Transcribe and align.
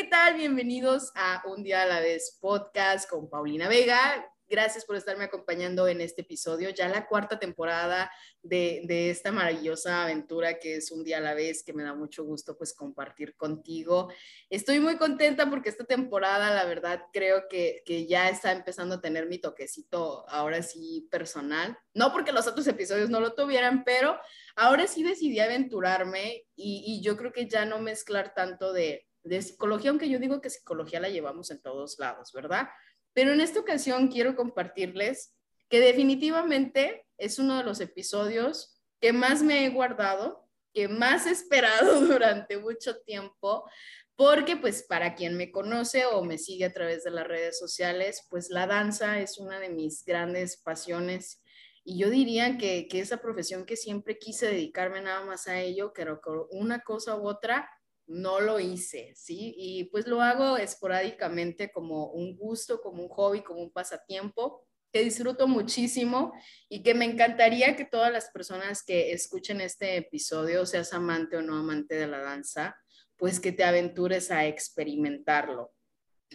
¿Qué 0.00 0.06
tal? 0.06 0.34
Bienvenidos 0.36 1.12
a 1.14 1.42
Un 1.44 1.62
día 1.62 1.82
a 1.82 1.86
la 1.86 2.00
vez 2.00 2.38
podcast 2.40 3.06
con 3.06 3.28
Paulina 3.28 3.68
Vega. 3.68 4.32
Gracias 4.48 4.86
por 4.86 4.96
estarme 4.96 5.24
acompañando 5.24 5.86
en 5.88 6.00
este 6.00 6.22
episodio, 6.22 6.70
ya 6.70 6.88
la 6.88 7.06
cuarta 7.06 7.38
temporada 7.38 8.10
de, 8.42 9.10
esta 9.10 9.30
maravillosa 9.30 10.04
aventura 10.04 10.58
que 10.58 10.76
es 10.76 10.90
un 10.90 11.04
día 11.04 11.18
a 11.18 11.20
la 11.20 11.34
vez, 11.34 11.62
que 11.62 11.74
me 11.74 11.82
da 11.82 11.92
mucho 11.92 12.24
gusto 12.24 12.56
pues 12.56 12.72
compartir 12.72 13.36
contigo. 13.36 14.10
Estoy 14.48 14.80
muy 14.80 14.96
contenta 14.96 15.50
porque 15.50 15.68
esta 15.68 15.84
temporada, 15.84 16.48
la 16.54 16.64
verdad, 16.64 17.02
creo 17.12 17.42
que, 17.50 17.82
ya 18.08 18.30
está 18.30 18.52
empezando 18.52 18.94
a 18.94 19.00
tener 19.02 19.26
mi 19.26 19.36
toquecito 19.36 20.26
ahora 20.30 20.62
sí 20.62 21.08
personal. 21.10 21.76
No 21.92 22.10
porque 22.10 22.32
los 22.32 22.46
otros 22.46 22.66
episodios 22.66 23.10
no 23.10 23.20
lo 23.20 23.34
tuvieran, 23.34 23.84
pero 23.84 24.18
ahora 24.56 24.86
sí 24.86 25.02
decidí 25.02 25.40
aventurarme 25.40 26.46
y 26.56 27.02
yo 27.02 27.18
creo 27.18 27.32
que 27.32 27.46
ya 27.46 27.66
no 27.66 27.80
mezclar 27.80 28.32
tanto 28.34 28.72
de, 28.72 29.09
de 29.22 29.42
psicología, 29.42 29.90
aunque 29.90 30.08
yo 30.08 30.18
digo 30.18 30.40
que 30.40 30.50
psicología 30.50 31.00
la 31.00 31.08
llevamos 31.08 31.50
en 31.50 31.60
todos 31.60 31.98
lados, 31.98 32.32
¿verdad? 32.32 32.68
Pero 33.12 33.32
en 33.32 33.40
esta 33.40 33.60
ocasión 33.60 34.08
quiero 34.08 34.36
compartirles 34.36 35.34
que 35.68 35.80
definitivamente 35.80 37.06
es 37.16 37.38
uno 37.38 37.58
de 37.58 37.64
los 37.64 37.80
episodios 37.80 38.80
que 39.00 39.12
más 39.12 39.42
me 39.42 39.64
he 39.64 39.70
guardado, 39.70 40.48
que 40.72 40.88
más 40.88 41.26
he 41.26 41.30
esperado 41.30 42.00
durante 42.06 42.58
mucho 42.58 43.00
tiempo, 43.02 43.68
porque 44.16 44.56
pues 44.56 44.82
para 44.82 45.14
quien 45.14 45.36
me 45.36 45.50
conoce 45.50 46.04
o 46.06 46.22
me 46.22 46.38
sigue 46.38 46.66
a 46.66 46.72
través 46.72 47.04
de 47.04 47.10
las 47.10 47.26
redes 47.26 47.58
sociales, 47.58 48.26
pues 48.28 48.50
la 48.50 48.66
danza 48.66 49.20
es 49.20 49.38
una 49.38 49.58
de 49.58 49.70
mis 49.70 50.04
grandes 50.04 50.58
pasiones 50.58 51.42
y 51.82 51.98
yo 51.98 52.10
diría 52.10 52.58
que, 52.58 52.86
que 52.88 53.00
esa 53.00 53.22
profesión 53.22 53.64
que 53.64 53.76
siempre 53.76 54.18
quise 54.18 54.46
dedicarme 54.46 55.00
nada 55.00 55.24
más 55.24 55.48
a 55.48 55.60
ello, 55.60 55.92
que 55.92 56.06
una 56.50 56.80
cosa 56.80 57.16
u 57.16 57.26
otra, 57.26 57.70
no 58.10 58.40
lo 58.40 58.58
hice, 58.58 59.12
¿sí? 59.14 59.54
Y 59.56 59.84
pues 59.84 60.08
lo 60.08 60.20
hago 60.20 60.56
esporádicamente 60.56 61.70
como 61.70 62.10
un 62.10 62.36
gusto, 62.36 62.80
como 62.80 63.04
un 63.04 63.08
hobby, 63.08 63.42
como 63.42 63.60
un 63.62 63.70
pasatiempo 63.70 64.66
que 64.92 65.04
disfruto 65.04 65.46
muchísimo 65.46 66.32
y 66.68 66.82
que 66.82 66.94
me 66.94 67.04
encantaría 67.04 67.76
que 67.76 67.84
todas 67.84 68.12
las 68.12 68.28
personas 68.30 68.82
que 68.82 69.12
escuchen 69.12 69.60
este 69.60 69.96
episodio, 69.96 70.66
seas 70.66 70.92
amante 70.92 71.36
o 71.36 71.42
no 71.42 71.56
amante 71.56 71.94
de 71.94 72.08
la 72.08 72.18
danza, 72.18 72.76
pues 73.16 73.38
que 73.38 73.52
te 73.52 73.62
aventures 73.62 74.32
a 74.32 74.44
experimentarlo. 74.46 75.72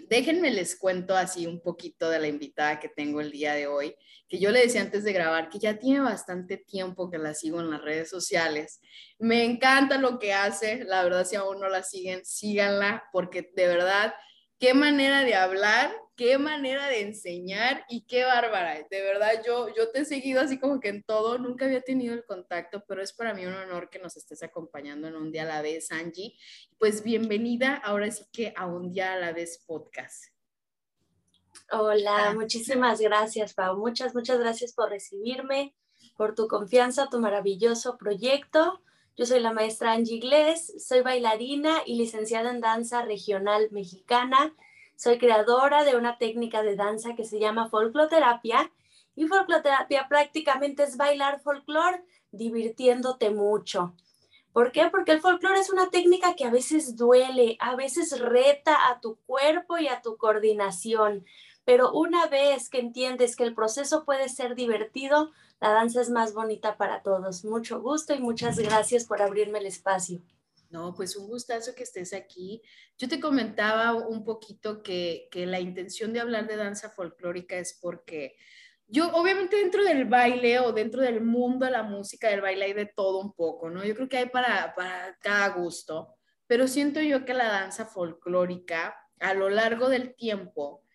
Déjenme 0.08 0.52
les 0.52 0.76
cuento 0.76 1.16
así 1.16 1.48
un 1.48 1.62
poquito 1.62 2.10
de 2.10 2.20
la 2.20 2.28
invitada 2.28 2.80
que 2.80 2.90
tengo 2.90 3.22
el 3.22 3.32
día 3.32 3.54
de 3.54 3.68
hoy, 3.68 3.96
que 4.28 4.40
yo 4.40 4.52
le 4.52 4.60
decía 4.60 4.82
antes 4.82 5.04
de 5.04 5.14
grabar 5.14 5.50
que 5.50 5.58
ya 5.58 5.80
tiene 5.80 6.02
bastante 6.02 6.58
tiempo 6.58 7.10
que 7.10 7.18
la 7.18 7.34
sigo 7.34 7.60
en 7.62 7.70
las 7.72 7.82
redes 7.82 8.10
sociales. 8.10 8.82
Me 9.20 9.46
encanta 9.46 9.98
lo 9.98 10.20
que 10.20 10.34
hace, 10.34 10.84
la 10.84 11.04
verdad 11.04 11.26
si 11.26 11.38
aún 11.38 11.60
no 11.60 11.70
la 11.70 11.82
siguen, 11.82 12.26
síganla 12.26 13.06
porque 13.14 13.50
de 13.56 13.68
verdad 13.68 14.14
qué 14.60 14.74
manera 14.74 15.22
de 15.22 15.36
hablar, 15.36 15.96
qué 16.16 16.38
manera 16.38 16.88
de 16.88 17.02
enseñar 17.02 17.86
y 17.90 18.06
qué 18.06 18.24
bárbara. 18.24 18.76
De 18.90 19.02
verdad, 19.02 19.42
yo, 19.46 19.74
yo 19.76 19.92
te 19.92 20.00
he 20.00 20.06
seguido 20.06 20.42
así 20.42 20.60
como 20.60 20.80
que 20.80 20.90
en 20.90 21.04
todo, 21.04 21.38
nunca 21.38 21.66
había 21.66 21.82
tenido 21.82 22.14
el 22.14 22.26
contacto, 22.26 22.84
pero 22.88 23.02
es 23.02 23.14
para 23.14 23.34
mí 23.34 23.46
un 23.46 23.54
honor 23.54 23.90
que 23.90 24.00
nos 24.00 24.16
estés 24.18 24.42
acompañando 24.44 25.08
en 25.08 25.16
un 25.16 25.32
día 25.32 25.44
a 25.44 25.46
la 25.46 25.62
vez, 25.62 25.92
Angie. 25.92 26.38
Pues 26.78 27.04
bienvenida 27.04 27.76
ahora 27.76 28.10
sí 28.12 28.24
que 28.32 28.54
a 28.56 28.66
un 28.66 28.92
día 28.92 29.14
a 29.14 29.18
la 29.18 29.34
vez 29.34 29.64
podcast. 29.66 30.26
Hola, 31.72 32.34
muchísimas 32.34 33.00
gracias, 33.00 33.54
Pau. 33.54 33.78
Muchas, 33.78 34.14
muchas 34.14 34.40
gracias 34.40 34.74
por 34.74 34.90
recibirme, 34.90 35.76
por 36.16 36.36
tu 36.36 36.48
confianza, 36.48 37.10
tu 37.10 37.20
maravilloso 37.20 37.98
proyecto. 37.98 38.82
Yo 39.18 39.26
soy 39.26 39.40
la 39.40 39.54
maestra 39.54 39.94
Angie 39.94 40.18
Iglesias, 40.18 40.86
soy 40.86 41.02
bailarina 41.02 41.82
y 41.86 41.96
licenciada 41.96 42.52
en 42.52 42.60
danza 42.60 43.04
regional 43.04 43.70
mexicana. 43.72 44.54
Soy 44.96 45.18
creadora 45.18 45.84
de 45.84 45.96
una 45.96 46.18
técnica 46.18 46.64
de 46.64 46.76
danza 46.76 47.16
que 47.16 47.26
se 47.26 47.40
llama 47.40 47.70
folcloterapia 47.70 48.72
y 49.16 49.28
folcloterapia 49.28 50.08
prácticamente 50.08 50.84
es 50.84 50.98
bailar 50.98 51.42
folclore 51.42 52.04
divirtiéndote 52.32 53.30
mucho. 53.30 53.94
¿Por 54.54 54.72
qué? 54.72 54.88
Porque 54.90 55.12
el 55.12 55.20
folclore 55.20 55.60
es 55.60 55.70
una 55.70 55.90
técnica 55.90 56.36
que 56.36 56.46
a 56.46 56.50
veces 56.50 56.96
duele, 56.96 57.58
a 57.60 57.76
veces 57.76 58.18
reta 58.20 58.90
a 58.90 59.02
tu 59.02 59.18
cuerpo 59.26 59.78
y 59.78 59.90
a 59.90 60.02
tu 60.02 60.16
coordinación, 60.16 61.26
pero 61.66 61.92
una 61.92 62.28
vez 62.28 62.70
que 62.70 62.80
entiendes 62.80 63.36
que 63.36 63.44
el 63.44 63.54
proceso 63.54 64.06
puede 64.06 64.30
ser 64.30 64.56
divertido, 64.56 65.32
la 65.60 65.72
danza 65.72 66.00
es 66.00 66.10
más 66.10 66.34
bonita 66.34 66.78
para 66.78 67.02
todos. 67.02 67.44
Mucho 67.44 67.82
gusto 67.82 68.14
y 68.14 68.20
muchas 68.20 68.58
gracias 68.58 69.04
por 69.04 69.22
abrirme 69.22 69.60
el 69.60 69.66
espacio. 69.66 70.22
No, 70.76 70.94
pues 70.94 71.16
un 71.16 71.28
gustazo 71.28 71.74
que 71.74 71.84
estés 71.84 72.12
aquí. 72.12 72.62
Yo 72.98 73.08
te 73.08 73.22
comentaba 73.22 73.94
un 73.94 74.26
poquito 74.26 74.84
que, 74.84 75.30
que 75.32 75.46
la 75.46 75.62
intención 75.62 76.12
de 76.12 76.20
hablar 76.20 76.48
de 76.48 76.58
danza 76.58 76.90
folclórica 76.90 77.58
es 77.58 77.80
porque 77.82 78.36
yo 78.86 79.10
obviamente 79.14 79.56
dentro 79.56 79.86
del 79.86 80.04
baile 80.04 80.60
o 80.60 80.74
dentro 80.74 81.02
del 81.02 81.22
mundo 81.22 81.66
de 81.66 81.72
la 81.72 81.84
música 81.84 82.30
del 82.30 82.42
baile 82.42 82.66
hay 82.66 82.74
de 82.74 82.88
todo 82.88 83.22
un 83.22 83.34
poco, 83.34 83.70
¿no? 83.70 83.86
Yo 83.86 83.96
creo 83.96 84.10
que 84.10 84.18
hay 84.18 84.30
para, 84.30 84.76
para 84.76 85.18
cada 85.22 85.48
gusto, 85.50 86.18
pero 86.46 86.68
siento 86.68 87.00
yo 87.00 87.24
que 87.24 87.34
la 87.34 87.48
danza 87.48 87.86
folclórica 87.86 88.96
a 89.22 89.34
lo 89.34 89.50
largo 89.50 89.88
del 89.88 90.14
tiempo 90.14 90.86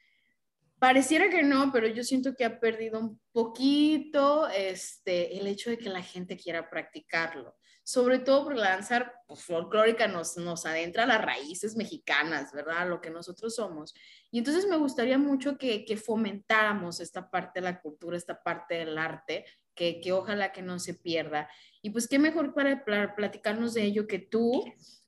Pareciera 0.81 1.29
que 1.29 1.43
no, 1.43 1.71
pero 1.71 1.89
yo 1.89 2.03
siento 2.03 2.35
que 2.35 2.47
ha 2.47 2.59
perdido 2.59 2.99
un 3.01 3.21
poquito 3.33 4.49
este, 4.49 5.37
el 5.39 5.47
hecho 5.47 5.69
de 5.69 5.77
que 5.77 5.91
la 5.91 6.03
gente 6.03 6.39
quiera 6.39 6.71
practicarlo. 6.71 7.55
Sobre 7.91 8.21
todo 8.21 8.45
porque 8.45 8.61
la 8.61 8.71
danza 8.71 9.13
pues, 9.27 9.43
folclórica 9.43 10.07
nos, 10.07 10.37
nos 10.37 10.65
adentra 10.65 11.03
a 11.03 11.07
las 11.07 11.21
raíces 11.21 11.75
mexicanas, 11.75 12.53
¿verdad? 12.53 12.89
Lo 12.89 13.01
que 13.01 13.11
nosotros 13.11 13.57
somos. 13.57 13.95
Y 14.31 14.39
entonces 14.39 14.69
me 14.69 14.77
gustaría 14.77 15.19
mucho 15.19 15.59
que, 15.59 15.85
que 15.85 15.97
fomentáramos 15.97 17.01
esta 17.01 17.29
parte 17.29 17.59
de 17.59 17.65
la 17.65 17.81
cultura, 17.81 18.17
esta 18.17 18.45
parte 18.45 18.77
del 18.77 18.97
arte, 18.97 19.45
que, 19.75 20.01
que, 20.01 20.13
ojalá 20.13 20.53
que 20.53 20.63
no 20.63 20.79
se 20.79 20.95
pierda. 20.95 21.51
Y 21.83 21.91
pues 21.91 22.07
qué 22.07 22.21
mejor 22.21 22.55
para, 22.55 22.85
para 22.85 23.17
platicarnos 23.17 23.75
de 23.75 23.83
ello 23.83 24.07
que 24.07 24.21
tú. 24.21 24.63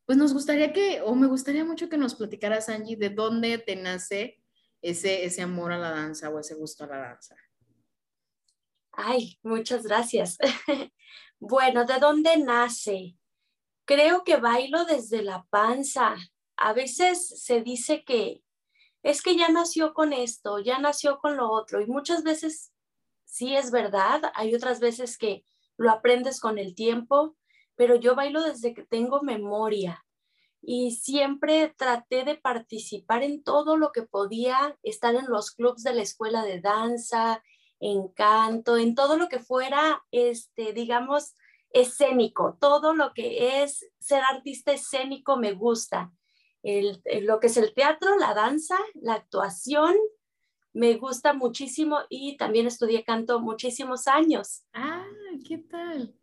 Pues 0.04 0.19
nos 0.19 0.32
gustaría 0.32 0.72
que, 0.72 1.03
o 1.03 1.14
me 1.14 1.28
gustaría 1.28 1.64
mucho 1.64 1.88
que 1.88 1.97
nos 1.97 2.16
platicaras, 2.16 2.69
Angie, 2.69 2.97
de 2.97 3.10
dónde 3.10 3.59
te 3.59 3.76
nace 3.76 4.43
ese, 4.81 5.25
ese 5.25 5.41
amor 5.41 5.70
a 5.70 5.78
la 5.78 5.93
danza 5.93 6.31
o 6.31 6.41
ese 6.41 6.56
gusto 6.56 6.82
a 6.82 6.88
la 6.88 6.99
danza? 6.99 7.37
Ay, 8.91 9.38
muchas 9.44 9.84
gracias. 9.84 10.37
bueno, 11.44 11.84
¿de 11.84 11.98
dónde 11.98 12.36
nace? 12.36 13.19
Creo 13.84 14.22
que 14.22 14.36
bailo 14.36 14.84
desde 14.84 15.25
la 15.25 15.44
panza. 15.50 16.14
A 16.56 16.72
veces 16.72 17.42
se 17.42 17.62
dice 17.62 18.04
que 18.04 18.44
es 19.03 19.22
que 19.22 19.36
ya 19.36 19.48
nació 19.48 19.92
con 19.92 20.12
esto, 20.12 20.60
ya 20.60 20.78
nació 20.78 21.19
con 21.19 21.36
lo 21.36 21.50
otro 21.50 21.81
y 21.81 21.86
muchas 21.86 22.22
veces 22.22 22.72
sí 23.25 23.56
es 23.56 23.72
verdad, 23.72 24.22
hay 24.36 24.54
otras 24.54 24.78
veces 24.78 25.19
que 25.19 25.44
lo 25.76 25.91
aprendes 25.91 26.38
con 26.38 26.58
el 26.58 26.76
tiempo, 26.76 27.36
pero 27.75 27.97
yo 27.97 28.14
bailo 28.14 28.44
desde 28.44 28.72
que 28.72 28.84
tengo 28.84 29.20
memoria 29.22 30.06
y 30.61 30.93
siempre 30.93 31.75
traté 31.76 32.22
de 32.22 32.37
participar 32.37 33.25
en 33.25 33.43
todo 33.43 33.76
lo 33.76 33.90
que 33.90 34.02
podía, 34.02 34.78
estar 34.84 35.16
en 35.16 35.26
los 35.26 35.50
clubs 35.50 35.82
de 35.82 35.93
la 35.93 36.02
escuela 36.02 36.44
de 36.44 36.61
danza, 36.61 37.43
en 37.81 38.06
canto, 38.06 38.76
en 38.76 38.94
todo 38.94 39.16
lo 39.16 39.28
que 39.28 39.40
fuera, 39.40 40.05
este, 40.12 40.72
digamos, 40.72 41.34
escénico, 41.72 42.56
todo 42.60 42.94
lo 42.94 43.12
que 43.14 43.62
es 43.62 43.90
ser 43.98 44.22
artista 44.30 44.72
escénico 44.72 45.36
me 45.36 45.52
gusta. 45.52 46.12
El, 46.62 47.02
lo 47.22 47.40
que 47.40 47.48
es 47.48 47.56
el 47.56 47.74
teatro, 47.74 48.16
la 48.19 48.34
danza, 48.34 48.78
la 48.94 49.14
actuación, 49.14 49.96
me 50.72 50.94
gusta 50.94 51.32
muchísimo 51.32 51.98
y 52.08 52.36
también 52.36 52.66
estudié 52.66 53.04
canto 53.04 53.40
muchísimos 53.40 54.06
años. 54.06 54.64
Ah, 54.72 55.06
¿qué 55.46 55.58
tal? 55.58 56.14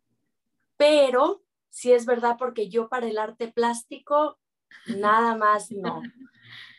Pero 0.76 1.42
sí 1.68 1.92
es 1.92 2.06
verdad 2.06 2.36
porque 2.38 2.68
yo 2.68 2.88
para 2.88 3.06
el 3.06 3.18
arte 3.18 3.48
plástico, 3.48 4.38
nada 4.86 5.36
más 5.36 5.70
no. 5.70 6.02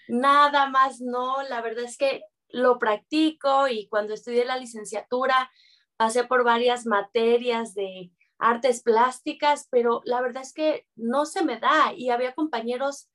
Nada 0.08 0.68
más 0.68 1.00
no, 1.00 1.42
la 1.44 1.62
verdad 1.62 1.86
es 1.86 1.96
que 1.96 2.24
lo 2.50 2.80
practico 2.80 3.70
y 3.70 3.88
cuando 3.88 4.14
estudié 4.14 4.44
la 4.44 4.58
licenciatura 4.58 5.50
pasé 5.96 6.26
por 6.26 6.44
varias 6.44 6.86
materias 6.86 7.74
de 7.74 8.12
artes 8.42 8.82
plásticas, 8.82 9.68
pero 9.70 10.02
la 10.04 10.20
verdad 10.20 10.42
es 10.42 10.52
que 10.52 10.88
no 10.96 11.26
se 11.26 11.46
me 11.46 11.60
da 11.60 11.94
y 11.96 12.10
había 12.10 12.34
compañeros 12.34 13.10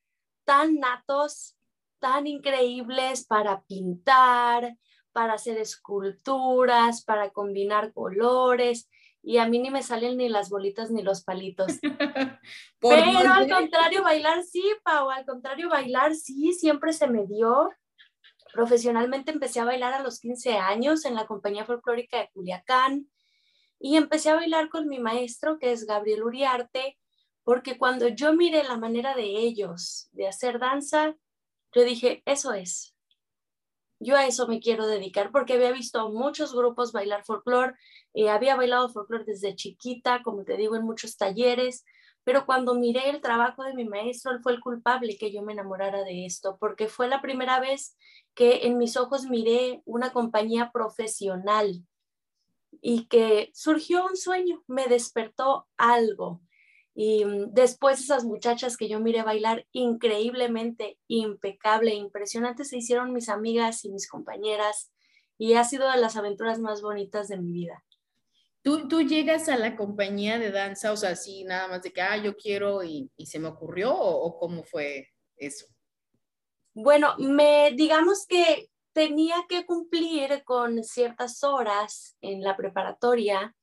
tan 0.44 0.76
natos, 0.76 1.58
tan 1.98 2.26
increíbles 2.26 3.26
para 3.26 3.62
pintar, 3.64 4.76
para 5.12 5.34
hacer 5.34 5.58
esculturas, 5.58 7.04
para 7.04 7.30
combinar 7.30 7.92
colores, 7.92 8.88
y 9.20 9.38
a 9.38 9.48
mí 9.48 9.58
ni 9.58 9.70
me 9.70 9.82
salen 9.82 10.16
ni 10.18 10.28
las 10.28 10.48
bolitas 10.50 10.92
ni 10.92 11.02
los 11.02 11.24
palitos. 11.24 11.72
Pero 12.80 13.18
al 13.18 13.50
contrario, 13.50 14.04
bailar 14.04 14.44
sí, 14.44 14.62
Pau, 14.84 15.10
al 15.10 15.26
contrario, 15.26 15.68
bailar 15.68 16.14
sí, 16.14 16.52
siempre 16.52 16.92
se 16.92 17.08
me 17.08 17.26
dio. 17.26 17.70
Profesionalmente 18.52 19.32
empecé 19.32 19.58
a 19.58 19.64
bailar 19.64 19.94
a 19.94 20.02
los 20.02 20.20
15 20.20 20.58
años 20.58 21.04
en 21.04 21.16
la 21.16 21.26
compañía 21.26 21.64
folclórica 21.64 22.18
de 22.18 22.30
Culiacán 22.32 23.08
y 23.78 23.96
empecé 23.96 24.30
a 24.30 24.36
bailar 24.36 24.68
con 24.68 24.88
mi 24.88 24.98
maestro, 24.98 25.58
que 25.58 25.72
es 25.72 25.86
Gabriel 25.86 26.22
Uriarte, 26.22 26.98
porque 27.44 27.78
cuando 27.78 28.08
yo 28.08 28.32
miré 28.32 28.64
la 28.64 28.76
manera 28.76 29.14
de 29.14 29.24
ellos 29.24 30.08
de 30.12 30.26
hacer 30.26 30.58
danza, 30.58 31.16
yo 31.72 31.84
dije, 31.84 32.22
eso 32.24 32.52
es. 32.52 32.94
Yo 33.98 34.16
a 34.16 34.26
eso 34.26 34.46
me 34.46 34.60
quiero 34.60 34.86
dedicar 34.86 35.30
porque 35.30 35.54
había 35.54 35.72
visto 35.72 36.10
muchos 36.10 36.54
grupos 36.54 36.92
bailar 36.92 37.24
folclore, 37.24 37.74
eh, 38.14 38.28
había 38.28 38.56
bailado 38.56 38.88
folclore 38.88 39.24
desde 39.24 39.54
chiquita, 39.54 40.22
como 40.22 40.44
te 40.44 40.56
digo, 40.56 40.76
en 40.76 40.82
muchos 40.82 41.16
talleres, 41.16 41.84
pero 42.24 42.44
cuando 42.44 42.74
miré 42.74 43.08
el 43.08 43.20
trabajo 43.20 43.62
de 43.62 43.74
mi 43.74 43.84
maestro, 43.84 44.32
él 44.32 44.40
fue 44.42 44.52
el 44.52 44.60
culpable 44.60 45.16
que 45.16 45.32
yo 45.32 45.42
me 45.42 45.52
enamorara 45.52 46.02
de 46.02 46.26
esto, 46.26 46.56
porque 46.58 46.88
fue 46.88 47.08
la 47.08 47.22
primera 47.22 47.60
vez 47.60 47.96
que 48.34 48.66
en 48.66 48.76
mis 48.76 48.96
ojos 48.96 49.26
miré 49.26 49.82
una 49.84 50.12
compañía 50.12 50.72
profesional 50.72 51.86
y 52.80 53.06
que 53.06 53.50
surgió 53.54 54.04
un 54.06 54.16
sueño, 54.16 54.62
me 54.66 54.86
despertó 54.86 55.68
algo. 55.76 56.40
Y 56.94 57.24
mm, 57.24 57.52
después 57.52 58.00
esas 58.00 58.24
muchachas 58.24 58.76
que 58.76 58.88
yo 58.88 59.00
miré 59.00 59.22
bailar 59.22 59.66
increíblemente, 59.72 60.98
impecable, 61.08 61.94
impresionante, 61.94 62.64
se 62.64 62.78
hicieron 62.78 63.12
mis 63.12 63.28
amigas 63.28 63.84
y 63.84 63.90
mis 63.90 64.08
compañeras 64.08 64.92
y 65.38 65.54
ha 65.54 65.64
sido 65.64 65.90
de 65.90 65.98
las 65.98 66.16
aventuras 66.16 66.58
más 66.58 66.80
bonitas 66.80 67.28
de 67.28 67.36
mi 67.36 67.52
vida. 67.52 67.84
¿Tú, 68.62 68.88
tú 68.88 69.02
llegas 69.02 69.48
a 69.48 69.56
la 69.56 69.76
compañía 69.76 70.38
de 70.38 70.50
danza, 70.50 70.90
o 70.90 70.96
sea, 70.96 71.10
así 71.10 71.44
nada 71.44 71.68
más 71.68 71.82
de 71.82 71.92
que, 71.92 72.00
ah, 72.00 72.16
yo 72.16 72.36
quiero 72.36 72.82
y, 72.82 73.10
y 73.16 73.26
se 73.26 73.38
me 73.38 73.48
ocurrió 73.48 73.94
o 73.94 74.38
cómo 74.38 74.64
fue 74.64 75.10
eso? 75.36 75.66
Bueno, 76.74 77.14
me 77.18 77.72
digamos 77.74 78.26
que 78.26 78.68
tenía 78.96 79.44
que 79.46 79.66
cumplir 79.66 80.42
con 80.44 80.82
ciertas 80.82 81.44
horas 81.44 82.16
en 82.22 82.42
la 82.42 82.56
preparatoria 82.56 83.54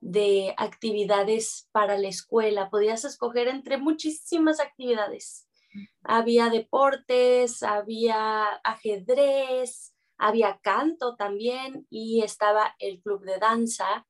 de 0.00 0.54
actividades 0.56 1.68
para 1.72 1.98
la 1.98 2.08
escuela. 2.08 2.70
Podías 2.70 3.04
escoger 3.04 3.48
entre 3.48 3.76
muchísimas 3.76 4.60
actividades. 4.60 5.46
Había 6.04 6.48
deportes, 6.48 7.62
había 7.62 8.46
ajedrez, 8.64 9.94
había 10.16 10.58
canto 10.62 11.16
también 11.16 11.86
y 11.90 12.22
estaba 12.22 12.74
el 12.78 13.02
club 13.02 13.26
de 13.26 13.36
danza. 13.36 14.06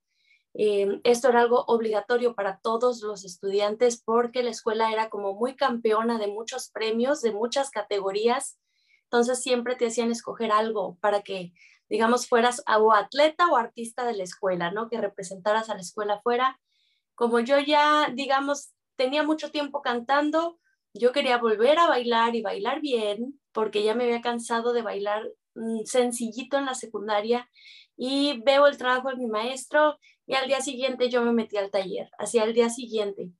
Em, 0.54 1.00
esto 1.02 1.30
era 1.30 1.40
algo 1.40 1.64
obligatorio 1.66 2.36
para 2.36 2.60
todos 2.60 3.02
los 3.02 3.24
estudiantes 3.24 4.00
porque 4.00 4.44
la 4.44 4.50
escuela 4.50 4.92
era 4.92 5.10
como 5.10 5.34
muy 5.34 5.56
campeona 5.56 6.20
de 6.20 6.28
muchos 6.28 6.70
premios, 6.70 7.20
de 7.20 7.32
muchas 7.32 7.70
categorías 7.70 8.60
entonces 9.10 9.42
siempre 9.42 9.74
te 9.74 9.86
hacían 9.86 10.10
escoger 10.10 10.52
algo 10.52 10.98
para 11.00 11.22
que, 11.22 11.54
digamos, 11.88 12.28
fueras 12.28 12.62
o 12.66 12.92
atleta 12.92 13.46
o 13.48 13.56
artista 13.56 14.04
de 14.04 14.14
la 14.14 14.22
escuela, 14.22 14.70
¿no? 14.70 14.90
Que 14.90 15.00
representaras 15.00 15.70
a 15.70 15.74
la 15.74 15.80
escuela 15.80 16.20
fuera. 16.20 16.60
Como 17.14 17.40
yo 17.40 17.58
ya, 17.58 18.12
digamos, 18.14 18.74
tenía 18.96 19.22
mucho 19.22 19.50
tiempo 19.50 19.80
cantando, 19.80 20.58
yo 20.92 21.12
quería 21.12 21.38
volver 21.38 21.78
a 21.78 21.88
bailar 21.88 22.36
y 22.36 22.42
bailar 22.42 22.82
bien, 22.82 23.40
porque 23.52 23.82
ya 23.82 23.94
me 23.94 24.04
había 24.04 24.20
cansado 24.20 24.74
de 24.74 24.82
bailar 24.82 25.32
mm, 25.54 25.84
sencillito 25.84 26.58
en 26.58 26.66
la 26.66 26.74
secundaria 26.74 27.48
y 27.96 28.42
veo 28.44 28.66
el 28.66 28.76
trabajo 28.76 29.08
de 29.08 29.16
mi 29.16 29.26
maestro 29.26 29.98
y 30.26 30.34
al 30.34 30.48
día 30.48 30.60
siguiente 30.60 31.08
yo 31.08 31.22
me 31.22 31.32
metí 31.32 31.56
al 31.56 31.70
taller, 31.70 32.10
hacia 32.18 32.44
el 32.44 32.52
día 32.52 32.68
siguiente 32.68 33.32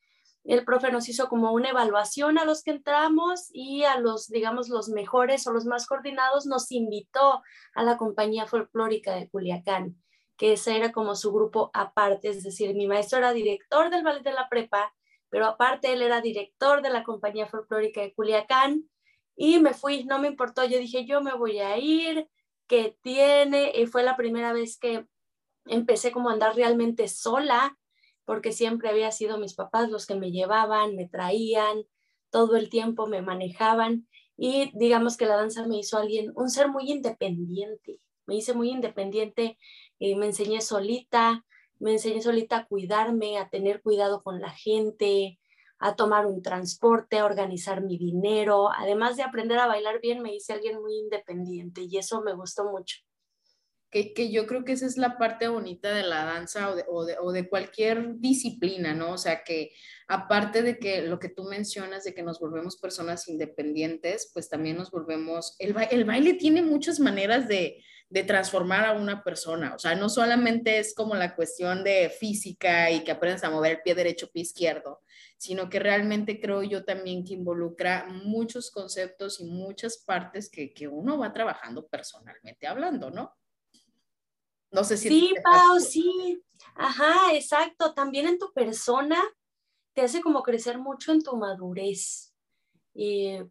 el 0.49 0.65
profe 0.65 0.91
nos 0.91 1.09
hizo 1.11 1.29
como 1.29 1.53
una 1.53 1.69
evaluación 1.69 2.39
a 2.39 2.47
los 2.47 2.63
que 2.63 2.71
entramos 2.71 3.51
y 3.53 3.85
a 3.85 4.01
los, 4.01 4.29
digamos, 4.29 4.71
los 4.71 4.89
mejores 4.89 5.47
o 5.47 5.53
los 5.53 5.67
más 5.67 5.87
coordinados 5.87 6.47
nos 6.47 6.73
invitó 6.73 7.43
a 7.75 7.83
la 7.83 7.99
compañía 7.99 8.47
folclórica 8.47 9.15
de 9.15 9.29
Culiacán, 9.29 10.03
que 10.39 10.55
ese 10.55 10.77
era 10.79 10.91
como 10.91 11.17
su 11.17 11.35
grupo 11.35 11.71
aparte, 11.75 12.31
es 12.31 12.43
decir, 12.43 12.75
mi 12.75 12.87
maestro 12.87 13.19
era 13.19 13.35
director 13.35 13.91
del 13.91 14.03
ballet 14.03 14.23
de 14.23 14.33
la 14.33 14.49
prepa, 14.49 14.95
pero 15.29 15.45
aparte 15.45 15.93
él 15.93 16.01
era 16.01 16.23
director 16.23 16.81
de 16.81 16.91
la 16.91 17.05
compañía 17.05 17.47
folclórica 17.47 18.01
de 18.01 18.15
Culiacán 18.15 18.89
y 19.37 19.59
me 19.59 19.75
fui, 19.75 20.05
no 20.05 20.19
me 20.19 20.29
importó, 20.29 20.65
yo 20.65 20.79
dije, 20.79 21.05
yo 21.05 21.21
me 21.21 21.35
voy 21.35 21.59
a 21.59 21.77
ir, 21.77 22.27
que 22.67 22.97
tiene, 23.03 23.73
y 23.75 23.87
fue 23.87 24.03
la 24.03 24.17
primera 24.17 24.55
vez 24.55 24.79
que 24.79 25.07
empecé 25.67 26.11
como 26.11 26.31
a 26.31 26.33
andar 26.33 26.57
realmente 26.57 27.07
sola, 27.07 27.77
porque 28.29 28.53
siempre 28.53 28.91
había 28.91 29.11
sido 29.11 29.39
mis 29.39 29.55
papás 29.55 29.89
los 29.89 30.05
que 30.05 30.15
me 30.15 30.31
llevaban, 30.31 30.95
me 30.95 31.09
traían, 31.09 31.87
todo 32.29 32.57
el 32.57 32.69
tiempo 32.69 33.07
me 33.07 33.23
manejaban. 33.23 34.07
Y 34.37 34.71
digamos 34.75 35.17
que 35.17 35.25
la 35.25 35.37
danza 35.37 35.67
me 35.67 35.79
hizo 35.79 35.97
alguien, 35.97 36.33
un 36.35 36.51
ser 36.51 36.69
muy 36.69 36.93
independiente, 36.93 38.03
me 38.27 38.37
hice 38.37 38.53
muy 38.53 38.69
independiente, 38.69 39.57
y 39.99 40.15
me 40.17 40.27
enseñé 40.27 40.61
solita, 40.61 41.47
me 41.79 41.93
enseñé 41.93 42.21
solita 42.21 42.59
a 42.59 42.67
cuidarme, 42.67 43.39
a 43.39 43.49
tener 43.49 43.81
cuidado 43.81 44.23
con 44.23 44.43
la 44.43 44.51
gente, 44.51 45.41
a 45.79 45.97
tomar 45.97 46.27
un 46.27 46.43
transporte, 46.43 47.21
a 47.21 47.25
organizar 47.25 47.83
mi 47.83 47.97
dinero, 47.97 48.69
además 48.71 49.17
de 49.17 49.23
aprender 49.23 49.59
a 49.59 49.69
bailar 49.69 50.03
bien, 50.03 50.21
me 50.21 50.35
hice 50.35 50.53
alguien 50.53 50.83
muy 50.83 50.99
independiente 50.99 51.81
y 51.81 51.97
eso 51.97 52.21
me 52.21 52.35
gustó 52.35 52.67
mucho 52.67 53.08
que, 53.91 54.31
yo 54.31 54.47
creo 54.47 54.65
que 54.65 54.73
esa 54.73 54.87
es 54.87 54.97
la 54.99 55.17
parte 55.17 55.49
bonita 55.49 55.93
de 55.95 56.03
la 56.03 56.25
danza 56.25 56.71
o 56.71 56.77
de, 57.05 57.17
o, 57.21 57.33
de, 57.33 57.49
cualquier 57.49 58.19
disciplina, 58.19 58.95
¿no? 58.95 59.13
O 59.13 59.19
sea, 59.19 59.43
que 59.45 59.73
aparte 60.07 60.63
de 60.63 60.79
que 60.79 61.03
lo 61.03 61.19
que 61.19 61.29
tú 61.29 61.45
mencionas, 61.45 62.05
de 62.05 62.15
que 62.15 62.23
nos 62.23 62.39
volvemos 62.39 62.77
personas 62.77 63.29
independientes, 63.29 64.31
pues 64.35 64.49
también 64.49 64.77
nos 64.77 64.91
volvemos, 64.91 65.57
el, 65.59 65.75
el 65.91 66.05
baile 66.05 66.35
tiene 66.35 66.63
muchas 66.63 67.01
maneras 67.01 67.49
de, 67.49 67.83
de 68.11 68.25
transformar 68.25 68.85
a 68.85 68.93
una 68.93 69.23
persona. 69.23 69.75
O 69.75 69.79
sea, 69.79 69.95
no 69.95 70.09
solamente 70.09 70.79
es 70.79 70.95
como 70.95 71.15
la 71.15 71.35
cuestión 71.35 71.85
de 71.85 72.11
física 72.11 72.91
y 72.91 73.05
que 73.05 73.13
aprendas 73.13 73.45
a 73.45 73.51
mover 73.51 73.73
el 73.73 73.83
pie 73.83 73.95
derecho, 73.95 74.31
pie 74.31 74.43
izquierdo, 74.43 75.01
sino 75.37 75.69
que 75.69 75.79
realmente 75.79 76.41
creo 76.41 76.63
yo 76.63 76.85
también 76.85 77.25
que 77.25 77.35
involucra 77.35 78.07
muchos 78.07 78.71
conceptos 78.71 79.41
y 79.41 79.45
muchas 79.45 79.99
partes 79.99 80.51
que, 80.51 80.73
que 80.73 80.89
uno 80.89 81.19
va 81.19 81.33
trabajando 81.33 81.87
personalmente 81.87 82.67
hablando, 82.67 83.11
¿no? 83.11 83.35
No 84.71 84.85
sé 84.85 84.97
si... 84.97 85.09
Sí, 85.09 85.35
Pau, 85.43 85.81
sí. 85.81 86.43
Ajá, 86.75 87.33
exacto. 87.33 87.95
También 87.95 88.27
en 88.27 88.39
tu 88.39 88.53
persona 88.53 89.23
te 89.95 90.03
hace 90.03 90.21
como 90.21 90.43
crecer 90.43 90.79
mucho 90.79 91.13
en 91.13 91.23
tu 91.23 91.37
madurez, 91.37 92.33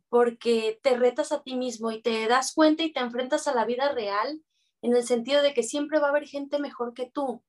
porque 0.10 0.80
te 0.82 0.96
retas 0.96 1.32
a 1.32 1.42
ti 1.44 1.56
mismo 1.56 1.92
y 1.92 2.02
te 2.02 2.28
das 2.28 2.54
cuenta 2.54 2.84
y 2.84 2.94
te 2.94 3.02
enfrentas 3.02 3.48
a 3.48 3.54
la 3.54 3.66
vida 3.66 3.92
real 3.92 4.42
en 4.82 4.96
el 4.96 5.04
sentido 5.04 5.42
de 5.42 5.54
que 5.54 5.64
siempre 5.64 6.00
va 6.00 6.08
a 6.08 6.10
haber 6.12 6.26
gente 6.26 6.60
mejor 6.60 6.94
que 6.94 7.10
tú. 7.10 7.44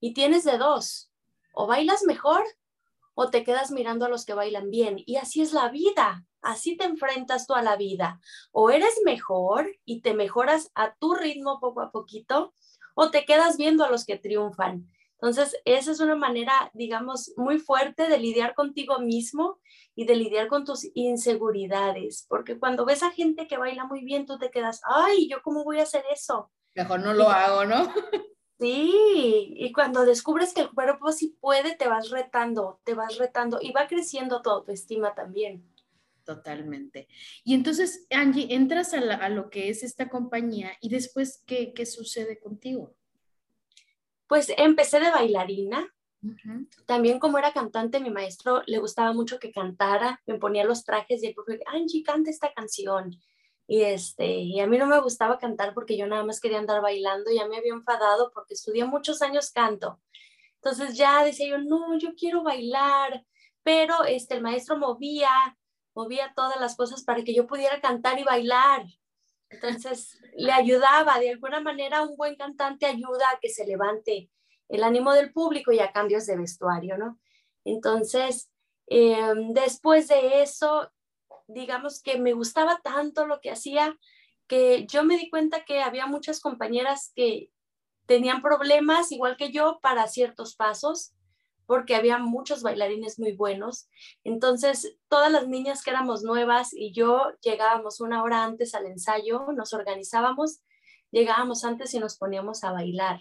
Y 0.00 0.14
tienes 0.14 0.44
de 0.44 0.56
dos, 0.56 1.12
o 1.52 1.66
bailas 1.66 2.04
mejor 2.04 2.44
o 3.14 3.30
te 3.30 3.42
quedas 3.42 3.72
mirando 3.72 4.06
a 4.06 4.08
los 4.08 4.24
que 4.24 4.32
bailan 4.32 4.70
bien. 4.70 5.02
Y 5.04 5.16
así 5.16 5.42
es 5.42 5.52
la 5.52 5.68
vida, 5.70 6.24
así 6.40 6.76
te 6.76 6.84
enfrentas 6.84 7.48
tú 7.48 7.54
a 7.54 7.62
la 7.62 7.76
vida. 7.76 8.20
O 8.52 8.70
eres 8.70 9.00
mejor 9.04 9.76
y 9.84 10.02
te 10.02 10.14
mejoras 10.14 10.70
a 10.74 10.94
tu 10.94 11.14
ritmo 11.16 11.58
poco 11.60 11.80
a 11.80 11.90
poquito, 11.90 12.54
o 13.00 13.12
te 13.12 13.24
quedas 13.24 13.56
viendo 13.56 13.84
a 13.84 13.90
los 13.90 14.04
que 14.04 14.18
triunfan. 14.18 14.90
Entonces, 15.20 15.56
esa 15.64 15.92
es 15.92 16.00
una 16.00 16.16
manera, 16.16 16.52
digamos, 16.74 17.32
muy 17.36 17.60
fuerte 17.60 18.08
de 18.08 18.18
lidiar 18.18 18.54
contigo 18.54 18.98
mismo 18.98 19.60
y 19.94 20.04
de 20.04 20.16
lidiar 20.16 20.48
con 20.48 20.64
tus 20.64 20.84
inseguridades, 20.94 22.26
porque 22.28 22.58
cuando 22.58 22.84
ves 22.84 23.04
a 23.04 23.12
gente 23.12 23.46
que 23.46 23.56
baila 23.56 23.84
muy 23.84 24.04
bien, 24.04 24.26
tú 24.26 24.36
te 24.36 24.50
quedas, 24.50 24.80
ay, 24.84 25.28
¿yo 25.28 25.42
cómo 25.42 25.62
voy 25.62 25.78
a 25.78 25.84
hacer 25.84 26.04
eso? 26.12 26.50
Mejor 26.74 26.98
no 27.00 27.14
lo 27.14 27.28
hago, 27.28 27.64
¿no? 27.64 27.88
Sí, 28.60 29.54
y 29.56 29.72
cuando 29.72 30.04
descubres 30.04 30.52
que 30.52 30.62
el 30.62 30.70
cuerpo 30.70 31.12
sí 31.12 31.38
puede, 31.40 31.76
te 31.76 31.86
vas 31.86 32.10
retando, 32.10 32.80
te 32.82 32.94
vas 32.94 33.16
retando 33.16 33.60
y 33.62 33.70
va 33.70 33.86
creciendo 33.86 34.42
tu 34.42 34.50
autoestima 34.50 35.14
también. 35.14 35.64
Totalmente. 36.28 37.08
Y 37.42 37.54
entonces, 37.54 38.06
Angie, 38.10 38.54
entras 38.54 38.92
a, 38.92 39.30
lo 39.30 39.48
que 39.48 39.70
es 39.70 39.82
esta 39.82 40.10
compañía 40.10 40.76
y 40.78 40.90
después, 40.90 41.42
¿qué, 41.46 41.72
sucede 41.86 42.38
contigo? 42.38 42.94
Pues 44.26 44.52
empecé 44.58 45.00
de 45.00 45.10
bailarina. 45.10 45.90
También 46.84 47.18
como 47.18 47.38
era 47.38 47.54
cantante, 47.54 47.98
mi 47.98 48.10
maestro 48.10 48.62
le 48.66 48.76
gustaba 48.76 49.14
mucho 49.14 49.38
que 49.38 49.52
cantara, 49.52 50.20
me 50.26 50.34
ponía 50.34 50.64
los 50.64 50.84
trajes 50.84 51.22
y 51.22 51.28
el 51.28 51.34
profe, 51.34 51.60
Angie, 51.64 52.02
canta 52.02 52.28
esta 52.28 52.52
canción. 52.52 53.16
Y, 53.66 53.80
este, 53.84 54.26
y 54.26 54.60
a 54.60 54.66
mí 54.66 54.76
no 54.76 54.84
me 54.84 55.00
gustaba 55.00 55.38
cantar 55.38 55.72
porque 55.72 55.96
yo 55.96 56.06
nada 56.06 56.24
más 56.24 56.40
quería 56.40 56.58
andar 56.58 56.82
bailando, 56.82 57.30
ya 57.30 57.48
me 57.48 57.56
había 57.56 57.72
enfadado 57.72 58.32
porque 58.34 58.52
estudié 58.52 58.84
muchos 58.84 59.22
años 59.22 59.50
canto. 59.50 59.98
Entonces 60.56 60.94
ya 60.94 61.24
decía 61.24 61.48
yo, 61.48 61.56
no, 61.56 61.98
yo 61.98 62.10
quiero 62.14 62.42
bailar, 62.42 63.24
pero 63.62 64.04
este, 64.04 64.34
el 64.34 64.42
maestro 64.42 64.76
movía 64.76 65.30
movía 65.98 66.32
todas 66.36 66.60
las 66.60 66.76
cosas 66.76 67.02
para 67.02 67.24
que 67.24 67.34
yo 67.34 67.48
pudiera 67.48 67.80
cantar 67.80 68.20
y 68.20 68.22
bailar. 68.22 68.86
Entonces 69.50 70.16
le 70.36 70.52
ayudaba, 70.52 71.18
de 71.18 71.30
alguna 71.30 71.60
manera 71.60 72.02
un 72.02 72.16
buen 72.16 72.36
cantante 72.36 72.86
ayuda 72.86 73.28
a 73.32 73.40
que 73.40 73.48
se 73.48 73.66
levante 73.66 74.30
el 74.68 74.84
ánimo 74.84 75.12
del 75.12 75.32
público 75.32 75.72
y 75.72 75.80
a 75.80 75.90
cambios 75.90 76.26
de 76.26 76.36
vestuario, 76.36 76.96
¿no? 76.98 77.18
Entonces, 77.64 78.48
em, 78.86 79.52
después 79.52 80.06
de 80.06 80.42
eso, 80.42 80.88
digamos 81.48 82.00
que 82.00 82.16
me 82.16 82.32
gustaba 82.32 82.80
tanto 82.80 83.26
lo 83.26 83.40
que 83.40 83.50
hacía 83.50 83.98
que 84.46 84.86
yo 84.86 85.02
me 85.02 85.18
di 85.18 85.28
cuenta 85.28 85.64
que 85.64 85.82
había 85.82 86.06
muchas 86.06 86.40
compañeras 86.40 87.10
que 87.16 87.50
tenían 88.06 88.40
problemas, 88.40 89.10
igual 89.10 89.36
que 89.36 89.50
yo, 89.50 89.80
para 89.82 90.06
ciertos 90.06 90.54
pasos 90.54 91.12
porque 91.68 91.94
había 91.94 92.16
muchos 92.16 92.62
bailarines 92.62 93.18
muy 93.18 93.32
buenos. 93.32 93.90
Entonces, 94.24 94.96
todas 95.08 95.30
las 95.30 95.48
niñas 95.48 95.82
que 95.82 95.90
éramos 95.90 96.22
nuevas 96.22 96.72
y 96.72 96.92
yo 96.92 97.30
llegábamos 97.42 98.00
una 98.00 98.22
hora 98.22 98.42
antes 98.42 98.74
al 98.74 98.86
ensayo, 98.86 99.48
nos 99.54 99.74
organizábamos, 99.74 100.62
llegábamos 101.10 101.64
antes 101.64 101.92
y 101.92 101.98
nos 101.98 102.16
poníamos 102.16 102.64
a 102.64 102.72
bailar. 102.72 103.20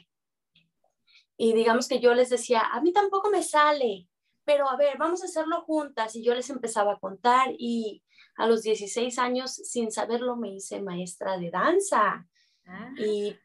Y 1.35 1.51
digamos 1.55 1.89
que 1.89 1.99
yo 1.99 2.13
les 2.13 2.29
decía, 2.29 2.61
a 2.61 2.79
mí 2.79 2.93
tampoco 2.93 3.29
me 3.29 3.43
sale, 3.43 4.07
pero 4.45 4.69
a 4.69 4.77
ver, 4.77 4.97
vamos 4.97 5.23
a 5.23 5.25
hacerlo 5.25 5.63
juntas. 5.63 6.15
Y 6.15 6.23
yo 6.23 6.33
les 6.33 6.49
empezaba 6.49 6.93
a 6.93 6.99
contar 6.99 7.53
y 7.57 8.01
a 8.37 8.47
los 8.47 8.63
16 8.63 9.19
años, 9.19 9.55
sin 9.55 9.91
saberlo, 9.91 10.37
me 10.37 10.53
hice 10.53 10.81
maestra 10.81 11.37
de 11.37 11.51
danza. 11.51 12.25
Ah. 12.65 12.91
Y 12.97 13.35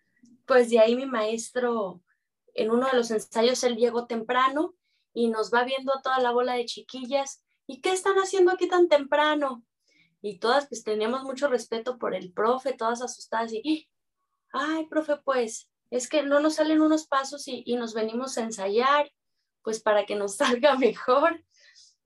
pues 0.46 0.70
de 0.70 0.78
ahí 0.78 0.94
mi 0.94 1.06
maestro, 1.06 2.04
en 2.54 2.70
uno 2.70 2.86
de 2.86 2.96
los 2.96 3.10
ensayos, 3.10 3.64
él 3.64 3.74
llegó 3.74 4.06
temprano 4.06 4.76
y 5.14 5.28
nos 5.28 5.52
va 5.52 5.64
viendo 5.64 5.92
toda 6.02 6.18
la 6.20 6.32
bola 6.32 6.54
de 6.54 6.66
chiquillas. 6.66 7.42
¿Y 7.66 7.80
qué 7.80 7.92
están 7.92 8.16
haciendo 8.16 8.52
aquí 8.52 8.68
tan 8.68 8.88
temprano? 8.88 9.64
Y 10.20 10.38
todas 10.38 10.68
pues 10.68 10.84
teníamos 10.84 11.22
mucho 11.24 11.48
respeto 11.48 11.98
por 11.98 12.14
el 12.14 12.32
profe, 12.32 12.72
todas 12.72 13.02
asustadas 13.02 13.52
y, 13.52 13.88
ay, 14.52 14.86
profe, 14.86 15.16
pues 15.16 15.68
es 15.90 16.08
que 16.08 16.22
no 16.22 16.40
nos 16.40 16.54
salen 16.54 16.80
unos 16.80 17.06
pasos 17.06 17.46
y, 17.48 17.62
y 17.66 17.76
nos 17.76 17.92
venimos 17.92 18.38
a 18.38 18.42
ensayar, 18.42 19.12
pues 19.62 19.80
para 19.80 20.06
que 20.06 20.14
nos 20.14 20.36
salga 20.36 20.76
mejor. 20.76 21.44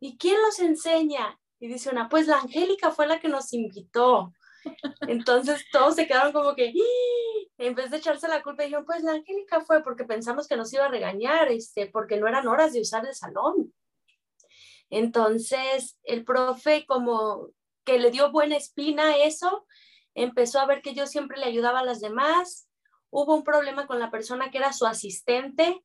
¿Y 0.00 0.18
quién 0.18 0.40
los 0.42 0.58
enseña? 0.58 1.38
Y 1.58 1.68
dice 1.68 1.90
una, 1.90 2.08
pues 2.08 2.26
la 2.26 2.38
Angélica 2.38 2.90
fue 2.90 3.06
la 3.06 3.20
que 3.20 3.28
nos 3.28 3.52
invitó. 3.52 4.32
Entonces 5.08 5.64
todos 5.70 5.94
se 5.94 6.06
quedaron 6.06 6.32
como 6.32 6.54
que, 6.54 6.72
en 7.58 7.74
vez 7.74 7.90
de 7.90 7.98
echarse 7.98 8.28
la 8.28 8.42
culpa, 8.42 8.64
dijeron, 8.64 8.84
pues 8.84 9.02
la 9.02 9.12
Angélica 9.12 9.60
fue 9.60 9.82
porque 9.82 10.04
pensamos 10.04 10.46
que 10.46 10.56
nos 10.56 10.72
iba 10.72 10.84
a 10.86 10.90
regañar, 10.90 11.48
este, 11.48 11.86
porque 11.86 12.16
no 12.16 12.28
eran 12.28 12.46
horas 12.46 12.72
de 12.72 12.80
usar 12.80 13.06
el 13.06 13.14
salón. 13.14 13.72
Entonces, 14.90 15.98
el 16.04 16.24
profe 16.24 16.86
como 16.86 17.48
que 17.84 17.98
le 17.98 18.10
dio 18.10 18.30
buena 18.32 18.56
espina 18.56 19.10
a 19.10 19.16
eso, 19.16 19.66
empezó 20.14 20.60
a 20.60 20.66
ver 20.66 20.82
que 20.82 20.94
yo 20.94 21.06
siempre 21.06 21.38
le 21.38 21.46
ayudaba 21.46 21.80
a 21.80 21.84
las 21.84 22.00
demás. 22.00 22.68
Hubo 23.10 23.34
un 23.34 23.44
problema 23.44 23.86
con 23.86 24.00
la 24.00 24.10
persona 24.10 24.50
que 24.50 24.58
era 24.58 24.72
su 24.72 24.86
asistente 24.86 25.82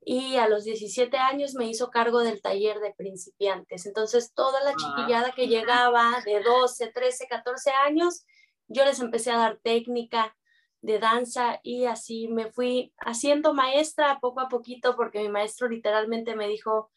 y 0.00 0.36
a 0.36 0.48
los 0.48 0.64
17 0.64 1.16
años 1.16 1.54
me 1.54 1.66
hizo 1.66 1.90
cargo 1.90 2.20
del 2.20 2.42
taller 2.42 2.80
de 2.80 2.92
principiantes. 2.94 3.86
Entonces, 3.86 4.32
toda 4.34 4.62
la 4.62 4.70
ah. 4.70 4.74
chiquillada 4.76 5.32
que 5.32 5.48
llegaba 5.48 6.20
de 6.24 6.42
12, 6.42 6.88
13, 6.88 7.26
14 7.26 7.70
años, 7.70 8.26
yo 8.68 8.84
les 8.84 9.00
empecé 9.00 9.30
a 9.30 9.38
dar 9.38 9.58
técnica, 9.62 10.36
de 10.84 10.98
danza 10.98 11.60
y 11.62 11.86
así 11.86 12.28
me 12.28 12.52
fui 12.52 12.92
haciendo 12.98 13.54
maestra 13.54 14.18
poco 14.20 14.40
a 14.40 14.50
poquito 14.50 14.96
porque 14.96 15.20
mi 15.20 15.30
maestro 15.30 15.66
literalmente 15.66 16.36
me 16.36 16.46
dijo, 16.46 16.90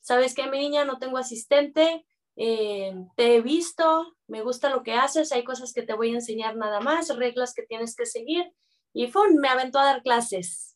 ¿sabes 0.00 0.34
qué, 0.34 0.48
mi 0.48 0.58
niña? 0.58 0.84
No 0.84 0.98
tengo 0.98 1.16
asistente, 1.16 2.04
eh, 2.36 2.94
te 3.16 3.36
he 3.36 3.40
visto, 3.40 4.14
me 4.26 4.42
gusta 4.42 4.68
lo 4.68 4.82
que 4.82 4.92
haces, 4.92 5.32
hay 5.32 5.44
cosas 5.44 5.72
que 5.72 5.82
te 5.82 5.94
voy 5.94 6.10
a 6.10 6.16
enseñar 6.16 6.56
nada 6.56 6.80
más, 6.80 7.08
reglas 7.16 7.54
que 7.54 7.62
tienes 7.62 7.96
que 7.96 8.04
seguir. 8.04 8.52
Y 8.92 9.06
fue, 9.06 9.30
me 9.32 9.48
aventó 9.48 9.78
a 9.78 9.86
dar 9.86 10.02
clases. 10.02 10.71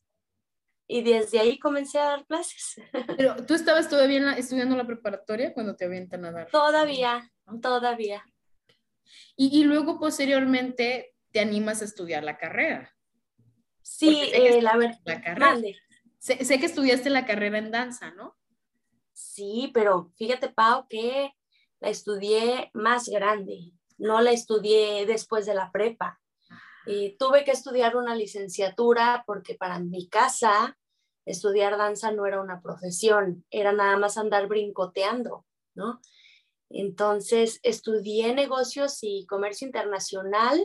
Y 0.89 1.03
desde 1.03 1.41
ahí 1.41 1.59
comencé 1.59 1.99
a 1.99 2.05
dar 2.05 2.27
clases. 2.27 2.77
Pero 3.17 3.45
tú 3.45 3.55
estabas 3.55 3.89
todavía 3.89 4.33
estudiando 4.33 4.77
la 4.77 4.87
preparatoria 4.87 5.53
cuando 5.53 5.75
te 5.75 5.85
avientan 5.85 6.25
a 6.25 6.33
dar. 6.33 6.51
Todavía, 6.51 7.31
todavía. 7.61 8.25
Y, 9.37 9.61
y 9.61 9.65
luego 9.65 9.99
posteriormente 9.99 11.15
te 11.33 11.41
animas 11.41 11.83
a 11.83 11.85
estudiar 11.85 12.25
la 12.25 12.39
carrera. 12.39 12.97
Sí, 13.83 14.31
eh, 14.33 14.61
la 14.63 14.77
verdad. 14.77 14.99
La 15.39 15.61
Sé, 16.19 16.45
sé, 16.45 16.59
que 16.59 16.67
estudiaste 16.67 17.09
la 17.09 17.25
carrera 17.25 17.59
en 17.59 17.71
danza, 17.71 18.11
¿no? 18.11 18.37
Sí, 19.13 19.71
pero 19.73 20.13
fíjate, 20.17 20.49
Pau, 20.49 20.89
que 20.89 21.33
la 21.79 21.89
estudié 21.89 22.71
más 22.75 23.09
grande. 23.09 23.73
No 23.97 24.21
la 24.21 24.33
estudié 24.33 25.07
después 25.07 25.47
de 25.47 25.55
la 25.55 25.71
prepa. 25.71 26.21
Y 26.87 27.17
tuve 27.19 27.45
que 27.45 27.51
estudiar 27.51 27.97
una 27.97 28.15
licenciatura 28.15 29.25
porque 29.27 29.55
para 29.55 29.79
mi 29.79 30.09
casa 30.09 30.77
estudiar 31.25 31.77
danza 31.77 32.13
no 32.13 32.27
era 32.27 32.41
una 32.41 32.61
profesión, 32.61 33.45
era 33.51 33.73
nada 33.73 33.97
más 33.99 34.17
andar 34.17 34.47
brincoteando, 34.47 35.45
¿no? 35.75 36.01
Entonces 36.71 37.59
estudié 37.63 38.35
negocios 38.35 38.99
y 39.03 39.27
comercio 39.27 39.67
internacional 39.67 40.65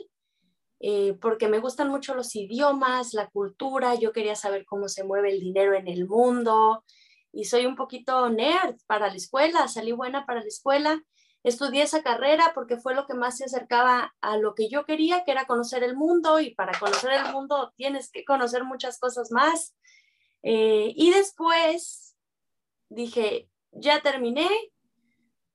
eh, 0.79 1.13
porque 1.21 1.47
me 1.47 1.59
gustan 1.59 1.89
mucho 1.89 2.15
los 2.15 2.35
idiomas, 2.35 3.13
la 3.13 3.29
cultura, 3.29 3.93
yo 3.95 4.11
quería 4.11 4.35
saber 4.35 4.65
cómo 4.65 4.87
se 4.87 5.03
mueve 5.03 5.31
el 5.31 5.39
dinero 5.39 5.75
en 5.75 5.87
el 5.87 6.07
mundo 6.07 6.83
y 7.31 7.45
soy 7.45 7.67
un 7.67 7.75
poquito 7.75 8.29
nerd 8.29 8.77
para 8.87 9.07
la 9.09 9.15
escuela, 9.15 9.67
salí 9.67 9.91
buena 9.91 10.25
para 10.25 10.41
la 10.41 10.47
escuela, 10.47 11.03
estudié 11.43 11.83
esa 11.83 12.03
carrera 12.03 12.51
porque 12.53 12.77
fue 12.77 12.93
lo 12.93 13.05
que 13.05 13.13
más 13.13 13.37
se 13.37 13.45
acercaba 13.45 14.13
a 14.21 14.37
lo 14.37 14.53
que 14.53 14.69
yo 14.69 14.85
quería, 14.85 15.23
que 15.23 15.31
era 15.31 15.45
conocer 15.45 15.83
el 15.83 15.95
mundo 15.95 16.39
y 16.39 16.53
para 16.53 16.77
conocer 16.79 17.11
el 17.11 17.31
mundo 17.31 17.73
tienes 17.75 18.11
que 18.11 18.23
conocer 18.23 18.63
muchas 18.63 18.99
cosas 18.99 19.31
más. 19.31 19.75
Eh, 20.43 20.93
y 20.95 21.11
después 21.11 22.15
dije, 22.89 23.49
ya 23.71 24.01
terminé, 24.01 24.47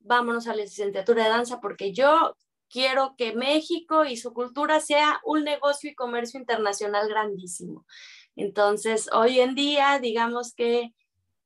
vámonos 0.01 0.47
a 0.47 0.55
la 0.55 0.63
licenciatura 0.63 1.25
de 1.25 1.31
danza 1.31 1.61
porque 1.61 1.93
yo 1.93 2.37
quiero 2.69 3.15
que 3.17 3.35
México 3.35 4.05
y 4.05 4.17
su 4.17 4.33
cultura 4.33 4.81
sea 4.81 5.21
un 5.25 5.45
negocio 5.45 5.91
y 5.91 5.95
comercio 5.95 6.41
internacional 6.41 7.09
grandísimo. 7.09 7.87
Entonces, 8.35 9.09
hoy 9.13 9.41
en 9.41 9.55
día, 9.55 9.99
digamos 10.01 10.55
que 10.55 10.93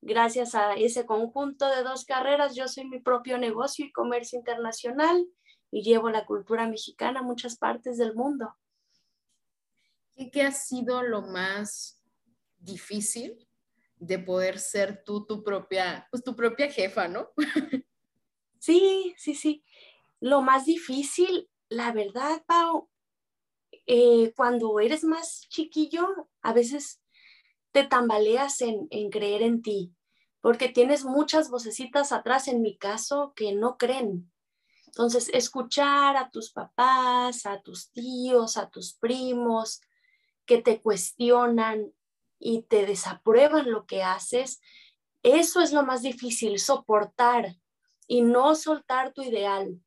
gracias 0.00 0.54
a 0.54 0.75
ese 0.75 1.07
conjunto 1.07 1.69
de 1.69 1.83
dos 1.83 2.04
carreras, 2.04 2.54
yo 2.54 2.69
soy 2.69 2.87
mi 2.87 3.00
propio 3.00 3.38
negocio 3.38 3.85
y 3.85 3.92
comercio 3.92 4.38
internacional 4.38 5.26
y 5.71 5.83
llevo 5.83 6.11
la 6.11 6.26
cultura 6.26 6.69
mexicana 6.69 7.21
a 7.21 7.25
muchas 7.25 7.57
partes 7.57 7.99
del 7.99 8.14
mundo. 8.14 8.54
¿Qué, 10.33 10.42
ha 10.42 10.52
sido 10.52 11.02
lo 11.02 11.23
más 11.23 12.02
difícil 12.59 13.49
de 13.97 14.19
poder 14.19 14.59
ser 14.59 15.02
tú 15.04 15.26
tu 15.26 15.42
propia, 15.42 16.07
pues 16.11 16.23
tu 16.23 16.37
propia 16.37 16.71
jefa, 16.71 17.09
¿no? 17.09 17.30
Sí, 18.62 19.14
sí, 19.16 19.35
sí. 19.35 19.64
Lo 20.21 20.42
más 20.42 20.66
difícil, 20.66 21.49
la 21.71 21.92
verdad, 21.92 22.45
Pau, 22.45 22.90
eh, 23.87 24.35
cuando 24.37 24.80
eres 24.80 25.02
más 25.02 25.47
chiquillo, 25.49 26.28
a 26.42 26.52
veces 26.52 27.00
te 27.72 27.84
tambaleas 27.84 28.60
en, 28.60 28.86
en 28.90 29.10
creer 29.10 29.42
en 29.42 29.62
ti, 29.62 29.92
porque 30.40 30.68
tienes 30.68 31.04
muchas 31.04 31.50
vocecitas 31.50 32.12
atrás, 32.12 32.48
en 32.48 32.62
mi 32.62 32.76
caso, 32.76 33.32
que 33.36 33.52
no 33.52 33.76
creen. 33.76 34.30
Entonces, 34.86 35.30
escuchar 35.32 36.16
a 36.16 36.30
tus 36.30 36.50
papás, 36.50 37.46
a 37.46 37.60
tus 37.60 37.92
tíos, 37.92 38.56
a 38.56 38.68
tus 38.70 38.94
primos, 38.94 39.80
que 40.46 40.60
te 40.60 40.80
cuestionan 40.80 41.92
y 42.40 42.62
te 42.62 42.86
desaprueban 42.86 43.70
lo 43.70 43.86
que 43.86 44.02
haces, 44.02 44.60
eso 45.22 45.60
es 45.60 45.72
lo 45.72 45.84
más 45.84 46.02
difícil, 46.02 46.58
soportar 46.58 47.56
y 48.06 48.22
no 48.22 48.56
soltar 48.56 49.12
tu 49.12 49.22
ideal. 49.22 49.80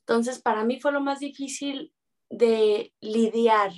Entonces, 0.00 0.42
para 0.42 0.64
mí 0.64 0.80
fue 0.80 0.92
lo 0.92 1.00
más 1.00 1.20
difícil 1.20 1.94
de 2.28 2.92
lidiar 3.00 3.72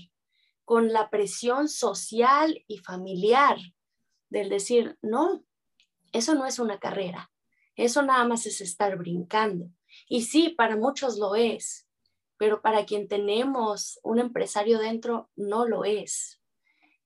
con 0.67 0.93
la 0.93 1.11
presión 1.11 1.69
social 1.69 2.65
y 2.67 2.79
familiar, 2.79 3.57
del 4.29 4.49
decir, 4.51 4.99
no, 5.01 5.45
eso 6.13 6.35
no 6.35 6.45
es 6.45 6.59
una 6.59 6.81
carrera, 6.81 7.31
eso 7.77 8.03
nada 8.03 8.27
más 8.27 8.47
es 8.47 8.61
estar 8.61 8.99
brincando. 8.99 9.71
Y 10.09 10.23
sí, 10.23 10.51
para 10.51 10.77
muchos 10.77 11.19
lo 11.19 11.37
es, 11.37 11.89
pero 12.37 12.61
para 12.61 12.85
quien 12.85 13.07
tenemos 13.07 14.01
un 14.03 14.19
empresario 14.19 14.79
dentro, 14.79 15.31
no 15.37 15.67
lo 15.67 15.85
es. 15.85 16.43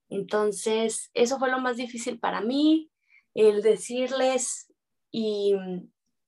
Entonces, 0.09 1.11
eso 1.13 1.37
fue 1.37 1.51
lo 1.51 1.59
más 1.59 1.77
difícil 1.77 2.19
para 2.19 2.41
mí, 2.41 2.91
el 3.35 3.61
decirles 3.61 4.73
y 5.11 5.53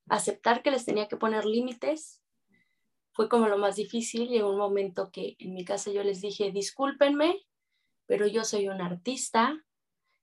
aceptar 0.07 0.61
que 0.61 0.71
les 0.71 0.85
tenía 0.85 1.07
que 1.07 1.17
poner 1.17 1.45
límites 1.45 2.22
fue 3.13 3.29
como 3.29 3.47
lo 3.47 3.57
más 3.57 3.75
difícil. 3.75 4.27
Llegó 4.27 4.49
un 4.49 4.57
momento 4.57 5.11
que 5.11 5.35
en 5.39 5.53
mi 5.53 5.63
casa 5.63 5.91
yo 5.91 6.03
les 6.03 6.21
dije, 6.21 6.51
discúlpenme, 6.51 7.45
pero 8.05 8.27
yo 8.27 8.43
soy 8.43 8.67
un 8.67 8.81
artista, 8.81 9.63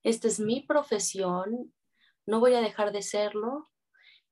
esta 0.03 0.29
es 0.29 0.41
mi 0.41 0.61
profesión, 0.61 1.73
no 2.27 2.41
voy 2.41 2.55
a 2.55 2.61
dejar 2.61 2.93
de 2.93 3.03
serlo 3.03 3.71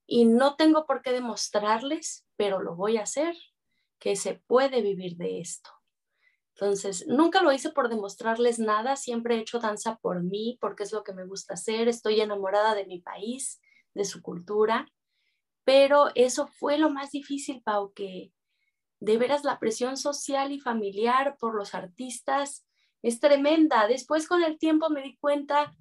y 0.06 0.24
no 0.24 0.56
tengo 0.56 0.86
por 0.86 1.02
qué 1.02 1.12
demostrarles, 1.12 2.26
pero 2.36 2.60
lo 2.60 2.74
voy 2.76 2.96
a 2.96 3.02
hacer, 3.02 3.34
que 3.98 4.16
se 4.16 4.34
puede 4.34 4.82
vivir 4.82 5.16
de 5.16 5.40
esto. 5.40 5.70
Entonces, 6.54 7.06
nunca 7.06 7.42
lo 7.42 7.52
hice 7.52 7.70
por 7.70 7.88
demostrarles 7.88 8.58
nada, 8.58 8.96
siempre 8.96 9.36
he 9.36 9.40
hecho 9.40 9.60
danza 9.60 9.96
por 9.98 10.22
mí, 10.22 10.58
porque 10.60 10.82
es 10.82 10.92
lo 10.92 11.04
que 11.04 11.12
me 11.12 11.24
gusta 11.24 11.54
hacer, 11.54 11.88
estoy 11.88 12.20
enamorada 12.20 12.74
de 12.74 12.86
mi 12.86 13.00
país, 13.00 13.60
de 13.94 14.04
su 14.04 14.22
cultura, 14.22 14.90
pero 15.64 16.08
eso 16.14 16.46
fue 16.46 16.78
lo 16.78 16.90
más 16.90 17.10
difícil, 17.10 17.62
Pau, 17.62 17.92
que 17.92 18.32
de 19.00 19.16
veras 19.16 19.44
la 19.44 19.58
presión 19.58 19.96
social 19.96 20.52
y 20.52 20.60
familiar 20.60 21.36
por 21.38 21.54
los 21.54 21.74
artistas 21.74 22.66
es 23.02 23.20
tremenda. 23.20 23.86
Después 23.86 24.26
con 24.26 24.42
el 24.42 24.58
tiempo 24.58 24.90
me 24.90 25.02
di 25.02 25.16
cuenta 25.18 25.74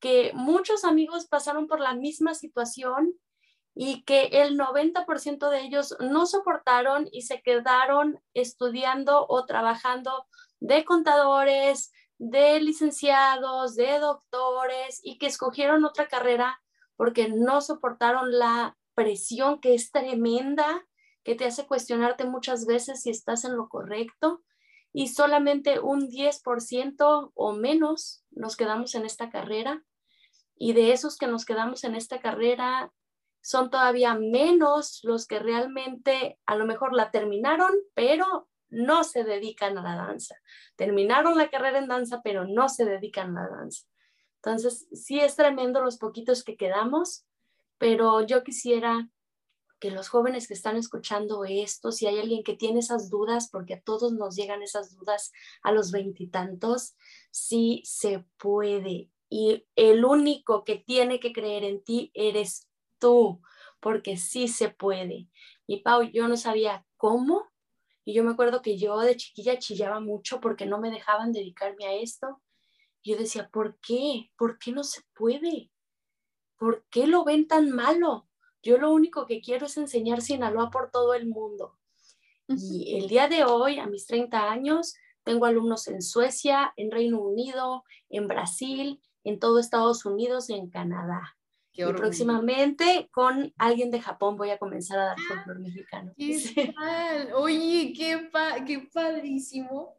que 0.00 0.32
muchos 0.34 0.84
amigos 0.84 1.26
pasaron 1.26 1.66
por 1.66 1.80
la 1.80 1.94
misma 1.94 2.34
situación 2.34 3.14
y 3.74 4.02
que 4.04 4.24
el 4.32 4.58
90% 4.58 5.48
de 5.48 5.60
ellos 5.60 5.96
no 6.00 6.26
soportaron 6.26 7.08
y 7.10 7.22
se 7.22 7.40
quedaron 7.42 8.20
estudiando 8.34 9.26
o 9.28 9.46
trabajando 9.46 10.26
de 10.60 10.84
contadores, 10.84 11.92
de 12.18 12.60
licenciados, 12.60 13.74
de 13.74 13.98
doctores 13.98 15.00
y 15.02 15.18
que 15.18 15.26
escogieron 15.26 15.84
otra 15.84 16.08
carrera 16.08 16.60
porque 16.96 17.28
no 17.28 17.60
soportaron 17.60 18.38
la 18.38 18.76
presión 18.94 19.60
que 19.60 19.74
es 19.74 19.90
tremenda, 19.90 20.86
que 21.24 21.34
te 21.34 21.44
hace 21.44 21.66
cuestionarte 21.66 22.24
muchas 22.24 22.66
veces 22.66 23.02
si 23.02 23.10
estás 23.10 23.44
en 23.44 23.56
lo 23.56 23.68
correcto 23.68 24.42
y 24.92 25.08
solamente 25.08 25.80
un 25.80 26.08
10% 26.08 27.32
o 27.34 27.52
menos 27.52 28.24
nos 28.30 28.56
quedamos 28.56 28.94
en 28.94 29.06
esta 29.06 29.30
carrera. 29.30 29.82
Y 30.56 30.74
de 30.74 30.92
esos 30.92 31.16
que 31.16 31.26
nos 31.26 31.44
quedamos 31.44 31.82
en 31.84 31.94
esta 31.94 32.20
carrera, 32.20 32.92
son 33.42 33.70
todavía 33.70 34.14
menos 34.14 35.00
los 35.02 35.26
que 35.26 35.40
realmente 35.40 36.38
a 36.46 36.54
lo 36.54 36.64
mejor 36.64 36.94
la 36.94 37.10
terminaron, 37.10 37.72
pero 37.94 38.48
no 38.70 39.04
se 39.04 39.24
dedican 39.24 39.76
a 39.76 39.82
la 39.82 39.96
danza. 39.96 40.36
Terminaron 40.76 41.36
la 41.36 41.50
carrera 41.50 41.78
en 41.78 41.88
danza, 41.88 42.20
pero 42.22 42.46
no 42.46 42.68
se 42.68 42.84
dedican 42.84 43.36
a 43.36 43.42
la 43.42 43.56
danza. 43.56 43.86
Entonces, 44.36 44.86
sí 44.92 45.20
es 45.20 45.36
tremendo 45.36 45.82
los 45.82 45.98
poquitos 45.98 46.44
que 46.44 46.56
quedamos, 46.56 47.26
pero 47.78 48.22
yo 48.22 48.44
quisiera 48.44 49.08
que 49.82 49.90
los 49.90 50.08
jóvenes 50.08 50.46
que 50.46 50.54
están 50.54 50.76
escuchando 50.76 51.44
esto, 51.44 51.90
si 51.90 52.06
hay 52.06 52.20
alguien 52.20 52.44
que 52.44 52.54
tiene 52.54 52.78
esas 52.78 53.10
dudas, 53.10 53.48
porque 53.50 53.74
a 53.74 53.80
todos 53.80 54.12
nos 54.12 54.36
llegan 54.36 54.62
esas 54.62 54.94
dudas 54.94 55.32
a 55.60 55.72
los 55.72 55.90
veintitantos, 55.90 56.94
sí 57.32 57.82
se 57.84 58.24
puede. 58.38 59.10
Y 59.28 59.66
el 59.74 60.04
único 60.04 60.62
que 60.62 60.76
tiene 60.76 61.18
que 61.18 61.32
creer 61.32 61.64
en 61.64 61.82
ti 61.82 62.12
eres 62.14 62.68
tú, 63.00 63.42
porque 63.80 64.16
sí 64.16 64.46
se 64.46 64.68
puede. 64.68 65.26
Y 65.66 65.80
Pau, 65.80 66.04
yo 66.12 66.28
no 66.28 66.36
sabía 66.36 66.86
cómo, 66.96 67.50
y 68.04 68.14
yo 68.14 68.22
me 68.22 68.30
acuerdo 68.30 68.62
que 68.62 68.78
yo 68.78 69.00
de 69.00 69.16
chiquilla 69.16 69.58
chillaba 69.58 69.98
mucho 69.98 70.40
porque 70.40 70.64
no 70.64 70.78
me 70.78 70.92
dejaban 70.92 71.32
dedicarme 71.32 71.86
a 71.86 71.94
esto. 71.94 72.40
Yo 73.02 73.16
decía, 73.16 73.50
¿por 73.52 73.80
qué? 73.80 74.30
¿Por 74.38 74.60
qué 74.60 74.70
no 74.70 74.84
se 74.84 75.00
puede? 75.12 75.72
¿Por 76.56 76.86
qué 76.88 77.08
lo 77.08 77.24
ven 77.24 77.48
tan 77.48 77.72
malo? 77.72 78.28
Yo 78.62 78.78
lo 78.78 78.92
único 78.92 79.26
que 79.26 79.40
quiero 79.40 79.66
es 79.66 79.76
enseñar 79.76 80.22
Sinaloa 80.22 80.70
por 80.70 80.90
todo 80.90 81.14
el 81.14 81.26
mundo. 81.26 81.76
Y 82.48 82.96
el 82.98 83.08
día 83.08 83.28
de 83.28 83.44
hoy, 83.44 83.78
a 83.78 83.86
mis 83.86 84.06
30 84.06 84.50
años, 84.50 84.94
tengo 85.24 85.46
alumnos 85.46 85.88
en 85.88 86.02
Suecia, 86.02 86.72
en 86.76 86.90
Reino 86.90 87.20
Unido, 87.20 87.84
en 88.10 88.28
Brasil, 88.28 89.00
en 89.24 89.38
todo 89.38 89.58
Estados 89.58 90.04
Unidos 90.04 90.50
y 90.50 90.54
en 90.54 90.68
Canadá. 90.68 91.36
y 91.72 91.84
próximamente 91.84 93.08
con 93.12 93.54
alguien 93.56 93.90
de 93.90 94.00
Japón 94.00 94.36
voy 94.36 94.50
a 94.50 94.58
comenzar 94.58 94.98
a 94.98 95.04
dar 95.06 95.16
ah, 95.18 95.22
folclore 95.28 95.60
mexicano. 95.60 96.12
Qué 96.16 96.74
Oye, 97.34 97.92
qué, 97.96 98.30
qué 98.66 98.88
padrísimo. 98.92 99.96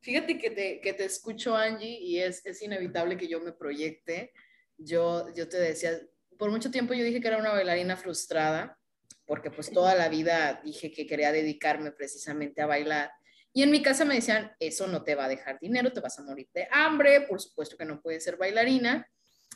Fíjate 0.00 0.38
que 0.38 0.50
te, 0.50 0.80
que 0.80 0.92
te 0.92 1.04
escucho, 1.04 1.56
Angie, 1.56 1.98
y 2.00 2.20
es, 2.20 2.44
es 2.46 2.62
inevitable 2.62 3.16
que 3.16 3.26
yo 3.26 3.40
me 3.40 3.52
proyecte. 3.52 4.32
Yo, 4.78 5.32
yo 5.34 5.48
te 5.48 5.56
decía, 5.56 5.98
por 6.38 6.50
mucho 6.50 6.70
tiempo 6.70 6.94
yo 6.94 7.04
dije 7.04 7.20
que 7.20 7.28
era 7.28 7.38
una 7.38 7.52
bailarina 7.52 7.96
frustrada, 7.96 8.78
porque 9.26 9.50
pues 9.50 9.70
toda 9.70 9.94
la 9.94 10.08
vida 10.08 10.60
dije 10.64 10.92
que 10.92 11.06
quería 11.06 11.32
dedicarme 11.32 11.92
precisamente 11.92 12.62
a 12.62 12.66
bailar. 12.66 13.10
Y 13.52 13.62
en 13.62 13.70
mi 13.70 13.82
casa 13.82 14.04
me 14.04 14.14
decían, 14.14 14.52
eso 14.60 14.86
no 14.86 15.02
te 15.02 15.14
va 15.14 15.24
a 15.24 15.28
dejar 15.28 15.58
dinero, 15.58 15.92
te 15.92 16.00
vas 16.00 16.18
a 16.18 16.22
morir 16.22 16.48
de 16.54 16.68
hambre, 16.70 17.22
por 17.22 17.40
supuesto 17.40 17.76
que 17.76 17.84
no 17.84 18.00
puedes 18.00 18.22
ser 18.22 18.36
bailarina. 18.36 19.08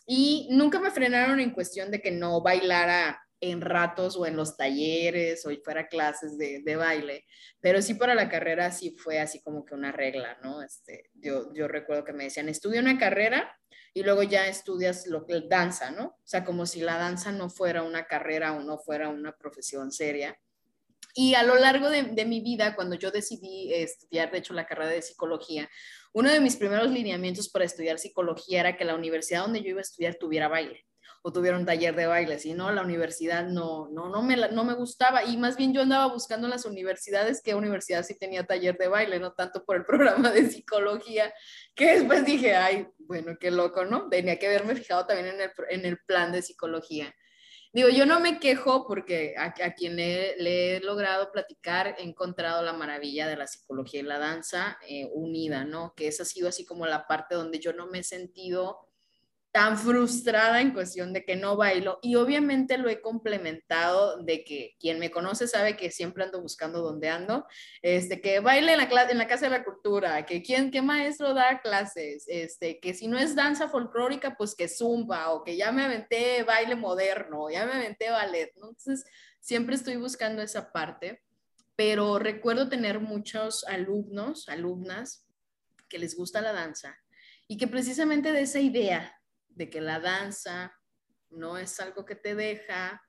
Y 0.07 0.49
nunca 0.51 0.81
me 0.81 0.90
frenaron 0.90 1.38
en 1.38 1.51
cuestión 1.51 1.90
de 1.90 2.01
que 2.01 2.11
no 2.11 2.40
bailara 2.40 3.23
en 3.40 3.61
ratos 3.61 4.16
o 4.16 4.26
en 4.26 4.37
los 4.37 4.57
talleres 4.57 5.46
o 5.46 5.50
fuera 5.64 5.88
clases 5.88 6.37
de, 6.37 6.62
de, 6.62 6.76
baile, 6.76 7.24
pero 7.61 7.81
sí 7.81 7.94
para 7.94 8.14
la 8.14 8.29
carrera 8.29 8.70
sí 8.70 8.96
fue 8.98 9.18
así 9.18 9.40
como 9.40 9.64
que 9.64 9.74
una 9.74 9.92
regla, 9.92 10.38
¿no? 10.42 10.62
Este, 10.62 11.11
yo, 11.14 11.53
yo 11.55 11.66
recuerdo 11.66 12.05
que 12.05 12.12
me 12.12 12.24
decían, 12.24 12.48
estudia 12.48 12.81
una 12.81 12.98
carrera 12.98 13.59
y 13.94 14.03
luego 14.03 14.22
ya 14.22 14.46
estudias 14.46 15.07
lo 15.07 15.26
que 15.26 15.42
danza, 15.48 15.90
¿no? 15.90 16.05
O 16.07 16.26
sea, 16.26 16.44
como 16.44 16.66
si 16.66 16.81
la 16.81 16.98
danza 16.98 17.33
no 17.33 17.48
fuera 17.48 17.83
una 17.83 18.07
carrera 18.07 18.53
o 18.53 18.62
no 18.62 18.79
fuera 18.79 19.09
una 19.09 19.37
profesión 19.37 19.90
seria. 19.90 20.38
Y 21.14 21.35
a 21.35 21.42
lo 21.42 21.57
largo 21.57 21.90
de, 21.90 22.05
de 22.05 22.24
mi 22.24 22.40
vida, 22.40 22.76
cuando 22.76 22.94
yo 22.94 23.11
decidí 23.11 23.72
estudiar, 23.74 24.31
de 24.31 24.38
hecho, 24.38 24.55
la 24.55 24.66
carrera 24.66 24.90
de 24.90 25.03
psicología, 25.03 25.68
uno 26.12 26.31
de 26.31 26.40
mis 26.40 26.57
primeros 26.57 26.90
lineamientos 26.90 27.48
para 27.48 27.64
estudiar 27.64 27.98
psicología 27.98 28.61
era 28.61 28.76
que 28.76 28.85
la 28.85 28.94
universidad 28.94 29.42
donde 29.42 29.62
yo 29.62 29.70
iba 29.70 29.81
a 29.81 29.83
estudiar 29.83 30.14
tuviera 30.16 30.46
baile 30.46 30.85
o 31.22 31.33
tuviera 31.33 31.59
un 31.59 31.66
taller 31.66 31.94
de 31.94 32.06
baile, 32.06 32.38
si 32.38 32.54
no, 32.54 32.72
la 32.72 32.83
universidad 32.83 33.46
no, 33.46 33.88
no, 33.90 34.09
no, 34.09 34.22
me, 34.22 34.37
no 34.37 34.64
me 34.64 34.74
gustaba 34.74 35.24
y 35.24 35.37
más 35.37 35.56
bien 35.56 35.74
yo 35.74 35.83
andaba 35.83 36.06
buscando 36.06 36.46
en 36.46 36.52
las 36.52 36.64
universidades 36.64 37.42
qué 37.42 37.54
universidad 37.54 38.04
sí 38.04 38.18
tenía 38.18 38.46
taller 38.46 38.78
de 38.78 38.88
baile, 38.88 39.20
no 39.20 39.33
tanto 39.33 39.64
por 39.64 39.76
el 39.76 39.85
programa 39.87 40.30
de 40.30 40.48
psicología, 40.50 41.33
que 41.74 41.98
después 41.98 42.24
dije, 42.24 42.56
ay, 42.56 42.88
bueno, 42.98 43.37
qué 43.38 43.50
loco, 43.50 43.85
¿no? 43.85 44.09
Tenía 44.09 44.38
que 44.38 44.46
haberme 44.46 44.74
fijado 44.74 45.06
también 45.06 45.35
en 45.35 45.40
el, 45.40 45.50
en 45.68 45.85
el 45.85 45.98
plan 46.06 46.33
de 46.33 46.42
psicología. 46.42 47.14
Digo, 47.72 47.88
yo 47.88 48.04
no 48.04 48.18
me 48.18 48.40
quejo 48.40 48.85
porque 48.85 49.35
a, 49.38 49.52
quien 49.52 49.94
le, 49.94 50.76
he 50.76 50.80
logrado 50.80 51.30
platicar 51.30 51.94
he 51.98 52.02
encontrado 52.02 52.62
la 52.62 52.72
maravilla 52.72 53.28
de 53.28 53.37
la 53.37 53.46
psicología 53.46 54.00
y 54.00 54.04
la 54.04 54.18
danza 54.18 54.76
eh, 54.88 55.09
unida, 55.12 55.64
¿no? 55.64 55.94
Que 55.94 56.09
esa 56.09 56.24
ha 56.24 56.26
sido 56.26 56.48
así 56.48 56.64
como 56.64 56.87
la 56.87 57.06
parte 57.06 57.37
donde 57.37 57.61
yo 57.61 57.72
no 57.72 57.87
me 57.87 58.00
he 58.00 58.02
sentido 58.02 58.89
tan 59.52 59.76
frustrada 59.76 60.60
en 60.60 60.72
cuestión 60.72 61.12
de 61.12 61.24
que 61.24 61.34
no 61.34 61.56
bailo. 61.56 61.98
Y 62.02 62.14
obviamente 62.14 62.78
lo 62.78 62.88
he 62.88 63.00
complementado 63.00 64.22
de 64.22 64.44
que 64.44 64.76
quien 64.78 64.98
me 65.00 65.10
conoce 65.10 65.48
sabe 65.48 65.76
que 65.76 65.90
siempre 65.90 66.22
ando 66.22 66.40
buscando 66.40 66.82
dónde 66.82 67.08
ando, 67.08 67.46
este, 67.82 68.20
que 68.20 68.40
baile 68.40 68.72
en 68.72 68.78
la, 68.78 69.10
en 69.10 69.18
la 69.18 69.26
Casa 69.26 69.46
de 69.46 69.58
la 69.58 69.64
Cultura, 69.64 70.24
que 70.24 70.42
quien, 70.42 70.70
qué 70.70 70.82
maestro 70.82 71.34
da 71.34 71.60
clases, 71.60 72.24
este, 72.28 72.78
que 72.78 72.94
si 72.94 73.08
no 73.08 73.18
es 73.18 73.34
danza 73.34 73.68
folclórica, 73.68 74.36
pues 74.36 74.54
que 74.54 74.68
zumba 74.68 75.30
o 75.32 75.42
que 75.42 75.56
ya 75.56 75.72
me 75.72 75.84
aventé 75.84 76.44
baile 76.44 76.76
moderno, 76.76 77.50
ya 77.50 77.66
me 77.66 77.72
aventé 77.72 78.10
ballet, 78.10 78.52
Entonces, 78.54 79.04
siempre 79.40 79.74
estoy 79.74 79.96
buscando 79.96 80.42
esa 80.42 80.70
parte, 80.70 81.22
pero 81.74 82.18
recuerdo 82.18 82.68
tener 82.68 83.00
muchos 83.00 83.64
alumnos, 83.64 84.48
alumnas 84.48 85.26
que 85.88 85.98
les 85.98 86.16
gusta 86.16 86.40
la 86.40 86.52
danza 86.52 86.96
y 87.48 87.56
que 87.56 87.66
precisamente 87.66 88.32
de 88.32 88.42
esa 88.42 88.60
idea 88.60 89.19
de 89.50 89.70
que 89.70 89.80
la 89.80 90.00
danza 90.00 90.72
no 91.30 91.58
es 91.58 91.78
algo 91.80 92.04
que 92.04 92.16
te 92.16 92.34
deja, 92.34 93.02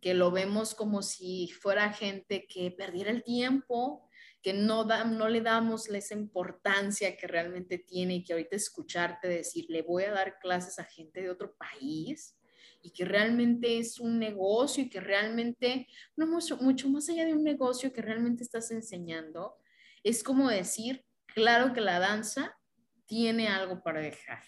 que 0.00 0.14
lo 0.14 0.30
vemos 0.30 0.74
como 0.74 1.02
si 1.02 1.48
fuera 1.48 1.92
gente 1.92 2.46
que 2.48 2.70
perdiera 2.72 3.10
el 3.10 3.22
tiempo, 3.22 4.08
que 4.42 4.52
no, 4.52 4.84
no 4.84 5.28
le 5.28 5.40
damos 5.40 5.88
esa 5.88 6.14
importancia 6.14 7.16
que 7.16 7.28
realmente 7.28 7.78
tiene 7.78 8.16
y 8.16 8.24
que 8.24 8.32
ahorita 8.32 8.56
escucharte 8.56 9.28
decir, 9.28 9.66
le 9.68 9.82
voy 9.82 10.02
a 10.04 10.10
dar 10.10 10.38
clases 10.40 10.78
a 10.80 10.84
gente 10.84 11.22
de 11.22 11.30
otro 11.30 11.54
país 11.56 12.36
y 12.82 12.90
que 12.90 13.04
realmente 13.04 13.78
es 13.78 14.00
un 14.00 14.18
negocio 14.18 14.82
y 14.82 14.90
que 14.90 15.00
realmente, 15.00 15.86
no 16.16 16.26
mucho, 16.26 16.56
mucho 16.56 16.88
más 16.88 17.08
allá 17.08 17.24
de 17.24 17.34
un 17.34 17.44
negocio 17.44 17.92
que 17.92 18.02
realmente 18.02 18.42
estás 18.42 18.72
enseñando, 18.72 19.54
es 20.02 20.24
como 20.24 20.48
decir, 20.48 21.04
claro 21.26 21.72
que 21.72 21.80
la 21.80 22.00
danza 22.00 22.58
tiene 23.06 23.46
algo 23.46 23.84
para 23.84 24.00
dejar. 24.00 24.42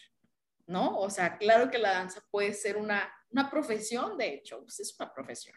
¿No? 0.66 0.98
O 0.98 1.11
sea, 1.11 1.38
claro 1.38 1.70
que 1.70 1.79
la 1.79 1.92
danza 1.92 2.24
puede 2.31 2.53
ser 2.53 2.77
una, 2.77 3.12
profesión, 3.50 4.16
de 4.16 4.35
hecho, 4.35 4.61
pues 4.62 4.81
es 4.81 4.94
una 4.98 5.12
profesión. 5.12 5.57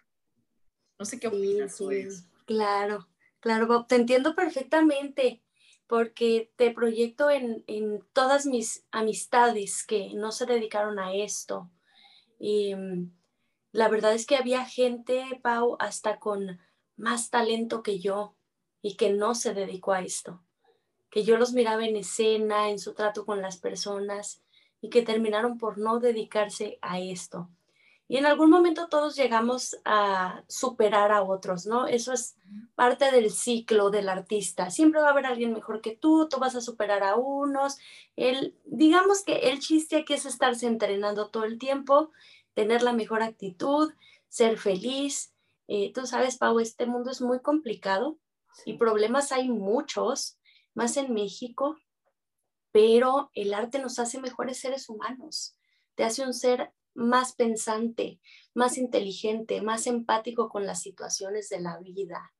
No 1.00 1.06
sé 1.06 1.20
qué 1.20 1.28
opinas 1.28 1.76
sí, 1.76 2.08
Claro, 2.46 3.08
claro, 3.40 3.86
te 3.86 3.96
entiendo 3.96 4.36
perfectamente 4.36 5.44
porque 5.86 6.52
te 6.56 6.72
proyecto 6.72 7.30
en, 7.30 7.64
en, 7.68 8.04
todas 8.14 8.46
mis 8.46 8.86
amistades 8.92 9.86
que 9.86 10.12
no 10.16 10.32
se 10.32 10.46
dedicaron 10.46 11.00
a 11.00 11.14
esto. 11.14 11.70
Y 12.40 12.76
mm, 12.76 13.12
la 13.72 13.88
verdad 13.88 14.14
es 14.14 14.26
que 14.26 14.36
había 14.36 14.66
gente, 14.66 15.24
Pau, 15.42 15.78
hasta 15.80 16.20
con 16.20 16.60
más 16.98 17.30
talento 17.30 17.84
que 17.84 18.00
yo 18.00 18.36
y 18.82 18.96
que 18.96 19.12
no 19.12 19.36
se 19.36 19.54
dedicó 19.54 19.94
a 19.94 20.02
esto. 20.02 20.44
Que 21.10 21.24
yo 21.24 21.38
los 21.38 21.54
miraba 21.54 21.86
en 21.86 21.96
escena, 21.96 22.70
en 22.70 22.80
su 22.80 22.94
trato 22.94 23.26
con 23.26 23.42
las 23.42 23.58
personas 23.58 24.44
y 24.82 24.90
que 24.90 25.02
terminaron 25.02 25.58
por 25.58 25.78
no 25.78 26.00
dedicarse 26.00 26.78
a 26.82 27.00
esto. 27.00 27.50
Y 28.10 28.16
en 28.18 28.26
algún 28.26 28.50
momento 28.50 28.88
todos 28.88 29.18
llegamos 29.18 29.78
a 29.84 30.44
superar 30.48 31.12
a 31.12 31.24
otros, 31.24 31.66
¿no? 31.66 31.88
Eso 31.88 32.14
es 32.14 32.38
parte 32.76 33.12
del 33.12 33.32
ciclo 33.32 33.90
del 33.90 34.08
artista. 34.08 34.70
Siempre 34.70 35.02
va 35.02 35.08
a 35.08 35.12
haber 35.12 35.26
alguien 35.26 35.52
mejor 35.52 35.82
que 35.82 35.96
tú, 35.96 36.30
tú 36.30 36.38
vas 36.40 36.56
a 36.56 36.62
superar 36.62 37.04
a 37.04 37.16
unos. 37.16 37.78
El, 38.16 38.56
digamos 38.64 39.24
que 39.24 39.50
el 39.50 39.60
chiste 39.60 39.98
aquí 39.98 40.14
es 40.14 40.26
estarse 40.26 40.68
entrenando 40.68 41.30
todo 41.30 41.44
el 41.44 41.60
tiempo, 41.60 42.12
tener 42.54 42.82
la 42.82 42.94
mejor 42.94 43.24
actitud, 43.24 43.92
ser 44.30 44.58
feliz. 44.58 45.34
Eh, 45.68 45.92
tú 45.94 46.08
sabes, 46.08 46.38
Pau, 46.38 46.62
este 46.62 46.86
mundo 46.86 47.12
es 47.12 47.20
muy 47.20 47.42
complicado 47.42 48.18
y 48.66 48.78
problemas 48.78 49.34
hay 49.34 49.50
muchos, 49.50 50.38
más 50.74 50.96
en 50.96 51.14
México, 51.14 51.78
pero 52.78 53.32
el 53.34 53.56
arte 53.56 53.80
nos 53.80 53.98
hace 53.98 54.22
mejores 54.22 54.60
seres 54.60 54.88
humanos, 54.88 55.58
te 55.96 56.04
hace 56.04 56.24
un 56.24 56.36
ser 56.36 56.74
más 56.94 57.34
pensante, 57.34 58.20
más 58.54 58.78
inteligente, 58.78 59.64
más 59.64 59.88
empático 59.88 60.48
con 60.48 60.68
las 60.68 60.84
situaciones 60.84 61.50
de 61.50 61.60
la 61.60 61.80
vida. 61.80 62.36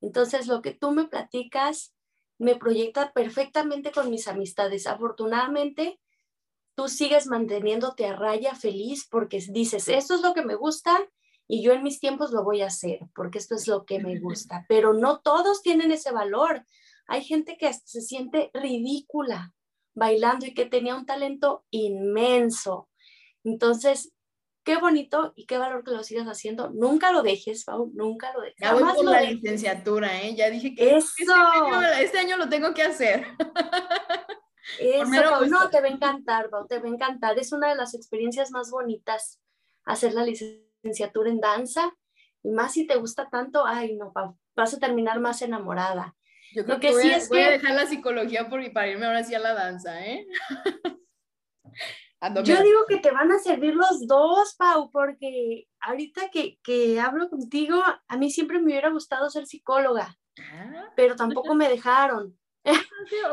Entonces, 0.00 0.46
lo 0.46 0.62
que 0.62 0.70
tú 0.70 0.92
me 0.92 1.08
platicas 1.08 1.92
me 2.38 2.54
proyecta 2.54 3.12
perfectamente 3.12 3.90
con 3.90 4.10
mis 4.10 4.28
amistades. 4.28 4.86
Afortunadamente, 4.86 5.98
tú 6.76 6.86
sigues 6.86 7.26
manteniéndote 7.26 8.06
a 8.06 8.14
raya 8.14 8.54
feliz 8.54 9.08
porque 9.10 9.44
dices, 9.48 9.88
esto 9.88 10.14
es 10.14 10.20
lo 10.20 10.34
que 10.34 10.44
me 10.44 10.54
gusta 10.54 11.04
y 11.48 11.64
yo 11.64 11.72
en 11.72 11.82
mis 11.82 11.98
tiempos 11.98 12.30
lo 12.30 12.44
voy 12.44 12.62
a 12.62 12.68
hacer 12.68 13.00
porque 13.12 13.38
esto 13.38 13.56
es 13.56 13.66
lo 13.66 13.84
que 13.84 13.98
me 13.98 14.20
gusta. 14.20 14.66
Pero 14.68 14.94
no 14.94 15.18
todos 15.18 15.62
tienen 15.62 15.90
ese 15.90 16.12
valor. 16.12 16.64
Hay 17.08 17.24
gente 17.24 17.56
que 17.58 17.66
hasta 17.66 17.88
se 17.88 18.02
siente 18.02 18.52
ridícula 18.54 19.52
bailando 19.94 20.46
y 20.46 20.54
que 20.54 20.66
tenía 20.66 20.94
un 20.94 21.06
talento 21.06 21.64
inmenso. 21.70 22.88
Entonces, 23.44 24.12
qué 24.64 24.76
bonito 24.78 25.32
y 25.36 25.46
qué 25.46 25.58
valor 25.58 25.84
que 25.84 25.92
lo 25.92 26.02
sigas 26.02 26.26
haciendo. 26.26 26.70
Nunca 26.70 27.12
lo 27.12 27.22
dejes, 27.22 27.64
Pau, 27.64 27.90
nunca 27.94 28.32
lo 28.32 28.40
dejes. 28.40 28.56
Ya 28.58 28.72
voy 28.72 28.82
por 28.82 29.04
la 29.04 29.20
licenciatura, 29.20 30.22
¿eh? 30.22 30.34
Ya 30.34 30.50
dije 30.50 30.74
que 30.74 30.96
Eso. 30.96 31.12
Este, 31.18 31.32
año, 31.32 31.82
este 32.00 32.18
año 32.18 32.36
lo 32.36 32.48
tengo 32.48 32.74
que 32.74 32.82
hacer. 32.82 33.26
Eso, 34.80 35.10
Pau, 35.30 35.46
no, 35.46 35.68
te 35.70 35.80
va 35.80 35.86
a 35.86 35.90
encantar, 35.90 36.50
Pau, 36.50 36.66
te 36.66 36.78
va 36.78 36.86
a 36.86 36.92
encantar. 36.92 37.38
Es 37.38 37.52
una 37.52 37.68
de 37.68 37.76
las 37.76 37.94
experiencias 37.94 38.50
más 38.50 38.70
bonitas 38.70 39.40
hacer 39.84 40.14
la 40.14 40.24
licenciatura 40.24 41.30
en 41.30 41.40
danza. 41.40 41.94
Y 42.42 42.50
más 42.50 42.72
si 42.72 42.86
te 42.86 42.96
gusta 42.96 43.28
tanto, 43.30 43.64
ay, 43.66 43.96
no, 43.96 44.12
Pau, 44.12 44.38
vas 44.56 44.74
a 44.74 44.78
terminar 44.78 45.20
más 45.20 45.42
enamorada. 45.42 46.16
Yo 46.54 46.64
creo 46.64 46.78
que, 46.78 46.92
voy, 46.92 47.02
sí 47.02 47.10
a, 47.10 47.16
es 47.16 47.28
voy 47.28 47.40
a 47.40 47.50
dejar 47.50 47.74
la 47.74 47.86
psicología 47.86 48.48
por, 48.48 48.72
para 48.72 48.88
irme 48.88 49.06
ahora 49.06 49.24
sí 49.24 49.34
a 49.34 49.40
la 49.40 49.54
danza, 49.54 50.06
¿eh? 50.06 50.26
Yo 52.44 52.62
digo 52.62 52.86
que 52.88 52.98
te 52.98 53.10
van 53.10 53.30
a 53.32 53.38
servir 53.38 53.74
los 53.74 54.06
dos, 54.06 54.54
Pau, 54.56 54.90
porque 54.90 55.66
ahorita 55.80 56.30
que, 56.30 56.58
que 56.62 56.98
hablo 56.98 57.28
contigo, 57.28 57.82
a 58.08 58.16
mí 58.16 58.30
siempre 58.30 58.58
me 58.58 58.66
hubiera 58.66 58.88
gustado 58.90 59.28
ser 59.28 59.46
psicóloga, 59.46 60.16
ah. 60.40 60.92
pero 60.96 61.16
tampoco 61.16 61.54
me 61.54 61.68
dejaron. 61.68 62.38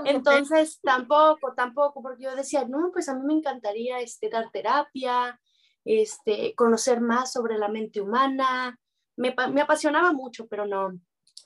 Entonces, 0.05 0.81
tampoco, 0.81 1.53
tampoco, 1.55 2.01
porque 2.01 2.25
yo 2.25 2.36
decía, 2.36 2.65
no, 2.67 2.91
pues 2.91 3.07
a 3.07 3.15
mí 3.15 3.21
me 3.25 3.34
encantaría 3.34 3.99
este, 3.99 4.29
dar 4.29 4.51
terapia, 4.51 5.39
este, 5.86 6.53
conocer 6.55 6.99
más 6.99 7.31
sobre 7.31 7.57
la 7.57 7.69
mente 7.69 8.01
humana. 8.01 8.77
Me, 9.15 9.34
me 9.51 9.62
apasionaba 9.62 10.12
mucho, 10.12 10.47
pero 10.47 10.65
no. 10.65 10.99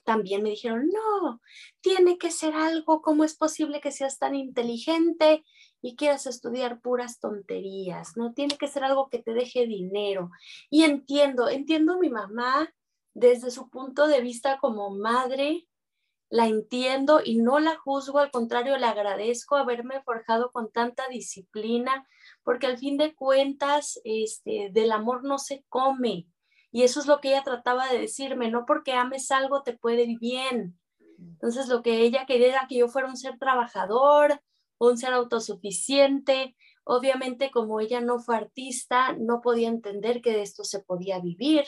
También 0.05 0.43
me 0.43 0.51
dijeron, 0.51 0.87
no, 0.87 1.41
tiene 1.81 2.17
que 2.17 2.31
ser 2.31 2.53
algo, 2.53 3.01
¿cómo 3.01 3.25
es 3.25 3.35
posible 3.35 3.81
que 3.81 3.91
seas 3.91 4.17
tan 4.17 4.35
inteligente 4.35 5.43
y 5.85 5.95
quieras 5.95 6.25
estudiar 6.25 6.81
puras 6.81 7.19
tonterías, 7.19 8.17
no 8.17 8.33
tiene 8.33 8.57
que 8.57 8.67
ser 8.67 8.83
algo 8.83 9.07
que 9.09 9.19
te 9.19 9.33
deje 9.33 9.67
dinero. 9.67 10.31
Y 10.71 10.83
entiendo, 10.83 11.47
entiendo 11.47 11.99
mi 11.99 12.09
mamá 12.09 12.73
desde 13.13 13.51
su 13.51 13.69
punto 13.69 14.07
de 14.07 14.19
vista 14.19 14.57
como 14.59 14.89
madre, 14.89 15.67
la 16.29 16.47
entiendo 16.47 17.21
y 17.23 17.37
no 17.37 17.59
la 17.59 17.77
juzgo, 17.77 18.17
al 18.17 18.31
contrario, 18.31 18.77
le 18.77 18.87
agradezco 18.87 19.57
haberme 19.57 20.01
forjado 20.01 20.51
con 20.51 20.71
tanta 20.71 21.07
disciplina, 21.07 22.07
porque 22.43 22.65
al 22.65 22.79
fin 22.79 22.97
de 22.97 23.13
cuentas, 23.13 24.01
este, 24.03 24.69
del 24.71 24.91
amor 24.91 25.23
no 25.23 25.37
se 25.37 25.65
come. 25.69 26.27
Y 26.75 26.83
eso 26.83 26.99
es 26.99 27.05
lo 27.05 27.21
que 27.21 27.29
ella 27.29 27.41
trataba 27.41 27.87
de 27.87 27.99
decirme, 27.99 28.51
no 28.51 28.65
porque 28.65 28.91
ames 28.91 29.31
algo 29.31 29.63
te 29.63 29.77
puede 29.77 30.03
ir 30.03 30.19
bien. 30.19 30.77
Entonces 31.17 31.69
lo 31.69 31.81
que 31.81 32.01
ella 32.01 32.25
quería 32.25 32.49
era 32.49 32.67
que 32.67 32.79
yo 32.79 32.89
fuera 32.89 33.07
un 33.07 33.15
ser 33.15 33.39
trabajador, 33.39 34.41
un 34.77 34.97
ser 34.97 35.13
autosuficiente. 35.13 36.57
Obviamente, 36.83 37.49
como 37.49 37.79
ella 37.79 38.01
no 38.01 38.19
fue 38.19 38.35
artista, 38.35 39.13
no 39.13 39.39
podía 39.39 39.69
entender 39.69 40.21
que 40.21 40.33
de 40.33 40.41
esto 40.41 40.65
se 40.65 40.81
podía 40.81 41.21
vivir, 41.21 41.63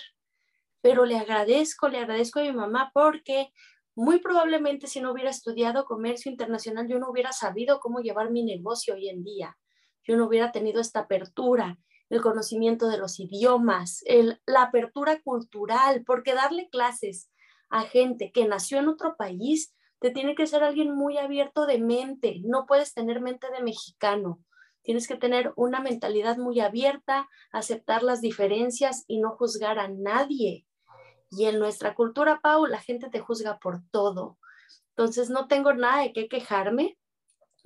pero 0.82 1.06
le 1.06 1.18
agradezco, 1.18 1.88
le 1.88 2.00
agradezco 2.00 2.42
a 2.42 2.44
mi 2.44 2.52
mamá 2.52 2.92
porque 2.94 3.54
muy 3.96 4.20
probablemente 4.20 4.88
si 4.88 5.00
no 5.00 5.14
hubiera 5.14 5.30
estudiado 5.30 5.86
comercio 5.86 6.30
internacional, 6.30 6.86
yo 6.90 7.00
no 7.00 7.10
hubiera 7.10 7.32
sabido 7.32 7.80
cómo 7.80 8.02
llevar 8.02 8.30
mi 8.30 8.44
negocio 8.44 8.96
hoy 8.96 9.08
en 9.08 9.24
día. 9.24 9.58
Yo 10.04 10.18
no 10.18 10.28
hubiera 10.28 10.52
tenido 10.52 10.82
esta 10.82 11.00
apertura, 11.00 11.80
el 12.10 12.22
conocimiento 12.22 12.88
de 12.88 12.98
los 12.98 13.20
idiomas, 13.20 14.04
la 14.46 14.64
apertura 14.64 15.22
cultural, 15.22 16.04
porque 16.06 16.34
darle 16.34 16.70
clases 16.70 17.30
a 17.70 17.82
gente 17.82 18.32
que 18.32 18.48
nació 18.48 18.80
en 18.80 18.88
otro 18.88 19.16
país 19.18 19.74
te 20.00 20.12
tiene 20.12 20.36
que 20.36 20.48
ser 20.48 20.64
alguien 20.64 20.96
muy 20.96 21.18
abierto 21.18 21.66
de 21.66 21.80
mente, 21.80 22.42
no 22.46 22.66
puedes 22.66 22.94
tener 22.94 23.20
mente 23.20 23.48
de 23.52 23.64
mexicano, 23.64 24.40
tienes 24.84 25.08
que 25.08 25.18
tener 25.18 25.52
una 25.56 25.82
mentalidad 25.82 26.38
muy 26.38 26.60
abierta, 26.60 27.28
aceptar 27.52 28.04
las 28.04 28.22
diferencias 28.22 29.04
y 29.08 29.20
no 29.20 29.32
juzgar 29.32 29.80
a 29.80 29.90
nadie. 29.90 30.66
Y 31.30 31.46
en 31.46 31.60
nuestra 31.60 31.94
cultura, 31.94 32.40
Pau, 32.42 32.68
la 32.68 32.80
gente 32.80 33.10
te 33.10 33.20
juzga 33.20 33.60
por 33.60 33.82
todo. 33.92 34.38
Entonces 34.96 35.30
no 35.30 35.48
tengo 35.48 35.74
nada 35.74 36.04
de 36.04 36.14
qué 36.14 36.30
quejarme. 36.30 36.98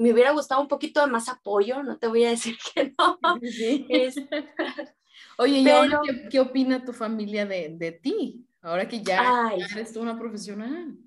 Me 0.02 0.12
hubiera 0.12 0.32
gustado 0.32 0.62
un 0.62 0.68
poquito 0.68 1.00
de 1.00 1.12
más 1.12 1.30
apoyo, 1.30 1.84
no 1.84 2.00
te 2.00 2.08
voy 2.08 2.24
a 2.26 2.32
decir 2.32 2.58
que 2.74 2.92
no. 2.98 3.20
Oye, 5.38 5.60
¿y 5.60 5.70
ahora 5.70 6.02
¿qué, 6.32 6.40
opina 6.40 6.84
tu 6.84 6.92
familia 6.92 7.46
de, 7.46 7.76
de 7.78 7.92
ti? 7.92 8.48
Ahora 8.64 8.88
que 8.88 9.04
ya, 9.04 9.54
ya 9.56 9.66
eres 9.76 9.94
tú 9.94 10.02
una 10.02 10.18
profesional. 10.18 10.98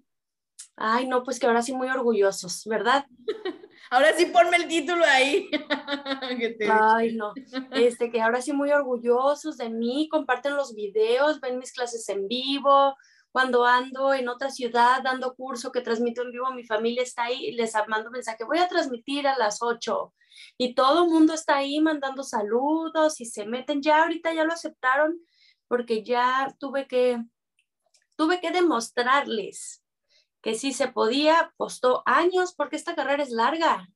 Ay, 0.76 1.08
no, 1.08 1.24
pues 1.24 1.40
que 1.40 1.46
ahora 1.46 1.62
sí 1.62 1.72
muy 1.72 1.88
orgullosos, 1.88 2.64
¿verdad? 2.66 3.04
ahora 3.90 4.16
sí 4.16 4.26
ponme 4.26 4.58
el 4.58 4.68
título 4.68 5.04
ahí. 5.04 5.50
Ay, 6.70 7.16
no. 7.16 7.32
Este, 7.72 8.12
que 8.12 8.22
ahora 8.22 8.42
sí 8.42 8.52
muy 8.52 8.70
orgullosos 8.70 9.56
de 9.56 9.70
mí, 9.70 10.08
comparten 10.08 10.54
los 10.54 10.72
videos, 10.72 11.40
ven 11.40 11.58
mis 11.58 11.72
clases 11.72 12.08
en 12.08 12.28
vivo. 12.28 12.96
Cuando 13.34 13.64
ando 13.64 14.14
en 14.14 14.28
otra 14.28 14.48
ciudad 14.48 15.02
dando 15.02 15.34
curso 15.34 15.72
que 15.72 15.80
transmito 15.80 16.22
en 16.22 16.30
vivo, 16.30 16.52
mi 16.52 16.62
familia 16.62 17.02
está 17.02 17.24
ahí 17.24 17.46
y 17.46 17.50
les 17.50 17.72
mando 17.88 18.08
mensaje, 18.12 18.44
voy 18.44 18.58
a 18.58 18.68
transmitir 18.68 19.26
a 19.26 19.36
las 19.36 19.60
8. 19.60 20.14
Y 20.56 20.76
todo 20.76 21.02
el 21.02 21.10
mundo 21.10 21.34
está 21.34 21.56
ahí 21.56 21.80
mandando 21.80 22.22
saludos 22.22 23.20
y 23.20 23.24
se 23.24 23.44
meten. 23.44 23.82
Ya 23.82 24.04
ahorita 24.04 24.32
ya 24.32 24.44
lo 24.44 24.52
aceptaron 24.52 25.18
porque 25.66 26.04
ya 26.04 26.54
tuve 26.60 26.86
que, 26.86 27.24
tuve 28.14 28.40
que 28.40 28.52
demostrarles 28.52 29.82
que 30.40 30.54
sí 30.54 30.72
se 30.72 30.86
podía, 30.86 31.52
costó 31.56 32.04
años 32.06 32.54
porque 32.54 32.76
esta 32.76 32.94
carrera 32.94 33.24
es 33.24 33.30
larga. 33.30 33.88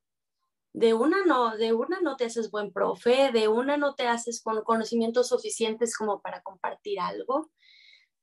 De 0.73 0.95
una 0.95 1.25
no, 1.25 1.57
de 1.57 1.73
una 1.73 2.01
no 2.01 2.17
te 2.17 2.25
haces 2.25 2.51
buen 2.51 2.73
profe, 2.73 3.31
de 3.31 3.47
una 3.47 3.77
no 3.77 3.95
te 3.95 4.09
haces 4.09 4.43
con 4.43 4.65
conocimientos 4.65 5.29
suficientes 5.29 5.97
como 5.97 6.21
para 6.23 6.43
compartir 6.43 6.99
algo. 6.99 7.53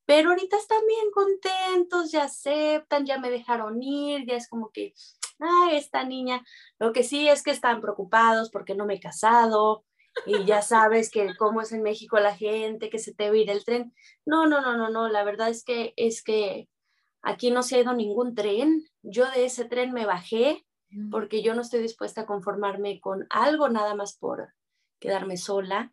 Pero 0.06 0.30
ahorita 0.30 0.56
están 0.56 0.86
bien 0.86 1.10
contentos, 1.12 2.12
ya 2.12 2.24
aceptan, 2.24 3.04
ya 3.04 3.18
me 3.18 3.30
dejaron 3.30 3.82
ir, 3.82 4.26
ya 4.26 4.36
es 4.36 4.48
como 4.48 4.70
que, 4.70 4.94
ah, 5.40 5.70
esta 5.72 6.04
niña. 6.04 6.44
Lo 6.78 6.92
que 6.92 7.02
sí 7.02 7.28
es 7.28 7.42
que 7.42 7.50
están 7.50 7.80
preocupados 7.80 8.50
porque 8.50 8.74
no 8.74 8.86
me 8.86 8.94
he 8.94 9.00
casado, 9.00 9.84
y 10.24 10.44
ya 10.44 10.62
sabes 10.62 11.10
que 11.10 11.36
cómo 11.36 11.60
es 11.60 11.72
en 11.72 11.82
México 11.82 12.18
la 12.18 12.34
gente, 12.34 12.88
que 12.88 12.98
se 12.98 13.14
te 13.14 13.28
va 13.28 13.34
a 13.34 13.38
ir 13.38 13.50
el 13.50 13.64
tren. 13.64 13.92
No, 14.24 14.46
no, 14.46 14.62
no, 14.62 14.76
no, 14.76 14.88
no, 14.88 15.08
la 15.08 15.24
verdad 15.24 15.50
es 15.50 15.62
que 15.62 15.92
es 15.96 16.22
que 16.22 16.68
Aquí 17.26 17.50
no 17.50 17.64
se 17.64 17.74
ha 17.74 17.80
ido 17.80 17.92
ningún 17.92 18.36
tren. 18.36 18.84
Yo 19.02 19.28
de 19.32 19.46
ese 19.46 19.64
tren 19.64 19.92
me 19.92 20.06
bajé 20.06 20.64
mm. 20.90 21.10
porque 21.10 21.42
yo 21.42 21.56
no 21.56 21.62
estoy 21.62 21.82
dispuesta 21.82 22.20
a 22.20 22.26
conformarme 22.26 23.00
con 23.00 23.26
algo 23.30 23.68
nada 23.68 23.96
más 23.96 24.16
por 24.16 24.54
quedarme 25.00 25.36
sola. 25.36 25.92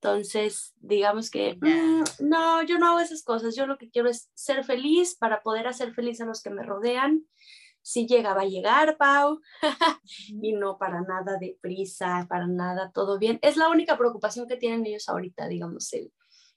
Entonces, 0.00 0.74
digamos 0.76 1.30
que 1.30 1.58
mm, 1.60 2.28
no, 2.28 2.62
yo 2.62 2.78
no 2.78 2.88
hago 2.88 3.00
esas 3.00 3.22
cosas. 3.22 3.56
Yo 3.56 3.66
lo 3.66 3.78
que 3.78 3.90
quiero 3.90 4.08
es 4.08 4.30
ser 4.34 4.64
feliz 4.64 5.16
para 5.16 5.42
poder 5.42 5.66
hacer 5.66 5.94
feliz 5.94 6.20
a 6.20 6.26
los 6.26 6.42
que 6.42 6.50
me 6.50 6.62
rodean. 6.62 7.26
Si 7.82 8.06
llega, 8.06 8.34
va 8.34 8.42
a 8.42 8.46
llegar, 8.46 8.96
Pau. 8.96 9.40
y 10.42 10.52
no 10.52 10.76
para 10.78 11.00
nada 11.02 11.38
de 11.38 11.58
prisa, 11.60 12.26
para 12.28 12.46
nada, 12.46 12.90
todo 12.92 13.18
bien. 13.18 13.38
Es 13.42 13.56
la 13.56 13.68
única 13.68 13.96
preocupación 13.96 14.46
que 14.46 14.56
tienen 14.56 14.84
ellos 14.86 15.08
ahorita, 15.08 15.48
digamos, 15.48 15.92
el, 15.92 16.12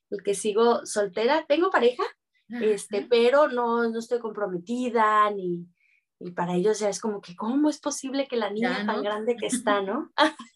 el 0.09 0.23
que 0.23 0.33
sigo 0.33 0.85
soltera. 0.85 1.45
¿Tengo 1.47 1.69
pareja? 1.69 2.03
este, 2.49 3.05
pero 3.07 3.47
no, 3.47 3.87
no 3.89 3.99
estoy 3.99 4.19
comprometida 4.19 5.29
ni, 5.31 5.67
y 6.19 6.31
para 6.31 6.53
ellos 6.53 6.79
ya 6.79 6.89
es 6.89 6.99
como 6.99 7.21
que, 7.21 7.35
¿cómo 7.35 7.69
es 7.69 7.79
posible 7.79 8.27
que 8.27 8.35
la 8.35 8.49
niña 8.49 8.85
tan 8.85 9.01
grande 9.01 9.37
que 9.37 9.47
está, 9.47 9.81
no? 9.81 10.11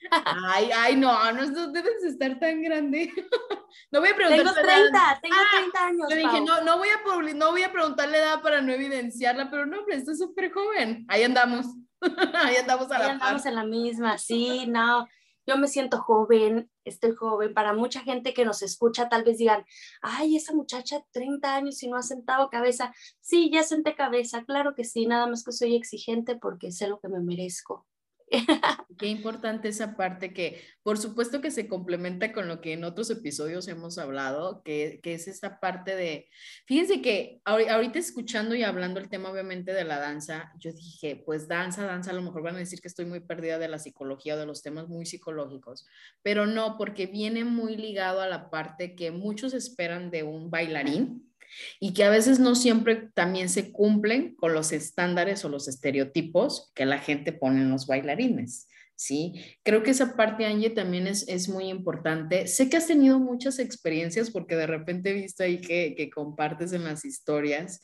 ay, 0.09 0.69
ay, 0.75 0.95
no, 0.97 1.31
no, 1.31 1.67
debes 1.71 2.03
estar 2.03 2.37
tan 2.39 2.61
grande. 2.61 3.11
no 3.91 4.01
voy 4.01 4.09
a 4.09 4.15
preguntar. 4.15 4.53
Tengo 4.53 4.53
30, 4.53 5.19
tengo 5.21 5.35
30 5.51 5.79
ah, 5.79 5.87
años. 5.87 6.07
Yo 6.09 6.15
dije, 6.17 6.41
no, 6.41 6.61
no 6.61 6.77
voy, 6.77 6.89
a 6.89 7.33
no 7.33 7.51
voy 7.51 7.63
a 7.63 7.71
preguntarle 7.71 8.17
edad 8.17 8.41
para 8.41 8.61
no 8.61 8.73
evidenciarla, 8.73 9.49
pero 9.49 9.65
no, 9.65 9.85
pero 9.85 9.97
está 9.97 10.13
súper 10.13 10.51
joven. 10.51 11.05
Ahí 11.07 11.23
andamos. 11.23 11.65
Ahí 12.33 12.57
andamos 12.57 12.91
a 12.91 12.97
Ahí 12.97 13.09
andamos 13.11 13.45
en 13.45 13.55
la 13.55 13.63
misma, 13.63 14.17
sí, 14.17 14.65
no 14.67 15.07
yo 15.45 15.57
me 15.57 15.67
siento 15.67 15.97
joven, 16.01 16.69
estoy 16.85 17.15
joven. 17.15 17.53
Para 17.53 17.73
mucha 17.73 18.01
gente 18.01 18.33
que 18.33 18.45
nos 18.45 18.61
escucha, 18.61 19.09
tal 19.09 19.23
vez 19.23 19.37
digan, 19.37 19.65
ay, 20.01 20.35
esa 20.35 20.53
muchacha 20.53 21.03
30 21.11 21.55
años 21.55 21.81
y 21.83 21.89
no 21.89 21.97
ha 21.97 22.01
sentado 22.03 22.49
cabeza. 22.49 22.93
Sí, 23.21 23.49
ya 23.51 23.63
senté 23.63 23.95
cabeza, 23.95 24.43
claro 24.45 24.75
que 24.75 24.83
sí, 24.83 25.05
nada 25.05 25.27
más 25.27 25.43
que 25.43 25.51
soy 25.51 25.75
exigente 25.75 26.35
porque 26.35 26.71
sé 26.71 26.87
lo 26.87 26.99
que 26.99 27.09
me 27.09 27.19
merezco. 27.19 27.85
Qué 28.97 29.07
importante 29.07 29.67
esa 29.67 29.95
parte 29.95 30.33
que, 30.33 30.61
por 30.81 30.97
supuesto 30.97 31.41
que 31.41 31.51
se 31.51 31.67
complementa 31.67 32.31
con 32.31 32.47
lo 32.47 32.61
que 32.61 32.73
en 32.73 32.83
otros 32.83 33.09
episodios 33.09 33.67
hemos 33.67 33.97
hablado, 33.97 34.63
que, 34.63 34.99
que 35.03 35.13
es 35.13 35.27
esta 35.27 35.59
parte 35.59 35.95
de, 35.95 36.29
fíjense 36.65 37.01
que 37.01 37.41
ahorita 37.45 37.99
escuchando 37.99 38.55
y 38.55 38.63
hablando 38.63 38.99
el 38.99 39.09
tema 39.09 39.29
obviamente 39.29 39.73
de 39.73 39.83
la 39.83 39.99
danza, 39.99 40.51
yo 40.59 40.71
dije, 40.73 41.21
pues 41.25 41.47
danza, 41.47 41.85
danza, 41.85 42.11
a 42.11 42.15
lo 42.15 42.21
mejor 42.21 42.43
van 42.43 42.55
a 42.55 42.59
decir 42.59 42.81
que 42.81 42.87
estoy 42.87 43.05
muy 43.05 43.19
perdida 43.19 43.59
de 43.59 43.67
la 43.67 43.79
psicología 43.79 44.35
o 44.35 44.37
de 44.37 44.45
los 44.45 44.63
temas 44.63 44.87
muy 44.87 45.05
psicológicos, 45.05 45.85
pero 46.21 46.47
no, 46.47 46.77
porque 46.77 47.05
viene 47.07 47.45
muy 47.45 47.77
ligado 47.77 48.21
a 48.21 48.27
la 48.27 48.49
parte 48.49 48.95
que 48.95 49.11
muchos 49.11 49.53
esperan 49.53 50.11
de 50.11 50.23
un 50.23 50.49
bailarín 50.49 51.32
y 51.79 51.93
que 51.93 52.03
a 52.03 52.09
veces 52.09 52.39
no 52.39 52.55
siempre 52.55 53.09
también 53.13 53.49
se 53.49 53.71
cumplen 53.71 54.35
con 54.35 54.53
los 54.53 54.71
estándares 54.71 55.43
o 55.45 55.49
los 55.49 55.67
estereotipos 55.67 56.71
que 56.75 56.85
la 56.85 56.99
gente 56.99 57.33
pone 57.33 57.61
en 57.61 57.69
los 57.69 57.87
bailarines. 57.87 58.67
¿sí? 58.95 59.33
Creo 59.63 59.83
que 59.83 59.91
esa 59.91 60.15
parte, 60.15 60.45
Angie, 60.45 60.69
también 60.69 61.07
es, 61.07 61.27
es 61.27 61.49
muy 61.49 61.65
importante. 61.65 62.47
Sé 62.47 62.69
que 62.69 62.77
has 62.77 62.87
tenido 62.87 63.19
muchas 63.19 63.59
experiencias 63.59 64.31
porque 64.31 64.55
de 64.55 64.67
repente 64.67 65.09
he 65.09 65.13
visto 65.13 65.43
ahí 65.43 65.59
que, 65.59 65.93
que 65.95 66.09
compartes 66.09 66.73
en 66.73 66.83
las 66.83 67.05
historias 67.05 67.81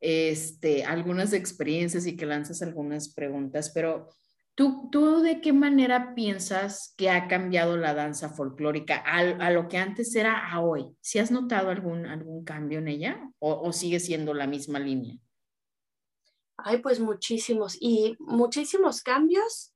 este, 0.00 0.84
algunas 0.84 1.32
experiencias 1.32 2.06
y 2.06 2.16
que 2.16 2.26
lanzas 2.26 2.62
algunas 2.62 3.12
preguntas, 3.12 3.70
pero 3.74 4.08
¿Tú, 4.58 4.88
¿Tú, 4.90 5.20
de 5.20 5.40
qué 5.40 5.52
manera 5.52 6.16
piensas 6.16 6.92
que 6.96 7.10
ha 7.10 7.28
cambiado 7.28 7.76
la 7.76 7.94
danza 7.94 8.28
folclórica 8.28 9.00
a, 9.06 9.20
a 9.20 9.50
lo 9.52 9.68
que 9.68 9.78
antes 9.78 10.16
era 10.16 10.50
a 10.50 10.60
hoy? 10.60 10.96
¿Si 11.00 11.20
has 11.20 11.30
notado 11.30 11.70
algún, 11.70 12.06
algún 12.06 12.44
cambio 12.44 12.80
en 12.80 12.88
ella 12.88 13.30
o, 13.38 13.52
o, 13.52 13.72
sigue 13.72 14.00
siendo 14.00 14.34
la 14.34 14.48
misma 14.48 14.80
línea? 14.80 15.16
Ay, 16.56 16.78
pues 16.78 16.98
muchísimos 16.98 17.76
y 17.80 18.16
muchísimos 18.18 19.00
cambios 19.00 19.74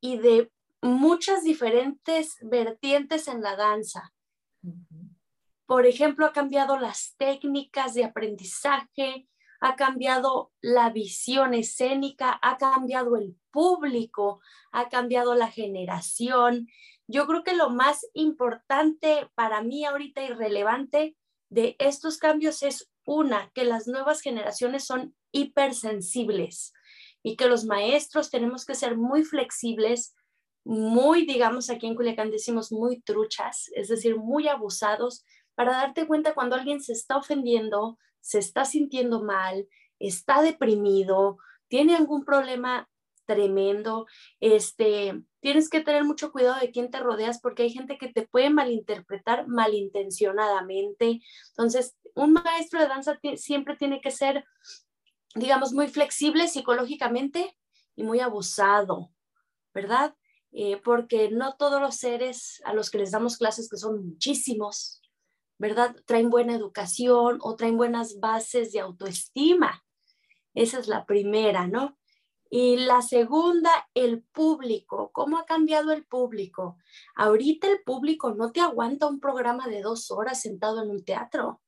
y 0.00 0.16
de 0.16 0.50
muchas 0.80 1.44
diferentes 1.44 2.38
vertientes 2.40 3.28
en 3.28 3.42
la 3.42 3.54
danza. 3.54 4.14
Por 5.66 5.84
ejemplo, 5.84 6.24
ha 6.24 6.32
cambiado 6.32 6.78
las 6.78 7.14
técnicas 7.18 7.92
de 7.92 8.04
aprendizaje, 8.04 9.28
ha 9.66 9.76
cambiado 9.76 10.52
la 10.60 10.90
visión 10.90 11.54
escénica, 11.54 12.38
ha 12.42 12.56
cambiado 12.56 13.16
el 13.16 13.36
público, 13.50 14.40
ha 14.70 14.88
cambiado 14.88 15.34
la 15.34 15.48
generación. 15.48 16.68
Yo 17.08 17.26
creo 17.26 17.42
que 17.42 17.54
lo 17.54 17.70
más 17.70 18.06
importante 18.14 19.28
para 19.34 19.62
mí 19.62 19.84
ahorita 19.84 20.22
y 20.22 20.28
relevante 20.28 21.16
de 21.48 21.76
estos 21.78 22.18
cambios 22.18 22.62
es 22.62 22.90
una, 23.04 23.50
que 23.54 23.64
las 23.64 23.86
nuevas 23.86 24.20
generaciones 24.20 24.84
son 24.84 25.14
hipersensibles 25.32 26.72
y 27.22 27.36
que 27.36 27.48
los 27.48 27.64
maestros 27.64 28.30
tenemos 28.30 28.64
que 28.64 28.74
ser 28.74 28.96
muy 28.96 29.24
flexibles, 29.24 30.14
muy, 30.64 31.26
digamos, 31.26 31.70
aquí 31.70 31.86
en 31.86 31.94
Culiacán 31.94 32.30
decimos 32.30 32.72
muy 32.72 33.00
truchas, 33.00 33.70
es 33.74 33.88
decir, 33.88 34.16
muy 34.16 34.48
abusados, 34.48 35.24
para 35.54 35.72
darte 35.72 36.06
cuenta 36.06 36.34
cuando 36.34 36.56
alguien 36.56 36.80
se 36.80 36.92
está 36.92 37.16
ofendiendo, 37.16 37.98
se 38.26 38.40
está 38.40 38.64
sintiendo 38.64 39.22
mal, 39.22 39.68
está 40.00 40.42
deprimido, 40.42 41.38
tiene 41.68 41.94
algún 41.94 42.24
problema 42.24 42.88
tremendo, 43.24 44.06
este, 44.40 45.22
tienes 45.38 45.68
que 45.68 45.80
tener 45.80 46.02
mucho 46.02 46.32
cuidado 46.32 46.58
de 46.60 46.72
quién 46.72 46.90
te 46.90 46.98
rodeas 46.98 47.40
porque 47.40 47.62
hay 47.62 47.70
gente 47.70 47.98
que 47.98 48.08
te 48.08 48.26
puede 48.26 48.50
malinterpretar 48.50 49.46
malintencionadamente. 49.46 51.20
Entonces, 51.50 51.96
un 52.16 52.32
maestro 52.32 52.80
de 52.80 52.88
danza 52.88 53.16
siempre 53.36 53.76
tiene 53.76 54.00
que 54.00 54.10
ser, 54.10 54.44
digamos, 55.36 55.72
muy 55.72 55.86
flexible 55.86 56.48
psicológicamente 56.48 57.56
y 57.94 58.02
muy 58.02 58.18
abusado, 58.18 59.12
¿verdad? 59.72 60.16
Eh, 60.50 60.80
porque 60.84 61.30
no 61.30 61.54
todos 61.56 61.80
los 61.80 61.94
seres 61.94 62.60
a 62.64 62.74
los 62.74 62.90
que 62.90 62.98
les 62.98 63.12
damos 63.12 63.36
clases, 63.36 63.68
que 63.68 63.76
son 63.76 64.04
muchísimos, 64.04 65.00
¿verdad? 65.58 65.96
Traen 66.06 66.30
buena 66.30 66.54
educación 66.54 67.38
o 67.40 67.56
traen 67.56 67.76
buenas 67.76 68.20
bases 68.20 68.72
de 68.72 68.80
autoestima. 68.80 69.84
Esa 70.54 70.78
es 70.78 70.88
la 70.88 71.06
primera, 71.06 71.66
¿no? 71.66 71.98
Y 72.48 72.76
la 72.76 73.02
segunda, 73.02 73.70
el 73.94 74.22
público. 74.22 75.10
¿Cómo 75.12 75.38
ha 75.38 75.44
cambiado 75.44 75.92
el 75.92 76.04
público? 76.04 76.78
Ahorita 77.16 77.68
el 77.68 77.82
público 77.82 78.34
no 78.34 78.52
te 78.52 78.60
aguanta 78.60 79.06
un 79.06 79.20
programa 79.20 79.66
de 79.66 79.82
dos 79.82 80.10
horas 80.10 80.40
sentado 80.40 80.82
en 80.82 80.90
un 80.90 81.04
teatro. 81.04 81.60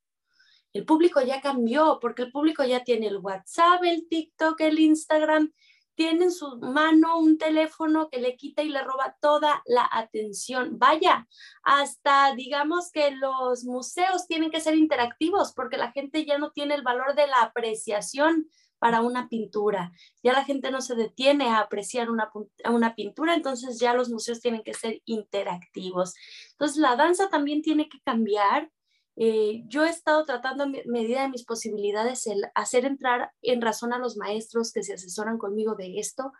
El 0.72 0.84
público 0.84 1.20
ya 1.20 1.40
cambió 1.40 1.98
porque 2.00 2.22
el 2.22 2.30
público 2.32 2.64
ya 2.64 2.84
tiene 2.84 3.08
el 3.08 3.18
WhatsApp, 3.18 3.82
el 3.84 4.06
TikTok, 4.08 4.60
el 4.60 4.78
Instagram 4.78 5.52
tiene 5.98 6.26
en 6.26 6.30
su 6.30 6.58
mano 6.58 7.18
un 7.18 7.38
teléfono 7.38 8.08
que 8.08 8.20
le 8.20 8.36
quita 8.36 8.62
y 8.62 8.68
le 8.68 8.84
roba 8.84 9.16
toda 9.20 9.64
la 9.66 9.88
atención. 9.90 10.78
Vaya, 10.78 11.26
hasta 11.64 12.36
digamos 12.36 12.92
que 12.92 13.10
los 13.10 13.64
museos 13.64 14.28
tienen 14.28 14.52
que 14.52 14.60
ser 14.60 14.76
interactivos 14.76 15.52
porque 15.54 15.76
la 15.76 15.90
gente 15.90 16.24
ya 16.24 16.38
no 16.38 16.52
tiene 16.52 16.76
el 16.76 16.82
valor 16.82 17.16
de 17.16 17.26
la 17.26 17.42
apreciación 17.42 18.48
para 18.78 19.00
una 19.00 19.28
pintura. 19.28 19.90
Ya 20.22 20.32
la 20.34 20.44
gente 20.44 20.70
no 20.70 20.82
se 20.82 20.94
detiene 20.94 21.48
a 21.48 21.58
apreciar 21.58 22.10
una, 22.10 22.30
una 22.70 22.94
pintura, 22.94 23.34
entonces 23.34 23.80
ya 23.80 23.92
los 23.92 24.08
museos 24.08 24.40
tienen 24.40 24.62
que 24.62 24.74
ser 24.74 25.02
interactivos. 25.04 26.14
Entonces 26.52 26.76
la 26.76 26.94
danza 26.94 27.28
también 27.28 27.60
tiene 27.60 27.88
que 27.88 27.98
cambiar 28.04 28.70
eh, 29.20 29.64
yo 29.66 29.84
he 29.84 29.90
estado 29.90 30.24
tratando 30.24 30.62
a 30.62 30.68
medida 30.86 31.22
de 31.22 31.28
mis 31.28 31.44
posibilidades 31.44 32.28
el 32.28 32.44
hacer 32.54 32.84
entrar 32.84 33.32
en 33.42 33.60
razón 33.60 33.92
a 33.92 33.98
los 33.98 34.16
maestros 34.16 34.72
que 34.72 34.84
se 34.84 34.94
asesoran 34.94 35.38
conmigo 35.38 35.74
de 35.74 35.98
esto, 35.98 36.32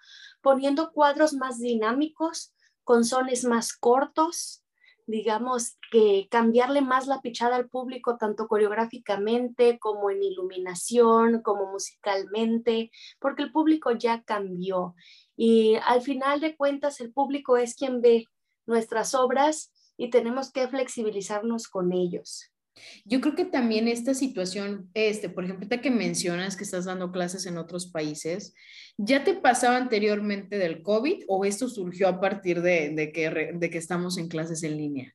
poniendo 0.43 0.93
cuadros 0.93 1.35
más 1.35 1.59
dinámicos, 1.59 2.55
con 2.85 3.05
sones 3.05 3.45
más 3.45 3.73
cortos, 3.73 4.65
digamos 5.09 5.77
que 5.91 6.29
cambiarle 6.31 6.81
más 6.81 7.09
la 7.09 7.21
pichada 7.21 7.57
al 7.57 7.69
público, 7.69 8.17
tanto 8.17 8.47
coreográficamente 8.47 9.81
como 9.81 10.11
en 10.11 10.23
iluminación, 10.23 11.43
como 11.43 11.73
musicalmente, 11.73 12.93
porque 13.19 13.43
el 13.43 13.51
público 13.51 13.91
ya 13.91 14.23
cambió. 14.23 14.95
Y 15.35 15.77
al 15.85 16.03
final 16.03 16.41
de 16.41 16.57
cuentas, 16.57 17.01
el 17.01 17.13
público 17.13 17.57
es 17.57 17.75
quien 17.75 18.01
ve 18.01 18.27
nuestras 18.67 19.17
obras 19.17 19.73
y 19.97 20.11
tenemos 20.11 20.53
que 20.53 20.69
flexibilizarnos 20.69 21.67
con 21.67 21.93
ellos. 21.93 22.53
Yo 23.05 23.21
creo 23.21 23.35
que 23.35 23.45
también 23.45 23.89
esta 23.89 24.15
situación, 24.15 24.91
este, 24.95 25.29
por 25.29 25.45
ejemplo, 25.45 25.69
que 25.81 25.91
mencionas 25.91 26.57
que 26.57 26.65
estás 26.65 26.85
dando 26.85 27.13
clases 27.13 27.47
en 27.47 27.59
otros 27.59 27.87
países, 27.87 28.55
¿ya 28.97 29.25
te 29.25 29.35
pasaba 29.35 29.77
anteriormente 29.77 30.59
del 30.59 30.83
COVID 30.83 31.25
o 31.29 31.45
esto 31.45 31.69
surgió 31.69 32.09
a 32.09 32.21
partir 32.21 32.63
de, 32.63 33.11
que, 33.15 33.53
de 33.55 33.71
que 33.71 33.79
estamos 33.79 34.19
en 34.19 34.29
clases 34.29 34.63
en 34.63 34.77
línea? 34.77 35.15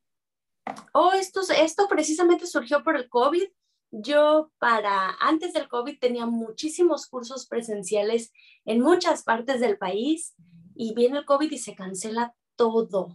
Oh, 0.94 1.12
esto, 1.14 1.42
esto 1.58 1.88
precisamente 1.90 2.48
surgió 2.48 2.84
por 2.84 2.96
el 2.96 3.10
COVID. 3.10 3.48
Yo 3.92 4.52
para 4.58 5.16
antes 5.20 5.54
del 5.54 5.68
COVID 5.68 6.00
tenía 6.00 6.26
muchísimos 6.26 7.06
cursos 7.08 7.48
presenciales 7.48 8.32
en 8.66 8.80
muchas 8.82 9.24
partes 9.24 9.60
del 9.60 9.78
país 9.78 10.34
y 10.76 10.96
viene 10.96 11.20
el 11.20 11.26
COVID 11.26 11.52
y 11.52 11.58
se 11.58 11.76
cancela 11.76 12.34
todo 12.56 13.14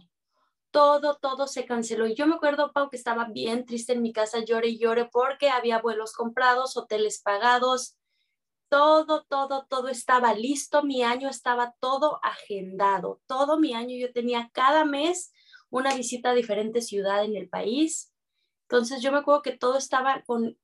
todo, 0.71 1.15
todo 1.15 1.47
se 1.47 1.65
canceló. 1.65 2.07
Y 2.07 2.15
yo 2.15 2.27
me 2.27 2.35
acuerdo, 2.35 2.71
Pau, 2.71 2.89
que 2.89 2.97
estaba 2.97 3.25
bien 3.25 3.65
triste 3.65 3.93
en 3.93 4.01
mi 4.01 4.13
casa, 4.13 4.43
llore 4.43 4.69
y 4.69 4.79
llore 4.79 5.05
porque 5.11 5.49
había 5.49 5.81
vuelos 5.81 6.13
comprados, 6.13 6.77
hoteles 6.77 7.21
pagados, 7.21 7.97
todo, 8.69 9.25
todo, 9.27 9.65
todo 9.67 9.87
estaba 9.87 10.33
listo. 10.33 10.83
Mi 10.83 11.03
año 11.03 11.29
estaba 11.29 11.75
todo 11.79 12.19
agendado. 12.23 13.21
Todo 13.25 13.59
mi 13.59 13.73
año 13.73 13.97
yo 13.97 14.13
tenía 14.13 14.49
cada 14.53 14.85
mes 14.85 15.33
una 15.69 15.95
visita 15.95 16.31
a 16.31 16.33
diferentes 16.35 16.87
ciudades 16.87 17.27
en 17.27 17.35
el 17.35 17.49
país. 17.49 18.13
Entonces 18.63 19.01
yo 19.01 19.11
me 19.11 19.19
acuerdo 19.19 19.41
que 19.41 19.57
todo 19.57 19.77
estaba 19.77 20.21
con, 20.23 20.57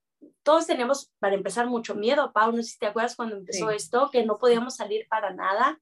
todos 0.43 0.67
teníamos, 0.67 1.11
para 1.19 1.35
empezar, 1.35 1.67
mucho 1.67 1.95
miedo, 1.95 2.31
Pau, 2.33 2.51
no 2.51 2.61
sé 2.61 2.69
si 2.69 2.79
te 2.79 2.87
acuerdas 2.87 3.15
cuando 3.15 3.35
empezó 3.35 3.69
esto, 3.71 4.09
que 4.11 4.25
no 4.25 4.37
podíamos 4.37 4.75
salir 4.75 5.07
para 5.09 5.33
nada. 5.33 5.81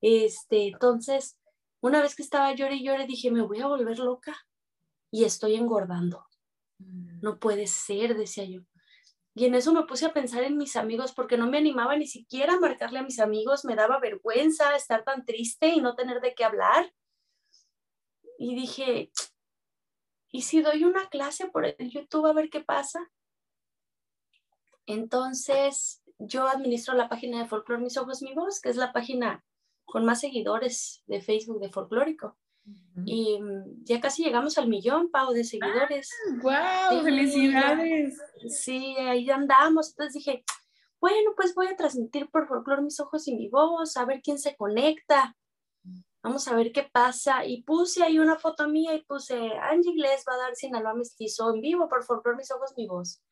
Este, 0.00 0.68
entonces, 0.68 1.38
una 1.80 2.02
vez 2.02 2.14
que 2.14 2.22
estaba 2.22 2.52
llore 2.54 2.76
y 2.76 2.84
llore, 2.84 3.06
dije, 3.06 3.30
me 3.30 3.42
voy 3.42 3.60
a 3.60 3.66
volver 3.66 3.98
loca 3.98 4.36
y 5.10 5.24
estoy 5.24 5.54
engordando. 5.54 6.26
Mm. 6.78 7.20
No 7.20 7.38
puede 7.38 7.66
ser, 7.66 8.16
decía 8.16 8.44
yo. 8.44 8.62
Y 9.34 9.44
en 9.44 9.54
eso 9.54 9.72
me 9.72 9.84
puse 9.84 10.04
a 10.06 10.12
pensar 10.12 10.42
en 10.42 10.56
mis 10.56 10.74
amigos 10.74 11.12
porque 11.12 11.36
no 11.36 11.46
me 11.48 11.58
animaba 11.58 11.96
ni 11.96 12.08
siquiera 12.08 12.54
a 12.54 12.60
marcarle 12.60 12.98
a 12.98 13.04
mis 13.04 13.20
amigos, 13.20 13.64
me 13.64 13.76
daba 13.76 14.00
vergüenza 14.00 14.74
estar 14.74 15.04
tan 15.04 15.24
triste 15.24 15.68
y 15.68 15.80
no 15.80 15.94
tener 15.94 16.20
de 16.20 16.34
qué 16.34 16.44
hablar. 16.44 16.92
Y 18.36 18.56
dije, 18.56 19.12
¿y 20.32 20.42
si 20.42 20.60
doy 20.60 20.82
una 20.82 21.08
clase 21.08 21.46
por 21.48 21.66
el 21.66 21.90
YouTube 21.90 22.26
a 22.26 22.32
ver 22.32 22.50
qué 22.50 22.60
pasa? 22.60 23.12
Entonces, 24.86 26.02
yo 26.18 26.48
administro 26.48 26.94
la 26.94 27.08
página 27.08 27.38
de 27.38 27.46
Folklore 27.46 27.82
Mis 27.82 27.96
Ojos, 27.96 28.22
Mi 28.22 28.34
Voz, 28.34 28.60
que 28.60 28.70
es 28.70 28.76
la 28.76 28.92
página 28.92 29.44
con 29.88 30.04
más 30.04 30.20
seguidores 30.20 31.02
de 31.06 31.20
Facebook 31.22 31.60
de 31.60 31.70
Folclórico. 31.70 32.36
Y 33.06 33.40
mm, 33.40 33.84
ya 33.84 34.00
casi 34.00 34.22
llegamos 34.22 34.58
al 34.58 34.68
millón, 34.68 35.10
Pau, 35.10 35.32
de 35.32 35.44
seguidores. 35.44 36.10
¡Wow! 36.42 37.02
¡Felicidades! 37.02 38.18
Sí, 38.48 38.94
ahí 38.98 39.30
andamos. 39.30 39.90
Entonces 39.90 40.12
dije, 40.12 40.44
bueno, 41.00 41.30
pues 41.34 41.54
voy 41.54 41.68
a 41.68 41.76
transmitir 41.76 42.28
por 42.30 42.46
folclore 42.46 42.82
mis 42.82 43.00
ojos 43.00 43.26
y 43.28 43.34
mi 43.34 43.48
voz, 43.48 43.96
a 43.96 44.04
ver 44.04 44.20
quién 44.22 44.38
se 44.38 44.54
conecta. 44.56 45.34
Vamos 46.22 46.46
a 46.48 46.54
ver 46.54 46.70
qué 46.72 46.86
pasa. 46.92 47.46
Y 47.46 47.62
puse 47.62 48.02
ahí 48.02 48.18
una 48.18 48.36
foto 48.36 48.68
mía 48.68 48.94
y 48.94 49.02
puse, 49.04 49.52
Angie 49.56 49.92
Iglesias 49.92 50.24
va 50.28 50.34
a 50.34 50.38
dar 50.38 50.54
Sinaloa 50.54 50.92
Mestizo 50.92 51.54
en 51.54 51.62
vivo 51.62 51.88
por 51.88 52.04
folclore 52.04 52.36
mis 52.36 52.50
ojos, 52.50 52.74
mi 52.76 52.86
voz 52.86 53.22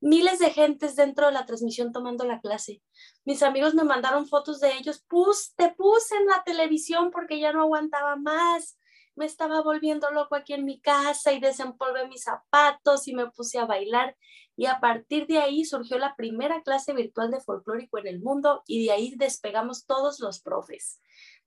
miles 0.00 0.38
de 0.38 0.50
gentes 0.50 0.96
dentro 0.96 1.26
de 1.26 1.32
la 1.32 1.46
transmisión 1.46 1.92
tomando 1.92 2.24
la 2.24 2.40
clase. 2.40 2.82
Mis 3.24 3.42
amigos 3.42 3.74
me 3.74 3.84
mandaron 3.84 4.26
fotos 4.26 4.60
de 4.60 4.74
ellos, 4.74 5.04
Pus, 5.08 5.54
te 5.56 5.74
puse 5.74 6.16
en 6.16 6.26
la 6.26 6.42
televisión 6.44 7.10
porque 7.10 7.40
ya 7.40 7.52
no 7.52 7.62
aguantaba 7.62 8.16
más. 8.16 8.78
Me 9.14 9.24
estaba 9.24 9.62
volviendo 9.62 10.10
loco 10.10 10.34
aquí 10.34 10.52
en 10.52 10.66
mi 10.66 10.78
casa 10.78 11.32
y 11.32 11.40
desempolvé 11.40 12.06
mis 12.06 12.24
zapatos 12.24 13.08
y 13.08 13.14
me 13.14 13.30
puse 13.30 13.58
a 13.58 13.64
bailar. 13.64 14.16
Y 14.56 14.66
a 14.66 14.78
partir 14.80 15.26
de 15.26 15.38
ahí 15.38 15.64
surgió 15.64 15.98
la 15.98 16.14
primera 16.16 16.62
clase 16.62 16.92
virtual 16.92 17.30
de 17.30 17.40
folclórico 17.40 17.98
en 17.98 18.06
el 18.06 18.20
mundo 18.20 18.62
y 18.66 18.84
de 18.84 18.92
ahí 18.92 19.14
despegamos 19.16 19.86
todos 19.86 20.20
los 20.20 20.40
profes. 20.40 21.00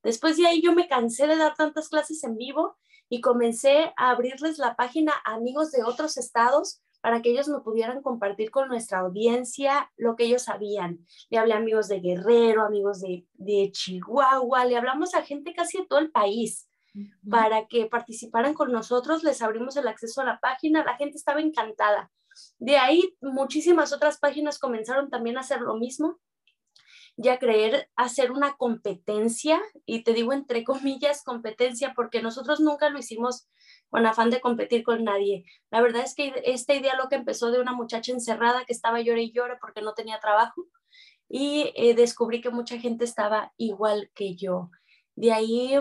Después 0.03 0.37
de 0.37 0.47
ahí 0.47 0.61
yo 0.61 0.73
me 0.73 0.87
cansé 0.87 1.27
de 1.27 1.35
dar 1.35 1.55
tantas 1.55 1.89
clases 1.89 2.23
en 2.23 2.37
vivo 2.37 2.77
y 3.07 3.21
comencé 3.21 3.93
a 3.97 4.11
abrirles 4.11 4.57
la 4.57 4.75
página 4.75 5.13
a 5.25 5.35
amigos 5.35 5.71
de 5.71 5.83
otros 5.83 6.17
estados 6.17 6.81
para 7.01 7.21
que 7.21 7.31
ellos 7.31 7.47
me 7.47 7.59
pudieran 7.59 8.01
compartir 8.01 8.51
con 8.51 8.67
nuestra 8.67 8.99
audiencia 8.99 9.91
lo 9.97 10.15
que 10.15 10.25
ellos 10.25 10.43
sabían. 10.43 11.05
Le 11.29 11.37
hablé 11.37 11.53
a 11.53 11.57
amigos 11.57 11.87
de 11.87 11.99
Guerrero, 11.99 12.63
amigos 12.63 13.01
de, 13.01 13.25
de 13.33 13.71
Chihuahua, 13.71 14.65
le 14.65 14.77
hablamos 14.77 15.15
a 15.15 15.23
gente 15.23 15.53
casi 15.53 15.79
de 15.79 15.85
todo 15.85 15.99
el 15.99 16.11
país 16.11 16.69
para 17.29 17.67
que 17.67 17.85
participaran 17.85 18.53
con 18.53 18.71
nosotros, 18.71 19.23
les 19.23 19.41
abrimos 19.41 19.77
el 19.77 19.87
acceso 19.87 20.21
a 20.21 20.25
la 20.25 20.39
página, 20.39 20.83
la 20.83 20.97
gente 20.97 21.17
estaba 21.17 21.39
encantada. 21.39 22.11
De 22.57 22.77
ahí 22.77 23.15
muchísimas 23.21 23.93
otras 23.93 24.19
páginas 24.19 24.59
comenzaron 24.59 25.09
también 25.09 25.37
a 25.37 25.41
hacer 25.41 25.61
lo 25.61 25.75
mismo 25.75 26.19
ya 27.21 27.37
creer 27.37 27.89
hacer 27.97 28.31
una 28.31 28.55
competencia, 28.55 29.61
y 29.85 30.03
te 30.03 30.13
digo 30.13 30.31
entre 30.31 30.63
comillas 30.63 31.23
competencia, 31.23 31.93
porque 31.95 32.21
nosotros 32.21 32.61
nunca 32.61 32.89
lo 32.89 32.97
hicimos 32.97 33.47
con 33.89 34.05
afán 34.05 34.29
de 34.29 34.39
competir 34.39 34.83
con 34.83 35.03
nadie. 35.03 35.43
La 35.69 35.81
verdad 35.81 36.03
es 36.03 36.15
que 36.15 36.33
esta 36.45 36.73
idea 36.75 36.95
lo 36.95 37.09
que 37.09 37.15
empezó 37.15 37.51
de 37.51 37.59
una 37.59 37.73
muchacha 37.73 38.13
encerrada 38.13 38.63
que 38.65 38.73
estaba 38.73 39.01
llore 39.01 39.23
y 39.23 39.31
llore 39.33 39.57
porque 39.59 39.81
no 39.81 39.93
tenía 39.93 40.19
trabajo 40.19 40.65
y 41.27 41.73
eh, 41.75 41.93
descubrí 41.93 42.39
que 42.39 42.51
mucha 42.51 42.79
gente 42.79 43.03
estaba 43.03 43.51
igual 43.57 44.11
que 44.15 44.35
yo. 44.35 44.69
De 45.15 45.33
ahí, 45.33 45.77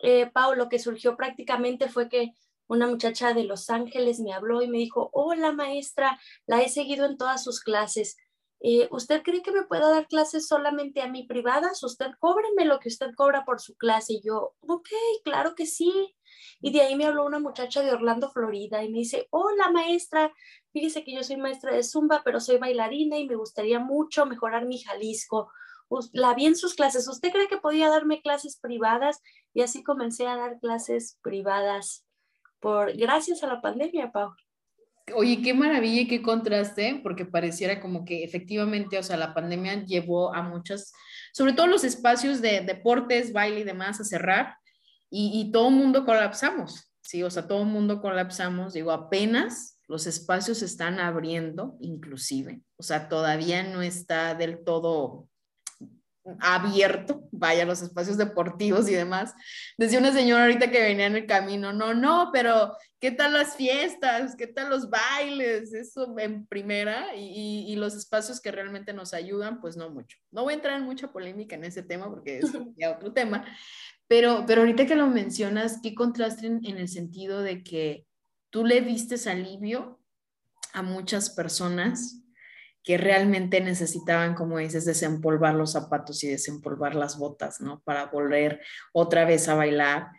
eh, 0.00 0.30
lo 0.56 0.68
que 0.68 0.78
surgió 0.78 1.16
prácticamente 1.16 1.88
fue 1.88 2.08
que 2.08 2.32
una 2.66 2.88
muchacha 2.88 3.32
de 3.32 3.44
Los 3.44 3.70
Ángeles 3.70 4.18
me 4.18 4.32
habló 4.32 4.62
y 4.62 4.68
me 4.68 4.78
dijo, 4.78 5.10
hola 5.12 5.52
maestra, 5.52 6.18
la 6.46 6.62
he 6.62 6.68
seguido 6.68 7.06
en 7.06 7.16
todas 7.16 7.44
sus 7.44 7.60
clases. 7.60 8.16
Eh, 8.68 8.88
¿Usted 8.90 9.22
cree 9.22 9.42
que 9.42 9.52
me 9.52 9.62
pueda 9.62 9.88
dar 9.90 10.08
clases 10.08 10.48
solamente 10.48 11.00
a 11.00 11.06
mí 11.06 11.22
privadas? 11.22 11.84
Usted 11.84 12.10
cóbreme 12.18 12.64
lo 12.64 12.80
que 12.80 12.88
usted 12.88 13.14
cobra 13.14 13.44
por 13.44 13.60
su 13.60 13.76
clase. 13.76 14.14
Y 14.14 14.22
yo, 14.22 14.56
ok, 14.58 14.88
claro 15.22 15.54
que 15.54 15.66
sí. 15.66 16.16
Y 16.60 16.72
de 16.72 16.80
ahí 16.80 16.96
me 16.96 17.04
habló 17.06 17.24
una 17.24 17.38
muchacha 17.38 17.82
de 17.82 17.92
Orlando, 17.92 18.28
Florida, 18.28 18.82
y 18.82 18.90
me 18.90 18.98
dice, 18.98 19.28
hola 19.30 19.70
maestra, 19.70 20.32
fíjese 20.72 21.04
que 21.04 21.14
yo 21.14 21.22
soy 21.22 21.36
maestra 21.36 21.72
de 21.72 21.84
Zumba, 21.84 22.22
pero 22.24 22.40
soy 22.40 22.58
bailarina 22.58 23.16
y 23.18 23.28
me 23.28 23.36
gustaría 23.36 23.78
mucho 23.78 24.26
mejorar 24.26 24.66
mi 24.66 24.80
Jalisco. 24.82 25.48
La 26.12 26.34
vi 26.34 26.46
en 26.46 26.56
sus 26.56 26.74
clases. 26.74 27.06
¿Usted 27.06 27.30
cree 27.30 27.46
que 27.46 27.58
podía 27.58 27.88
darme 27.88 28.20
clases 28.20 28.58
privadas? 28.58 29.22
Y 29.54 29.62
así 29.62 29.84
comencé 29.84 30.26
a 30.26 30.36
dar 30.36 30.58
clases 30.58 31.20
privadas 31.22 32.04
por 32.58 32.96
gracias 32.96 33.44
a 33.44 33.46
la 33.46 33.60
pandemia, 33.60 34.10
Pau. 34.10 34.34
Oye, 35.14 35.40
qué 35.40 35.54
maravilla 35.54 36.02
y 36.02 36.08
qué 36.08 36.20
contraste, 36.20 37.00
porque 37.02 37.24
pareciera 37.24 37.80
como 37.80 38.04
que 38.04 38.24
efectivamente, 38.24 38.98
o 38.98 39.02
sea, 39.02 39.16
la 39.16 39.34
pandemia 39.34 39.84
llevó 39.84 40.34
a 40.34 40.42
muchas, 40.42 40.92
sobre 41.32 41.52
todo 41.52 41.68
los 41.68 41.84
espacios 41.84 42.40
de 42.40 42.60
deportes, 42.60 43.32
baile 43.32 43.60
y 43.60 43.64
demás, 43.64 44.00
a 44.00 44.04
cerrar 44.04 44.56
y, 45.08 45.50
todo 45.52 45.68
el 45.68 45.76
mundo 45.76 46.04
colapsamos, 46.04 46.90
¿sí? 47.00 47.22
O 47.22 47.30
sea, 47.30 47.46
todo 47.46 47.62
el 47.62 47.68
mundo 47.68 48.00
colapsamos, 48.00 48.72
digo, 48.72 48.90
apenas 48.90 49.78
los 49.86 50.08
espacios 50.08 50.62
están 50.62 50.98
abriendo, 50.98 51.76
inclusive, 51.80 52.60
o 52.76 52.82
sea, 52.82 53.08
todavía 53.08 53.62
no 53.62 53.82
está 53.82 54.34
del 54.34 54.64
todo 54.64 55.28
abierto, 56.40 57.28
vaya, 57.30 57.64
los 57.64 57.82
espacios 57.82 58.16
deportivos 58.16 58.88
y 58.88 58.94
demás. 58.94 59.34
Decía 59.78 59.98
una 59.98 60.12
señora 60.12 60.44
ahorita 60.44 60.70
que 60.70 60.82
venía 60.82 61.06
en 61.06 61.16
el 61.16 61.26
camino, 61.26 61.72
no, 61.72 61.94
no, 61.94 62.30
pero 62.32 62.76
¿qué 63.00 63.10
tal 63.10 63.34
las 63.34 63.56
fiestas? 63.56 64.36
¿Qué 64.36 64.46
tal 64.46 64.70
los 64.70 64.90
bailes? 64.90 65.72
Eso 65.72 66.18
en 66.18 66.46
primera 66.46 67.14
y, 67.14 67.64
y, 67.68 67.76
los 67.76 67.94
espacios 67.94 68.40
que 68.40 68.50
realmente 68.50 68.92
nos 68.92 69.14
ayudan, 69.14 69.60
pues 69.60 69.76
no 69.76 69.90
mucho. 69.90 70.18
No 70.30 70.44
voy 70.44 70.54
a 70.54 70.56
entrar 70.56 70.78
en 70.78 70.84
mucha 70.84 71.12
polémica 71.12 71.56
en 71.56 71.64
ese 71.64 71.82
tema 71.82 72.08
porque 72.08 72.38
es 72.38 72.52
ya 72.76 72.92
otro 72.92 73.12
tema, 73.12 73.44
pero, 74.08 74.44
pero 74.46 74.60
ahorita 74.60 74.86
que 74.86 74.94
lo 74.94 75.08
mencionas, 75.08 75.80
¿qué 75.82 75.94
contraste 75.94 76.46
en, 76.46 76.64
el 76.64 76.88
sentido 76.88 77.42
de 77.42 77.62
que 77.62 78.06
tú 78.50 78.64
le 78.64 78.80
diste 78.80 79.16
alivio 79.28 80.00
a 80.72 80.82
muchas 80.82 81.30
personas 81.30 82.22
que 82.86 82.98
realmente 82.98 83.60
necesitaban, 83.60 84.36
como 84.36 84.58
dices, 84.58 84.84
desempolvar 84.84 85.54
los 85.54 85.72
zapatos 85.72 86.22
y 86.22 86.28
desempolvar 86.28 86.94
las 86.94 87.18
botas, 87.18 87.60
¿no? 87.60 87.80
Para 87.80 88.06
volver 88.06 88.60
otra 88.92 89.24
vez 89.24 89.48
a 89.48 89.56
bailar. 89.56 90.12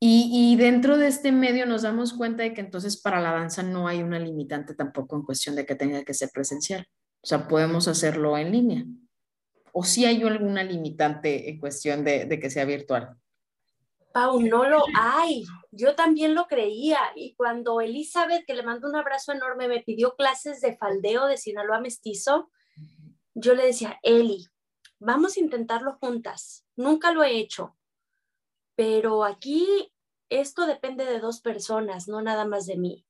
Y, 0.00 0.56
dentro 0.56 0.96
de 0.98 1.06
este 1.06 1.30
medio 1.30 1.66
nos 1.66 1.82
damos 1.82 2.14
cuenta 2.14 2.42
de 2.42 2.52
que 2.52 2.62
entonces 2.62 3.00
para 3.00 3.20
la 3.20 3.30
danza 3.32 3.62
no 3.62 3.86
hay 3.86 4.02
una 4.02 4.18
limitante 4.18 4.74
tampoco 4.74 5.14
en 5.14 5.22
cuestión 5.22 5.54
de 5.54 5.64
que 5.64 5.76
tenga 5.76 6.02
que 6.02 6.14
ser 6.14 6.30
presencial. 6.34 6.84
O 7.22 7.26
sea, 7.28 7.46
podemos 7.46 7.86
hacerlo 7.86 8.36
en 8.36 8.50
línea. 8.50 8.84
¿O 9.72 9.84
si 9.84 10.04
hay 10.04 10.20
alguna 10.24 10.64
limitante 10.64 11.48
en 11.48 11.60
cuestión 11.60 12.02
de 12.02 12.40
que 12.40 12.50
sea 12.50 12.64
virtual? 12.64 13.16
Pau, 14.12 14.40
no 14.40 14.68
lo 14.68 14.84
hay. 14.98 15.44
Yo 15.70 15.94
también 15.94 16.34
lo 16.34 16.46
creía. 16.46 16.98
Y 17.14 17.34
cuando 17.34 17.80
Elizabeth, 17.80 18.44
que 18.46 18.54
le 18.54 18.62
mando 18.62 18.88
un 18.88 18.96
abrazo 18.96 19.32
enorme, 19.32 19.68
me 19.68 19.82
pidió 19.82 20.16
clases 20.16 20.60
de 20.60 20.76
faldeo 20.76 21.26
de 21.26 21.36
Sinaloa 21.36 21.80
mestizo, 21.80 22.50
yo 23.34 23.54
le 23.54 23.66
decía, 23.66 23.98
Eli, 24.02 24.46
vamos 24.98 25.36
a 25.36 25.40
intentarlo 25.40 25.94
juntas. 25.94 26.66
Nunca 26.76 27.12
lo 27.12 27.22
he 27.22 27.38
hecho. 27.38 27.76
Pero 28.74 29.24
aquí 29.24 29.92
esto 30.28 30.66
depende 30.66 31.04
de 31.04 31.20
dos 31.20 31.40
personas, 31.40 32.08
no 32.08 32.22
nada 32.22 32.44
más 32.44 32.66
de 32.66 32.76
mí. 32.76 33.06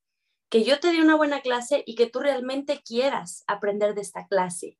Que 0.48 0.64
yo 0.64 0.80
te 0.80 0.92
dé 0.92 1.00
una 1.00 1.16
buena 1.16 1.40
clase 1.40 1.82
y 1.86 1.94
que 1.94 2.06
tú 2.06 2.18
realmente 2.18 2.82
quieras 2.84 3.44
aprender 3.46 3.94
de 3.94 4.00
esta 4.00 4.26
clase. 4.26 4.78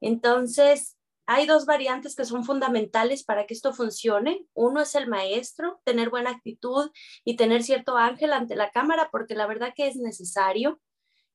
Entonces, 0.00 0.96
hay 1.26 1.46
dos 1.46 1.66
variantes 1.66 2.16
que 2.16 2.24
son 2.24 2.44
fundamentales 2.44 3.24
para 3.24 3.46
que 3.46 3.54
esto 3.54 3.72
funcione. 3.72 4.46
Uno 4.54 4.80
es 4.80 4.94
el 4.94 5.08
maestro, 5.08 5.80
tener 5.84 6.10
buena 6.10 6.30
actitud 6.30 6.90
y 7.24 7.36
tener 7.36 7.62
cierto 7.62 7.96
ángel 7.96 8.32
ante 8.32 8.56
la 8.56 8.70
cámara, 8.70 9.08
porque 9.12 9.34
la 9.34 9.46
verdad 9.46 9.72
que 9.74 9.86
es 9.86 9.96
necesario. 9.96 10.80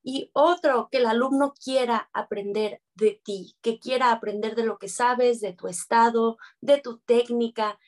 Y 0.04 0.30
otro, 0.34 0.90
que 0.92 1.00
el 1.00 1.06
alumno 1.06 1.54
quiera 1.54 2.10
aprender 2.14 2.82
de 2.96 3.20
ti, 3.24 3.56
que 3.62 3.80
quiera 3.80 4.12
aprender 4.12 4.56
de 4.56 4.66
lo 4.66 4.78
que 4.78 4.90
sabes, 4.90 5.42
de 5.42 5.54
tu 5.54 5.68
estado, 5.68 6.38
de 6.62 6.80
tu 6.80 7.00
técnica. 7.00 7.80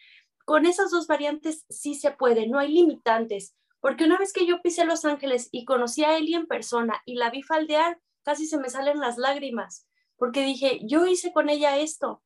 Con 0.46 0.66
esas 0.66 0.92
dos 0.92 1.08
variantes 1.08 1.66
sí 1.70 1.96
se 1.96 2.12
puede, 2.12 2.48
no 2.48 2.60
hay 2.60 2.74
limitantes, 2.74 3.56
porque 3.80 4.06
una 4.06 4.18
vez 4.18 4.34
que 4.34 4.46
yo 4.46 4.62
pisé 4.62 4.84
Los 4.84 5.06
Ángeles 5.06 5.50
y 5.52 5.64
conocí 5.66 6.04
a 6.04 6.18
Eli 6.18 6.34
en 6.34 6.48
persona 6.48 7.02
y 7.06 7.16
la 7.16 7.30
vi 7.30 7.44
faldear, 7.44 8.00
casi 8.24 8.48
se 8.48 8.58
me 8.58 8.70
salen 8.70 9.00
las 9.00 9.18
lágrimas 9.18 9.89
porque 10.20 10.44
dije, 10.44 10.82
yo 10.84 11.08
hice 11.08 11.32
con 11.32 11.50
ella 11.50 11.78
esto 11.78 12.22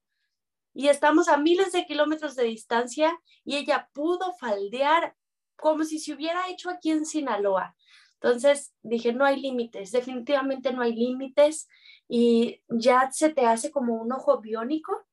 y 0.73 0.87
estamos 0.87 1.29
a 1.29 1.37
miles 1.37 1.71
de 1.71 1.85
kilómetros 1.85 2.35
de 2.35 2.45
distancia 2.45 3.17
y 3.45 3.57
ella 3.57 3.89
pudo 3.93 4.33
faldear 4.33 5.15
como 5.55 5.83
si 5.83 5.99
se 5.99 6.13
hubiera 6.13 6.49
hecho 6.49 6.69
aquí 6.69 6.89
en 6.89 7.05
Sinaloa. 7.05 7.75
Entonces 8.15 8.73
dije, 8.81 9.13
no 9.13 9.25
hay 9.25 9.39
límites, 9.39 9.91
definitivamente 9.91 10.73
no 10.73 10.81
hay 10.81 10.95
límites 10.95 11.67
y 12.07 12.61
ya 12.67 13.11
se 13.11 13.29
te 13.29 13.45
hace 13.45 13.69
como 13.69 14.01
un 14.01 14.11
ojo 14.11 14.39
biónico. 14.41 15.05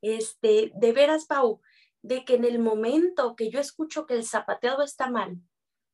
Este, 0.00 0.72
de 0.74 0.92
veras, 0.92 1.26
Pau, 1.26 1.60
de 2.02 2.24
que 2.24 2.34
en 2.34 2.44
el 2.44 2.58
momento 2.58 3.36
que 3.36 3.50
yo 3.50 3.60
escucho 3.60 4.06
que 4.06 4.14
el 4.14 4.24
zapateado 4.24 4.82
está 4.82 5.10
mal 5.10 5.38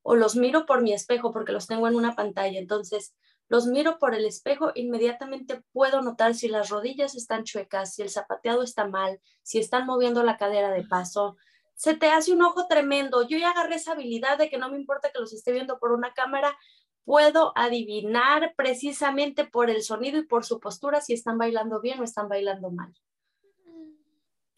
o 0.03 0.15
los 0.15 0.37
miro 0.37 0.67
por 0.67 0.83
mi 0.83 0.93
espejo 0.93 1.33
porque 1.33 1.53
los 1.53 1.67
tengo 1.67 1.89
en 1.89 1.95
una 1.95 2.15
pantalla, 2.15 2.59
entonces 2.59 3.15
los 3.51 3.67
miro 3.67 3.99
por 3.99 4.15
el 4.15 4.25
espejo, 4.27 4.71
inmediatamente 4.77 5.61
puedo 5.73 6.03
notar 6.03 6.35
si 6.35 6.47
las 6.47 6.69
rodillas 6.69 7.17
están 7.17 7.43
chuecas, 7.43 7.97
si 7.97 8.03
el 8.03 8.09
zapateado 8.09 8.63
está 8.63 8.87
mal, 8.87 9.21
si 9.43 9.59
están 9.59 9.87
moviendo 9.87 10.23
la 10.23 10.39
cadera 10.39 10.71
de 10.71 10.85
paso. 10.85 11.37
Se 11.75 11.95
te 11.95 12.11
hace 12.11 12.33
un 12.33 12.43
ojo 12.43 12.69
tremendo. 12.69 13.27
Yo 13.27 13.39
ya 13.39 13.51
agarré 13.51 13.75
esa 13.75 13.93
habilidad 13.93 14.39
de 14.39 14.49
que 14.49 14.57
no 14.57 14.71
me 14.71 14.79
importa 14.79 15.11
que 15.13 15.19
los 15.19 15.33
esté 15.33 15.51
viendo 15.51 15.81
por 15.81 15.91
una 15.91 16.15
cámara, 16.15 16.57
puedo 17.05 17.53
adivinar 17.57 18.55
precisamente 18.57 19.45
por 19.45 19.69
el 19.69 19.83
sonido 19.83 20.19
y 20.19 20.27
por 20.27 20.45
su 20.45 20.61
postura 20.61 21.01
si 21.01 21.13
están 21.13 21.37
bailando 21.37 21.81
bien 21.81 21.99
o 21.99 22.05
están 22.05 22.29
bailando 22.29 22.71
mal. 22.71 22.95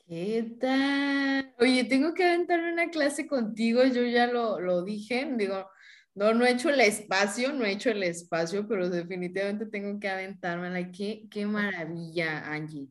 ¿Qué 0.06 0.54
tal? 0.60 1.54
Oye, 1.58 1.84
tengo 1.84 2.12
que 2.12 2.24
aventarme 2.24 2.70
una 2.70 2.90
clase 2.90 3.26
contigo, 3.26 3.84
yo 3.84 4.02
ya 4.02 4.26
lo, 4.26 4.60
lo 4.60 4.82
dije, 4.82 5.26
digo, 5.38 5.66
no, 6.14 6.34
no 6.34 6.44
he 6.44 6.52
hecho 6.52 6.68
el 6.68 6.80
espacio, 6.80 7.52
no 7.52 7.64
he 7.64 7.72
hecho 7.72 7.90
el 7.90 8.02
espacio, 8.02 8.68
pero 8.68 8.90
definitivamente 8.90 9.66
tengo 9.66 9.98
que 9.98 10.08
aventármela. 10.08 10.90
Qué, 10.90 11.26
qué 11.30 11.46
maravilla, 11.46 12.52
Angie. 12.52 12.88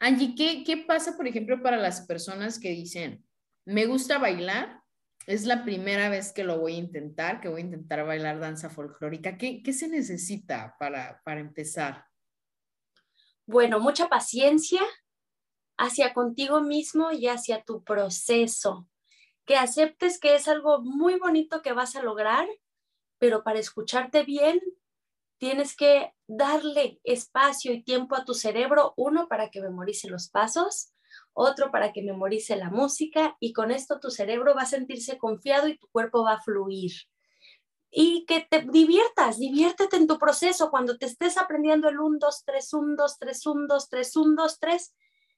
Angie, 0.00 0.34
¿qué, 0.34 0.64
¿qué 0.64 0.78
pasa, 0.78 1.16
por 1.16 1.28
ejemplo, 1.28 1.62
para 1.62 1.76
las 1.76 2.00
personas 2.06 2.58
que 2.58 2.70
dicen, 2.70 3.24
me 3.64 3.86
gusta 3.86 4.18
bailar, 4.18 4.80
es 5.26 5.44
la 5.46 5.64
primera 5.64 6.08
vez 6.08 6.32
que 6.32 6.44
lo 6.44 6.58
voy 6.58 6.74
a 6.74 6.78
intentar, 6.78 7.40
que 7.40 7.48
voy 7.48 7.62
a 7.62 7.64
intentar 7.64 8.04
bailar 8.04 8.40
danza 8.40 8.68
folclórica? 8.68 9.38
¿Qué, 9.38 9.62
qué 9.62 9.72
se 9.72 9.88
necesita 9.88 10.74
para, 10.78 11.22
para 11.24 11.40
empezar? 11.40 12.04
Bueno, 13.46 13.78
mucha 13.78 14.08
paciencia 14.08 14.80
hacia 15.76 16.12
contigo 16.12 16.60
mismo 16.60 17.12
y 17.12 17.28
hacia 17.28 17.62
tu 17.62 17.84
proceso. 17.84 18.88
Que 19.44 19.56
aceptes 19.56 20.18
que 20.18 20.34
es 20.34 20.48
algo 20.48 20.80
muy 20.80 21.18
bonito 21.18 21.62
que 21.62 21.72
vas 21.72 21.96
a 21.96 22.02
lograr, 22.02 22.48
pero 23.18 23.42
para 23.42 23.58
escucharte 23.58 24.24
bien, 24.24 24.60
tienes 25.38 25.76
que 25.76 26.12
darle 26.26 27.00
espacio 27.04 27.72
y 27.72 27.82
tiempo 27.82 28.16
a 28.16 28.24
tu 28.24 28.34
cerebro, 28.34 28.94
uno 28.96 29.28
para 29.28 29.50
que 29.50 29.60
memorice 29.60 30.08
los 30.08 30.28
pasos, 30.28 30.92
otro 31.32 31.70
para 31.70 31.92
que 31.92 32.02
memorice 32.02 32.56
la 32.56 32.70
música 32.70 33.36
y 33.40 33.52
con 33.52 33.70
esto 33.70 34.00
tu 34.00 34.10
cerebro 34.10 34.54
va 34.54 34.62
a 34.62 34.66
sentirse 34.66 35.18
confiado 35.18 35.68
y 35.68 35.78
tu 35.78 35.88
cuerpo 35.88 36.24
va 36.24 36.34
a 36.34 36.42
fluir. 36.42 36.92
Y 37.90 38.24
que 38.26 38.46
te 38.48 38.62
diviertas, 38.62 39.38
diviértete 39.38 39.96
en 39.96 40.08
tu 40.08 40.18
proceso 40.18 40.70
cuando 40.70 40.98
te 40.98 41.06
estés 41.06 41.38
aprendiendo 41.38 41.88
el 41.88 42.00
1, 42.00 42.18
2, 42.20 42.44
3, 42.44 42.72
1, 42.72 42.94
2, 42.96 43.18
3, 43.18 43.46
1, 43.46 43.66
2, 43.68 43.88
3, 43.88 44.16
1, 44.16 44.34
2, 44.42 44.58
3 44.58 44.94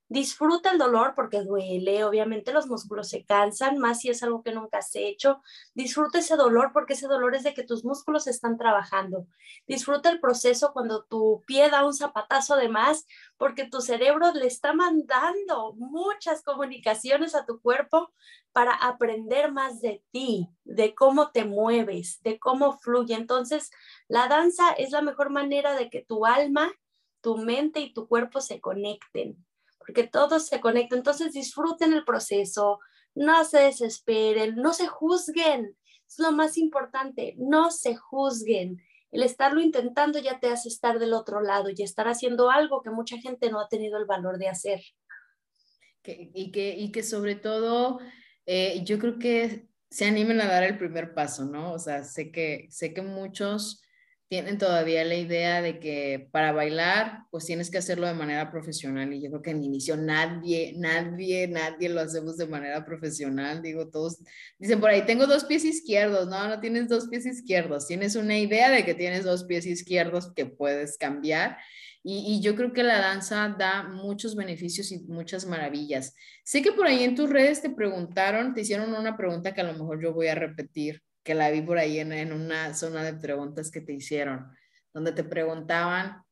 Disfruta 0.09 0.71
el 0.71 0.79
dolor 0.79 1.15
porque 1.17 1.43
duele, 1.43 2.05
obviamente 2.05 2.53
los 2.53 2.69
músculos 2.69 3.09
se 3.09 3.25
cansan, 3.25 3.79
más 3.79 4.01
si 4.01 4.09
es 4.09 4.23
algo 4.23 4.45
que 4.45 4.53
nunca 4.53 4.79
has 4.79 4.95
hecho. 4.95 5.43
Disfruta 5.75 6.21
ese 6.21 6.37
dolor 6.37 6.71
porque 6.73 6.93
ese 6.93 7.09
dolor 7.09 7.35
es 7.35 7.43
de 7.43 7.55
que 7.55 7.65
tus 7.65 7.85
músculos 7.85 8.29
están 8.29 8.57
trabajando. 8.57 9.27
Disfruta 9.67 10.09
el 10.11 10.21
proceso 10.21 10.73
cuando 10.73 11.05
tu 11.05 11.43
pie 11.45 11.71
da 11.71 11.85
un 11.85 11.93
zapatazo 11.93 12.55
de 12.55 12.69
más 12.69 13.05
porque 13.37 13.69
tu 13.69 13.81
cerebro 13.81 14.33
le 14.33 14.47
está 14.47 14.73
mandando 14.75 15.73
muchas 15.75 16.45
comunicaciones 16.45 17.35
a 17.35 17.45
tu 17.45 17.61
cuerpo 17.61 18.13
para 18.53 18.75
aprender 18.75 19.51
más 19.51 19.81
de 19.81 20.05
ti, 20.13 20.49
de 20.63 20.95
cómo 20.95 21.33
te 21.33 21.45
mueves, 21.45 22.23
de 22.23 22.39
cómo 22.39 22.79
fluye. 22.79 23.17
Entonces, 23.17 23.73
la 24.07 24.29
danza 24.29 24.71
es 24.71 24.93
la 24.93 25.03
mejor 25.03 25.31
manera 25.31 25.75
de 25.75 25.91
que 25.91 26.05
tu 26.05 26.27
alma, 26.27 26.73
tu 27.21 27.39
mente 27.39 27.81
y 27.81 27.93
tu 27.93 28.07
cuerpo 28.07 28.41
se 28.41 28.61
conecten 28.61 29.45
porque 29.87 30.07
todo 30.07 30.41
se 30.41 30.61
conecta. 30.61 30.97
Entonces 30.97 31.33
disfruten 31.33 31.93
el 31.93 32.05
proceso, 32.05 32.81
no 33.15 33.45
se 33.45 33.61
desesperen, 33.61 34.57
no 34.57 34.73
se 34.73 34.87
juzguen. 34.87 35.77
Es 36.07 36.19
lo 36.19 36.33
más 36.33 36.59
importante, 36.59 37.35
no 37.39 37.71
se 37.71 37.97
juzguen. 37.97 38.83
El 39.13 39.23
estarlo 39.23 39.61
intentando 39.61 40.19
ya 40.19 40.41
te 40.41 40.49
hace 40.49 40.69
estar 40.69 40.99
del 40.99 41.15
otro 41.15 41.41
lado 41.41 41.71
y 41.71 41.83
estar 41.83 42.09
haciendo 42.09 42.51
algo 42.51 42.83
que 42.83 42.91
mucha 42.91 43.19
gente 43.19 43.51
no 43.51 43.61
ha 43.61 43.69
tenido 43.69 43.99
el 43.99 44.05
valor 44.05 44.39
de 44.39 44.49
hacer. 44.49 44.81
y, 46.05 46.51
que, 46.51 46.77
y 46.77 46.93
que 46.93 47.03
sobre 47.03 47.37
todo, 47.37 47.99
eh, 48.45 48.83
yo 48.85 48.99
creo 48.99 49.19
que 49.19 49.69
se 49.91 50.05
animen 50.05 50.41
a 50.41 50.47
dar 50.47 50.65
el 50.65 50.79
primer 50.79 51.15
paso, 51.15 51.45
¿no? 51.45 51.73
O 51.73 51.79
sea, 51.79 52.05
sé 52.05 52.31
que, 52.31 52.67
sé 52.71 52.93
que 52.93 53.03
muchos 53.03 53.83
tienen 54.29 54.59
todavía 54.59 55.05
la 55.05 55.15
idea 55.15 55.63
de 55.63 55.79
que 55.79 56.29
para 56.33 56.51
bailar, 56.51 57.21
pues 57.31 57.47
tienes 57.47 57.71
que 57.71 57.79
hacerlo 57.79 58.09
de 58.09 58.15
manera 58.15 58.51
profesional. 58.51 59.13
Y 59.15 59.23
yo 59.23 59.31
creo 59.31 59.43
que 59.43 59.51
en 59.51 59.63
inicio 59.63 59.97
nadie, 59.97 60.75
nadie, 60.77 61.47
nadie 61.47 61.89
lo 61.89 62.01
hacemos 62.01 62.37
de 62.37 62.49
manera 62.49 62.85
profesional. 62.85 63.63
Digo, 63.63 63.89
todos 63.89 64.19
dicen 64.59 64.81
por 64.81 64.91
ahí, 64.91 65.07
tengo 65.07 65.27
dos 65.27 65.45
pies 65.45 65.65
izquierdos. 65.65 66.27
No, 66.29 66.49
no 66.49 66.61
tienes 66.61 66.89
dos 66.89 67.07
pies 67.09 67.25
izquierdos. 67.25 67.87
Tienes 67.87 68.17
una 68.17 68.37
idea 68.37 68.71
de 68.71 68.85
que 68.85 68.95
tienes 68.95 69.25
dos 69.25 69.45
pies 69.45 69.65
izquierdos 69.65 70.33
que 70.35 70.47
puedes 70.47 70.99
cambiar. 70.99 71.59
Y, 72.03 72.35
y 72.35 72.41
yo 72.41 72.57
creo 72.57 72.73
que 72.73 72.83
la 72.83 72.99
danza 72.99 73.55
da 73.57 73.85
muchos 73.85 74.35
beneficios 74.35 74.91
y 74.91 75.05
muchas 75.05 75.47
maravillas. 75.47 76.15
Sé 76.45 76.63
que 76.63 76.73
por 76.73 76.87
ahí 76.87 77.05
en 77.05 77.15
tus 77.15 77.31
redes 77.31 77.63
te 77.63 77.71
preguntaron, 77.71 78.55
te 78.55 78.63
hicieron 78.63 78.93
una 78.93 79.17
pregunta 79.17 79.55
que 79.55 79.61
a 79.61 79.65
lo 79.65 79.73
mejor 79.73 80.03
yo 80.03 80.13
voy 80.13 80.29
a 80.29 80.35
repetir 80.35 81.03
que 81.27 81.35
la 81.35 81.51
vi 81.51 81.61
por 81.61 81.77
ahí 81.77 81.99
en, 81.99 82.33
una 82.33 82.73
zona 82.73 83.03
de 83.03 83.13
preguntas 83.13 83.73
que 83.73 83.81
te 83.81 83.93
hicieron, 83.93 84.49
donde 84.95 85.11
te 85.11 85.25
preguntaban 85.25 86.23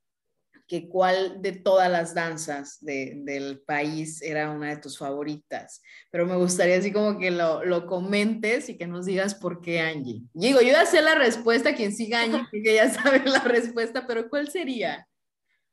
que 0.68 0.88
cuál 0.88 1.42
de 1.42 1.53
todas 1.53 1.90
las 1.90 2.14
danzas 2.14 2.78
del 2.80 3.61
país 3.66 4.22
era 4.22 4.51
una 4.51 4.68
de 4.68 4.76
tus 4.76 4.97
favoritas. 4.97 5.82
Pero 6.11 6.26
me 6.26 6.36
gustaría 6.36 6.76
así 6.76 6.92
como 6.92 7.18
que 7.18 7.32
lo, 7.32 7.64
lo 7.64 7.86
comentes 7.86 8.68
y 8.68 8.78
que 8.78 8.86
nos 8.86 9.05
digas 9.05 9.34
por 9.34 9.61
qué 9.61 9.80
Angie. 9.80 10.22
Digo, 10.32 10.61
yo 10.61 10.68
ya 10.68 10.86
sé 10.86 11.03
la 11.03 11.16
respuesta, 11.16 11.74
quien 11.74 11.92
siga 11.92 12.22
Angie, 12.22 12.47
que 12.62 12.74
ya 12.74 12.88
sabe 12.88 13.20
la 13.26 13.40
respuesta, 13.40 14.07
pero 14.07 14.30
¿cuál 14.30 14.49
sería, 14.49 15.07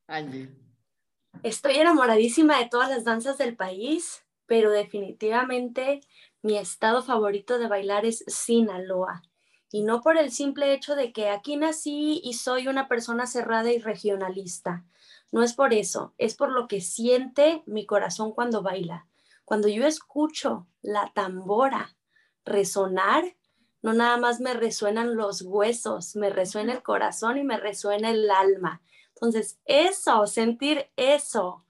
Angie? 0.08 0.50
Estoy 1.44 1.76
enamoradísima 1.76 2.58
de 2.58 2.68
todas 2.70 2.90
las 2.90 3.04
danzas 3.04 3.38
del 3.38 3.56
país, 3.56 4.26
pero 4.48 4.72
definitivamente 4.72 6.02
mi 6.42 6.58
estado 6.58 7.04
favorito 7.04 7.60
de 7.60 7.68
bailar 7.68 8.06
es 8.06 8.24
Sinaloa. 8.28 9.22
Y 9.72 9.84
no 9.84 10.02
por 10.02 10.18
el 10.18 10.32
simple 10.32 10.74
hecho 10.74 10.96
de 10.96 11.14
que 11.14 11.30
aquí 11.30 11.56
nací 11.56 12.20
y 12.24 12.34
soy 12.34 12.68
una 12.68 12.88
persona 12.88 13.26
cerrada 13.26 13.72
y 13.72 13.78
regionalista. 13.78 14.84
No 15.32 15.44
es 15.44 15.54
por 15.54 15.74
eso, 15.74 16.14
es 16.18 16.36
por 16.36 16.52
lo 16.52 16.68
que 16.68 16.82
siente 16.82 17.64
mi 17.66 17.86
corazón 17.86 18.34
cuando 18.34 18.62
baila. 18.62 19.08
Cuando 19.46 19.70
yo 19.70 19.86
escucho 19.86 20.68
la 20.82 21.12
tambora 21.14 21.96
resonar, 22.44 23.24
no 23.82 23.94
nada 23.94 24.18
más 24.18 24.40
me 24.40 24.54
resuenan 24.54 25.16
los 25.16 25.42
huesos, 25.42 26.16
me 26.16 26.30
resuena 26.30 26.74
el 26.74 26.84
corazón 26.84 27.38
y 27.38 27.44
me 27.44 27.58
resuena 27.58 28.10
el 28.10 28.30
alma. 28.30 28.82
Entonces, 29.16 29.60
eso, 29.66 30.28
sentir 30.28 30.90
eso, 30.96 31.64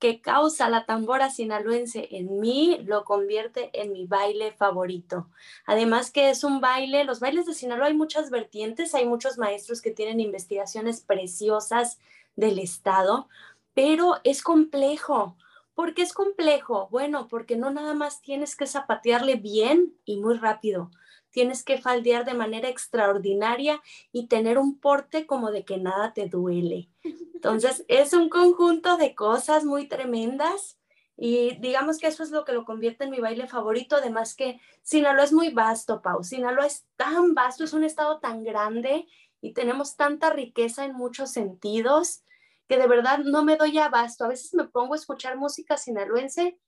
que 0.00 0.20
causa 0.20 0.70
la 0.70 0.86
tambora 0.86 1.30
sinaloense 1.30 2.08
en 2.10 2.40
mí 2.40 2.78
lo 2.84 3.04
convierte 3.04 3.70
en 3.74 3.92
mi 3.92 4.06
baile 4.06 4.50
favorito. 4.52 5.28
Además 5.66 6.10
que 6.10 6.30
es 6.30 6.42
un 6.42 6.60
baile, 6.60 7.04
los 7.04 7.20
bailes 7.20 7.46
de 7.46 7.54
Sinaloa 7.54 7.88
hay 7.88 7.94
muchas 7.94 8.30
vertientes, 8.30 8.94
hay 8.94 9.06
muchos 9.06 9.38
maestros 9.38 9.82
que 9.82 9.90
tienen 9.90 10.18
investigaciones 10.18 11.02
preciosas 11.02 11.98
del 12.34 12.58
estado, 12.58 13.28
pero 13.74 14.16
es 14.24 14.42
complejo. 14.42 15.36
¿Por 15.74 15.94
qué 15.94 16.02
es 16.02 16.14
complejo? 16.14 16.88
Bueno, 16.90 17.28
porque 17.28 17.56
no 17.56 17.70
nada 17.70 17.94
más 17.94 18.22
tienes 18.22 18.56
que 18.56 18.66
zapatearle 18.66 19.36
bien 19.36 19.94
y 20.04 20.16
muy 20.16 20.38
rápido 20.38 20.90
tienes 21.30 21.64
que 21.64 21.78
faldear 21.78 22.24
de 22.24 22.34
manera 22.34 22.68
extraordinaria 22.68 23.80
y 24.12 24.26
tener 24.26 24.58
un 24.58 24.78
porte 24.78 25.26
como 25.26 25.50
de 25.50 25.64
que 25.64 25.78
nada 25.78 26.12
te 26.12 26.26
duele. 26.26 26.88
Entonces, 27.34 27.84
es 27.88 28.12
un 28.12 28.28
conjunto 28.28 28.96
de 28.96 29.14
cosas 29.14 29.64
muy 29.64 29.88
tremendas 29.88 30.78
y 31.16 31.56
digamos 31.56 31.98
que 31.98 32.06
eso 32.06 32.22
es 32.22 32.30
lo 32.30 32.44
que 32.44 32.52
lo 32.52 32.64
convierte 32.64 33.04
en 33.04 33.10
mi 33.10 33.20
baile 33.20 33.46
favorito, 33.46 33.96
además 33.96 34.34
que 34.34 34.58
Sinaloa 34.82 35.24
es 35.24 35.32
muy 35.32 35.50
vasto, 35.50 36.00
Pau. 36.00 36.24
Sinaloa 36.24 36.66
es 36.66 36.86
tan 36.96 37.34
vasto, 37.34 37.64
es 37.64 37.74
un 37.74 37.84
estado 37.84 38.20
tan 38.20 38.42
grande 38.42 39.06
y 39.42 39.52
tenemos 39.52 39.96
tanta 39.96 40.30
riqueza 40.30 40.84
en 40.84 40.94
muchos 40.94 41.30
sentidos 41.30 42.24
que 42.68 42.78
de 42.78 42.86
verdad 42.86 43.18
no 43.18 43.44
me 43.44 43.56
doy 43.56 43.76
abasto. 43.78 44.24
A 44.24 44.28
veces 44.28 44.54
me 44.54 44.64
pongo 44.64 44.94
a 44.94 44.96
escuchar 44.96 45.36
música 45.36 45.76
sinaloense 45.76 46.58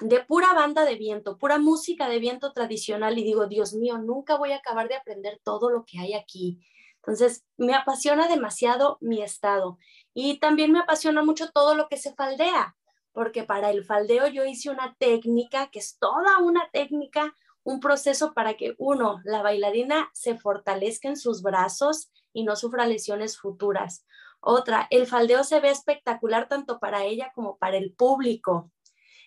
de 0.00 0.20
pura 0.20 0.52
banda 0.54 0.84
de 0.84 0.96
viento, 0.96 1.38
pura 1.38 1.58
música 1.58 2.08
de 2.08 2.18
viento 2.18 2.52
tradicional 2.52 3.18
y 3.18 3.24
digo, 3.24 3.46
Dios 3.46 3.74
mío, 3.74 3.98
nunca 3.98 4.36
voy 4.36 4.52
a 4.52 4.56
acabar 4.56 4.88
de 4.88 4.96
aprender 4.96 5.40
todo 5.44 5.70
lo 5.70 5.84
que 5.84 5.98
hay 5.98 6.14
aquí. 6.14 6.60
Entonces, 6.96 7.44
me 7.56 7.74
apasiona 7.74 8.28
demasiado 8.28 8.98
mi 9.00 9.22
estado 9.22 9.78
y 10.14 10.38
también 10.38 10.72
me 10.72 10.78
apasiona 10.78 11.22
mucho 11.24 11.50
todo 11.50 11.74
lo 11.74 11.88
que 11.88 11.96
se 11.96 12.14
faldea, 12.14 12.76
porque 13.12 13.42
para 13.42 13.70
el 13.70 13.84
faldeo 13.84 14.28
yo 14.28 14.44
hice 14.44 14.70
una 14.70 14.94
técnica 14.98 15.68
que 15.70 15.80
es 15.80 15.98
toda 15.98 16.38
una 16.38 16.68
técnica, 16.72 17.34
un 17.64 17.80
proceso 17.80 18.32
para 18.34 18.54
que 18.54 18.74
uno, 18.78 19.20
la 19.24 19.42
bailarina, 19.42 20.10
se 20.14 20.38
fortalezca 20.38 21.08
en 21.08 21.16
sus 21.16 21.42
brazos 21.42 22.10
y 22.32 22.44
no 22.44 22.56
sufra 22.56 22.86
lesiones 22.86 23.38
futuras. 23.38 24.06
Otra, 24.40 24.86
el 24.90 25.06
faldeo 25.06 25.44
se 25.44 25.60
ve 25.60 25.70
espectacular 25.70 26.48
tanto 26.48 26.78
para 26.78 27.04
ella 27.04 27.32
como 27.34 27.58
para 27.58 27.76
el 27.76 27.92
público. 27.94 28.70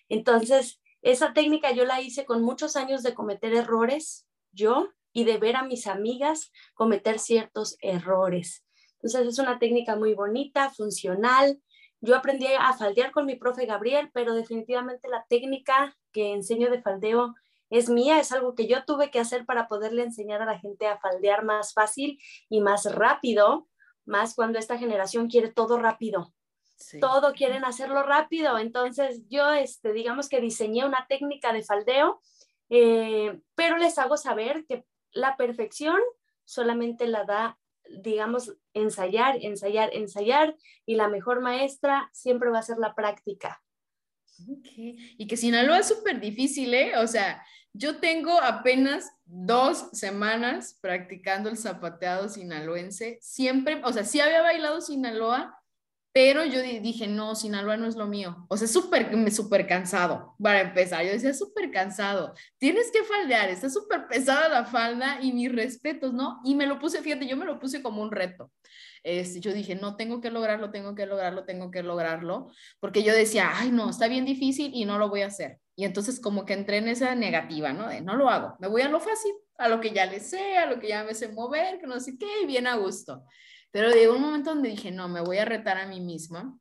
Entonces, 0.09 0.81
esa 1.01 1.33
técnica 1.33 1.71
yo 1.71 1.85
la 1.85 2.01
hice 2.01 2.25
con 2.25 2.41
muchos 2.43 2.75
años 2.75 3.03
de 3.03 3.13
cometer 3.13 3.53
errores, 3.53 4.27
yo, 4.51 4.89
y 5.15 5.23
de 5.23 5.37
ver 5.37 5.55
a 5.55 5.63
mis 5.63 5.87
amigas 5.87 6.51
cometer 6.73 7.19
ciertos 7.19 7.77
errores. 7.81 8.65
Entonces 8.95 9.27
es 9.27 9.39
una 9.39 9.59
técnica 9.59 9.95
muy 9.95 10.13
bonita, 10.13 10.71
funcional. 10.71 11.61
Yo 12.01 12.17
aprendí 12.17 12.47
a 12.47 12.73
faldear 12.73 13.11
con 13.11 13.25
mi 13.25 13.35
profe 13.35 13.65
Gabriel, 13.65 14.09
pero 14.13 14.33
definitivamente 14.33 15.07
la 15.07 15.25
técnica 15.29 15.97
que 16.11 16.33
enseño 16.33 16.69
de 16.69 16.81
faldeo 16.81 17.33
es 17.69 17.89
mía, 17.89 18.19
es 18.19 18.31
algo 18.31 18.55
que 18.55 18.67
yo 18.67 18.83
tuve 18.83 19.09
que 19.09 19.19
hacer 19.19 19.45
para 19.45 19.67
poderle 19.67 20.03
enseñar 20.03 20.41
a 20.41 20.45
la 20.45 20.59
gente 20.59 20.87
a 20.87 20.99
faldear 20.99 21.45
más 21.45 21.73
fácil 21.73 22.19
y 22.49 22.61
más 22.61 22.93
rápido, 22.93 23.69
más 24.05 24.35
cuando 24.35 24.59
esta 24.59 24.77
generación 24.77 25.29
quiere 25.29 25.51
todo 25.51 25.77
rápido. 25.77 26.33
Todo 26.99 27.33
quieren 27.33 27.65
hacerlo 27.65 28.03
rápido. 28.03 28.57
Entonces 28.57 29.21
yo, 29.29 29.53
este, 29.53 29.93
digamos 29.93 30.29
que 30.29 30.41
diseñé 30.41 30.85
una 30.85 31.05
técnica 31.07 31.53
de 31.53 31.63
faldeo, 31.63 32.21
eh, 32.69 33.39
pero 33.55 33.77
les 33.77 33.97
hago 33.97 34.17
saber 34.17 34.65
que 34.67 34.85
la 35.11 35.37
perfección 35.37 35.99
solamente 36.43 37.07
la 37.07 37.23
da 37.23 37.57
digamos, 38.01 38.55
ensayar, 38.73 39.37
ensayar, 39.41 39.89
ensayar 39.93 40.55
y 40.85 40.95
la 40.95 41.07
mejor 41.07 41.41
maestra 41.41 42.09
siempre 42.13 42.49
va 42.49 42.59
a 42.59 42.63
ser 42.63 42.77
la 42.77 42.95
práctica. 42.95 43.61
Y 45.17 45.27
que 45.27 45.37
Sinaloa 45.37 45.79
es 45.79 45.87
súper 45.87 46.19
difícil, 46.19 46.73
¿eh? 46.73 46.97
O 46.97 47.07
sea, 47.07 47.45
yo 47.73 47.99
tengo 47.99 48.41
apenas 48.41 49.11
dos 49.23 49.89
semanas 49.93 50.77
practicando 50.81 51.49
el 51.49 51.57
zapateado 51.57 52.27
sinaloense. 52.27 53.17
Siempre, 53.21 53.81
o 53.83 53.93
sea, 53.93 54.03
sí 54.03 54.19
había 54.19 54.41
bailado 54.41 54.81
Sinaloa, 54.81 55.57
pero 56.15 56.45
yo 56.45 56.61
dije, 56.61 57.07
no, 57.07 57.35
Sinaloa 57.35 57.75
no 57.75 57.87
es 57.87 57.97
lo 57.97 58.07
mío. 58.07 58.45
O 58.47 58.55
sea, 58.55 58.69
súper, 58.69 59.29
súper 59.33 59.67
cansado 59.67 60.33
para 60.41 60.61
empezar. 60.61 61.03
Yo 61.03 61.11
decía, 61.11 61.33
súper 61.33 61.71
cansado. 61.71 62.33
Tienes 62.57 62.89
que 62.89 63.03
faldear, 63.03 63.49
está 63.49 63.69
súper 63.69 64.07
pesada 64.07 64.47
la 64.47 64.63
falda 64.63 65.19
y 65.21 65.33
mis 65.33 65.53
respetos, 65.53 66.13
¿no? 66.13 66.39
Y 66.45 66.55
me 66.55 66.67
lo 66.67 66.79
puse, 66.79 67.01
fíjate, 67.01 67.27
yo 67.27 67.35
me 67.35 67.43
lo 67.43 67.59
puse 67.59 67.83
como 67.83 68.01
un 68.01 68.13
reto. 68.13 68.49
Este, 69.03 69.41
yo 69.41 69.51
dije, 69.51 69.75
no, 69.75 69.97
tengo 69.97 70.21
que 70.21 70.31
lograrlo, 70.31 70.71
tengo 70.71 70.95
que 70.95 71.05
lograrlo, 71.05 71.43
tengo 71.43 71.69
que 71.69 71.83
lograrlo, 71.83 72.49
porque 72.79 73.03
yo 73.03 73.13
decía, 73.13 73.51
ay, 73.53 73.71
no, 73.71 73.89
está 73.89 74.07
bien 74.07 74.23
difícil 74.23 74.71
y 74.73 74.85
no 74.85 74.97
lo 74.97 75.09
voy 75.09 75.23
a 75.23 75.27
hacer. 75.27 75.59
Y 75.75 75.83
entonces 75.83 76.21
como 76.21 76.45
que 76.45 76.53
entré 76.53 76.77
en 76.77 76.87
esa 76.87 77.13
negativa, 77.13 77.73
¿no? 77.73 77.89
De 77.89 77.99
no 77.99 78.15
lo 78.15 78.29
hago, 78.29 78.55
me 78.59 78.69
voy 78.69 78.83
a 78.83 78.87
lo 78.87 79.01
fácil, 79.01 79.33
a 79.57 79.67
lo 79.67 79.81
que 79.81 79.91
ya 79.91 80.05
le 80.05 80.21
sé, 80.21 80.55
a 80.55 80.65
lo 80.65 80.79
que 80.79 80.87
ya 80.87 81.03
me 81.03 81.13
sé 81.13 81.27
mover, 81.27 81.77
que 81.77 81.87
no 81.87 81.99
sé 81.99 82.17
qué, 82.17 82.43
y 82.43 82.45
bien 82.45 82.67
a 82.67 82.77
gusto. 82.77 83.25
Pero 83.75 83.91
llegó 83.91 84.15
un 84.15 84.21
momento 84.21 84.51
donde 84.51 84.69
dije, 84.69 84.89
no, 84.89 85.09
me 85.09 85.19
voy 85.19 85.37
a 85.37 85.43
retar 85.43 85.77
a 85.77 85.85
mí 85.85 85.99
misma. 85.99 86.57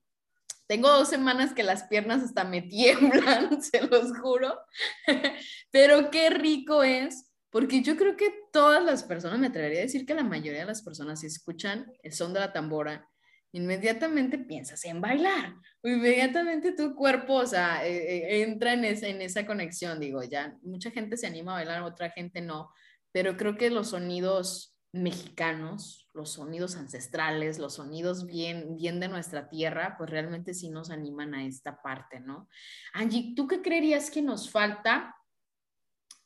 Tengo 0.67 0.89
dos 0.89 1.09
semanas 1.09 1.55
que 1.55 1.63
las 1.63 1.85
piernas 1.85 2.25
hasta 2.25 2.43
me 2.43 2.61
tiemblan, 2.69 3.63
se 3.63 3.87
los 3.87 4.19
juro. 4.19 4.59
Pero 5.71 6.11
qué 6.11 6.31
rico 6.31 6.83
es, 6.83 7.31
porque 7.51 7.83
yo 7.83 7.97
creo 7.97 8.17
que 8.17 8.35
todas 8.53 8.83
las 8.83 9.05
personas, 9.05 9.39
me 9.39 9.47
atrevería 9.47 9.79
a 9.79 9.83
decir 9.83 10.05
que 10.05 10.15
la 10.15 10.25
mayoría 10.25 10.63
de 10.63 10.67
las 10.67 10.83
personas, 10.83 11.21
si 11.21 11.29
escuchan 11.29 11.87
el 12.03 12.13
son 12.13 12.35
de 12.35 12.41
la 12.41 12.53
tambora, 12.53 13.09
inmediatamente 13.53 14.37
piensas 14.37 14.85
en 14.85 15.01
bailar, 15.01 15.55
inmediatamente 15.85 16.73
tu 16.73 16.97
cuerpo, 16.97 17.35
o 17.35 17.47
sea, 17.47 17.87
eh, 17.87 17.95
eh, 17.95 18.43
entra 18.43 18.73
en 18.73 18.85
esa, 18.87 19.07
en 19.07 19.23
esa 19.23 19.47
conexión, 19.47 20.01
digo, 20.01 20.25
ya, 20.25 20.59
mucha 20.63 20.91
gente 20.91 21.17
se 21.17 21.29
anima 21.29 21.53
a 21.53 21.59
bailar, 21.59 21.83
otra 21.83 22.11
gente 22.11 22.41
no, 22.41 22.73
pero 23.13 23.37
creo 23.37 23.57
que 23.57 23.71
los 23.71 23.91
sonidos 23.91 24.77
mexicanos, 24.91 26.04
los 26.15 26.33
sonidos 26.33 26.77
ancestrales, 26.77 27.59
los 27.59 27.75
sonidos 27.75 28.25
bien, 28.25 28.77
bien 28.77 29.01
de 29.01 29.09
nuestra 29.09 29.49
tierra, 29.49 29.97
pues 29.99 30.09
realmente 30.09 30.55
sí 30.55 30.71
nos 30.71 30.91
animan 30.91 31.35
a 31.35 31.45
esta 31.45 31.83
parte, 31.83 32.21
¿no? 32.21 32.49
Angie, 32.93 33.35
¿tú 33.35 33.49
qué 33.49 33.61
creerías 33.61 34.11
que 34.11 34.23
nos 34.23 34.49
falta 34.49 35.17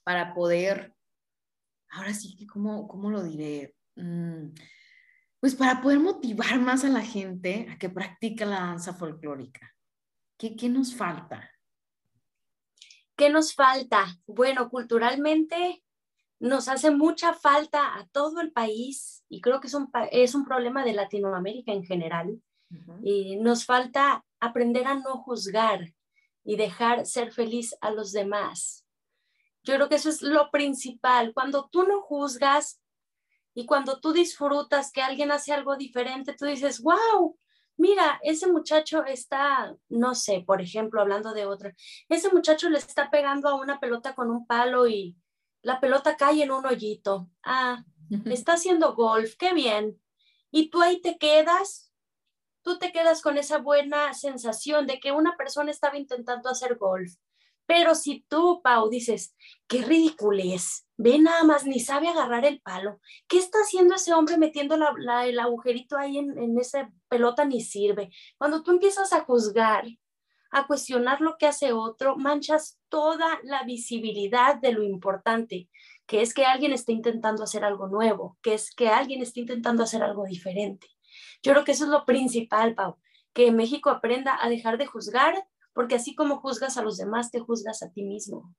para 0.05 0.35
poder, 0.35 0.95
ahora 1.89 2.13
sí 2.13 2.47
¿cómo, 2.47 2.87
cómo 2.87 3.11
lo 3.11 3.23
diré? 3.23 3.75
Mm, 3.97 4.53
pues 5.41 5.55
para 5.55 5.81
poder 5.81 6.01
motivar 6.01 6.61
más 6.61 6.85
a 6.85 6.91
la 6.91 7.03
gente 7.03 7.67
a 7.71 7.79
que 7.79 7.89
practique 7.89 8.45
la 8.45 8.61
danza 8.61 8.93
folclórica. 8.93 9.75
¿Qué, 10.37 10.55
qué 10.55 10.69
nos 10.69 10.95
falta? 10.95 11.51
¿Qué 13.17 13.31
nos 13.31 13.55
falta? 13.55 14.05
Bueno, 14.27 14.69
culturalmente 14.69 15.83
nos 16.41 16.69
hace 16.69 16.91
mucha 16.91 17.35
falta 17.35 17.97
a 17.97 18.07
todo 18.09 18.41
el 18.41 18.53
país 18.53 19.25
y 19.29 19.41
creo 19.41 19.61
que 19.61 19.67
es 19.67 19.75
un, 19.75 19.91
es 20.11 20.35
un 20.35 20.45
problema 20.45 20.85
de 20.85 20.93
Latinoamérica 20.93 21.73
en 21.73 21.85
general. 21.85 22.41
y 23.03 23.37
nos 23.37 23.65
falta 23.65 24.27
aprender 24.41 24.87
a 24.87 24.95
no 24.95 25.23
juzgar 25.23 25.95
y 26.45 26.57
dejar 26.57 27.07
ser 27.07 27.33
feliz 27.33 27.75
a 27.81 27.91
los 27.91 28.13
demás. 28.13 28.85
Yo 29.63 29.75
creo 29.75 29.89
que 29.89 29.95
eso 29.95 30.11
es 30.11 30.21
lo 30.21 30.51
principal. 30.51 31.33
Cuando 31.33 31.69
tú 31.73 31.85
no 31.85 32.03
juzgas 32.03 32.81
y 33.55 33.65
cuando 33.65 34.01
tú 34.01 34.13
disfrutas 34.13 34.93
que 34.93 35.03
alguien 35.03 35.31
hace 35.31 35.53
algo 35.53 35.77
diferente, 35.77 36.35
tú 36.35 36.45
dices, 36.45 36.83
wow, 36.83 37.39
mira, 37.79 38.21
ese 38.23 38.47
muchacho 38.47 39.05
está, 39.05 39.75
no 39.89 40.15
sé, 40.15 40.45
por 40.47 40.61
ejemplo, 40.61 41.01
hablando 41.01 41.33
de 41.33 41.47
otra, 41.47 41.75
ese 42.09 42.31
muchacho 42.31 42.69
le 42.69 42.79
está 42.79 43.09
pegando 43.11 43.49
a 43.49 43.55
una 43.55 43.81
pelota 43.81 44.15
con 44.15 44.31
un 44.31 44.47
palo 44.47 44.87
y, 44.87 45.17
la 45.63 45.81
pelota 45.81 46.17
cae 46.17 46.43
en 46.43 46.51
un 46.51 46.67
hoyito. 46.67 47.29
Ah, 47.43 47.85
está 48.27 48.55
haciendo 48.55 48.95
golf, 48.95 49.35
qué 49.37 49.55
bien. 49.55 50.01
Y 50.51 50.71
tú 50.71 50.83
ahí 50.83 51.01
te 51.01 51.19
quedas, 51.19 51.93
tú 52.63 52.79
te 52.79 52.93
quedas 52.93 53.23
con 53.23 53.39
esa 53.39 53.59
buena 53.59 54.15
sensación 54.15 54.87
de 54.87 55.01
que 55.01 55.13
una 55.13 55.37
persona 55.37 55.71
estaba 55.71 55.99
intentando 55.99 56.49
hacer 56.49 56.77
golf. 56.77 57.13
Pero 57.67 57.95
si 57.95 58.25
tú, 58.29 58.63
Pau, 58.63 58.89
dices, 58.89 59.37
qué 59.67 59.83
ridículo 59.83 60.43
es, 60.43 60.87
ve 60.97 61.19
nada 61.19 61.45
más, 61.45 61.67
ni 61.67 61.81
sabe 61.81 62.09
agarrar 62.09 62.47
el 62.47 62.63
palo. 62.63 62.99
¿Qué 63.27 63.37
está 63.37 63.59
haciendo 63.59 63.95
ese 63.95 64.15
hombre 64.15 64.39
metiendo 64.39 64.75
el 64.75 65.39
agujerito 65.39 65.99
ahí 65.99 66.17
en, 66.17 66.39
en 66.39 66.59
esa 66.59 66.91
pelota? 67.09 67.45
Ni 67.45 67.61
sirve. 67.61 68.11
Cuando 68.39 68.63
tú 68.63 68.71
empiezas 68.71 69.13
a 69.13 69.21
juzgar 69.21 69.85
a 70.51 70.67
cuestionar 70.67 71.21
lo 71.21 71.37
que 71.39 71.47
hace 71.47 71.73
otro, 71.73 72.17
manchas 72.17 72.79
toda 72.89 73.39
la 73.43 73.65
visibilidad 73.65 74.57
de 74.57 74.73
lo 74.73 74.83
importante, 74.83 75.69
que 76.07 76.23
es 76.23 76.33
que 76.33 76.45
alguien 76.45 76.73
esté 76.73 76.93
intentando 76.93 77.43
hacer 77.43 77.65
algo 77.65 77.87
nuevo, 77.89 78.39
que 78.43 78.55
es 78.55 78.75
que 78.75 78.89
alguien 78.89 79.23
esté 79.23 79.41
intentando 79.41 79.83
hacer 79.83 80.03
algo 80.03 80.25
diferente. 80.25 80.89
Yo 81.43 81.53
creo 81.53 81.65
que 81.65 81.73
eso 81.73 81.85
es 81.85 81.91
lo 81.91 82.05
principal, 82.05 82.75
Pau, 82.75 82.99
que 83.33 83.53
México 83.53 83.91
aprenda 83.91 84.39
a 84.41 84.49
dejar 84.49 84.79
de 84.79 84.87
juzgar, 84.87 85.47
porque 85.73 85.97
así 85.97 86.15
como 86.15 86.41
juzgas 86.41 86.77
a 86.77 86.83
los 86.83 86.97
demás, 86.97 87.31
te 87.31 87.41
juzgas 87.41 87.83
a 87.83 87.91
ti 87.91 88.03
mismo. 88.03 88.55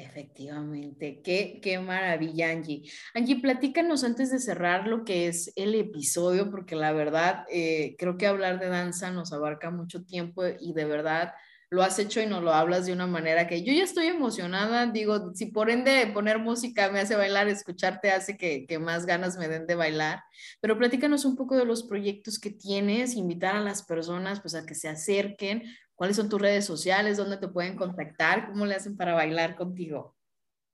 Efectivamente, 0.00 1.20
qué, 1.22 1.60
qué 1.62 1.78
maravilla, 1.78 2.50
Angie. 2.50 2.90
Angie, 3.14 3.36
platícanos 3.36 4.02
antes 4.02 4.30
de 4.30 4.38
cerrar 4.38 4.88
lo 4.88 5.04
que 5.04 5.26
es 5.26 5.52
el 5.56 5.74
episodio, 5.74 6.50
porque 6.50 6.74
la 6.74 6.92
verdad 6.92 7.44
eh, 7.50 7.96
creo 7.98 8.16
que 8.16 8.26
hablar 8.26 8.58
de 8.60 8.68
danza 8.68 9.10
nos 9.10 9.32
abarca 9.34 9.70
mucho 9.70 10.02
tiempo 10.02 10.42
y 10.58 10.72
de 10.72 10.86
verdad 10.86 11.34
lo 11.68 11.82
has 11.82 11.98
hecho 11.98 12.20
y 12.20 12.26
nos 12.26 12.42
lo 12.42 12.52
hablas 12.52 12.86
de 12.86 12.92
una 12.92 13.06
manera 13.06 13.46
que 13.46 13.62
yo 13.62 13.72
ya 13.74 13.84
estoy 13.84 14.06
emocionada. 14.06 14.86
Digo, 14.86 15.32
si 15.34 15.46
por 15.46 15.70
ende 15.70 16.10
poner 16.14 16.38
música 16.38 16.90
me 16.90 17.00
hace 17.00 17.14
bailar, 17.14 17.48
escucharte 17.48 18.10
hace 18.10 18.38
que, 18.38 18.66
que 18.66 18.78
más 18.78 19.04
ganas 19.04 19.36
me 19.36 19.48
den 19.48 19.66
de 19.66 19.74
bailar. 19.74 20.24
Pero 20.60 20.78
platícanos 20.78 21.24
un 21.26 21.36
poco 21.36 21.56
de 21.56 21.66
los 21.66 21.84
proyectos 21.84 22.38
que 22.40 22.50
tienes, 22.50 23.14
invitar 23.14 23.54
a 23.54 23.60
las 23.60 23.84
personas 23.84 24.40
pues 24.40 24.54
a 24.54 24.64
que 24.64 24.74
se 24.74 24.88
acerquen 24.88 25.62
¿Cuáles 26.00 26.16
son 26.16 26.30
tus 26.30 26.40
redes 26.40 26.64
sociales? 26.64 27.18
¿Dónde 27.18 27.36
te 27.36 27.46
pueden 27.46 27.76
contactar? 27.76 28.46
¿Cómo 28.46 28.64
le 28.64 28.74
hacen 28.74 28.96
para 28.96 29.12
bailar 29.12 29.54
contigo? 29.54 30.16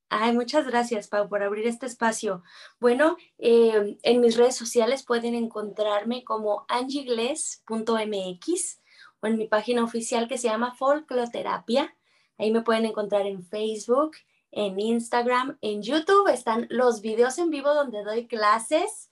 Ay, 0.09 0.33
muchas 0.33 0.69
gracias, 0.69 1.09
Pau, 1.09 1.29
por 1.29 1.43
abrir 1.43 1.67
este 1.67 1.87
espacio. 1.87 2.45
Bueno, 2.79 3.17
eh, 3.37 3.99
en 4.05 4.21
mis 4.21 4.37
redes 4.37 4.55
sociales 4.55 5.03
pueden 5.03 5.35
encontrarme 5.35 6.23
como 6.23 6.65
angiegles.mx 6.69 8.81
o 9.19 9.27
en 9.27 9.37
mi 9.37 9.49
página 9.49 9.83
oficial 9.83 10.29
que 10.29 10.39
se 10.39 10.47
llama 10.47 10.77
Folcloterapia. 10.77 11.97
Ahí 12.39 12.53
me 12.53 12.63
pueden 12.63 12.85
encontrar 12.85 13.27
en 13.27 13.43
Facebook, 13.43 14.13
en 14.53 14.79
Instagram, 14.79 15.59
en 15.61 15.83
YouTube. 15.83 16.29
Están 16.29 16.69
los 16.71 17.01
videos 17.01 17.37
en 17.39 17.51
vivo 17.51 17.75
donde 17.75 18.05
doy 18.05 18.29
clases 18.29 19.11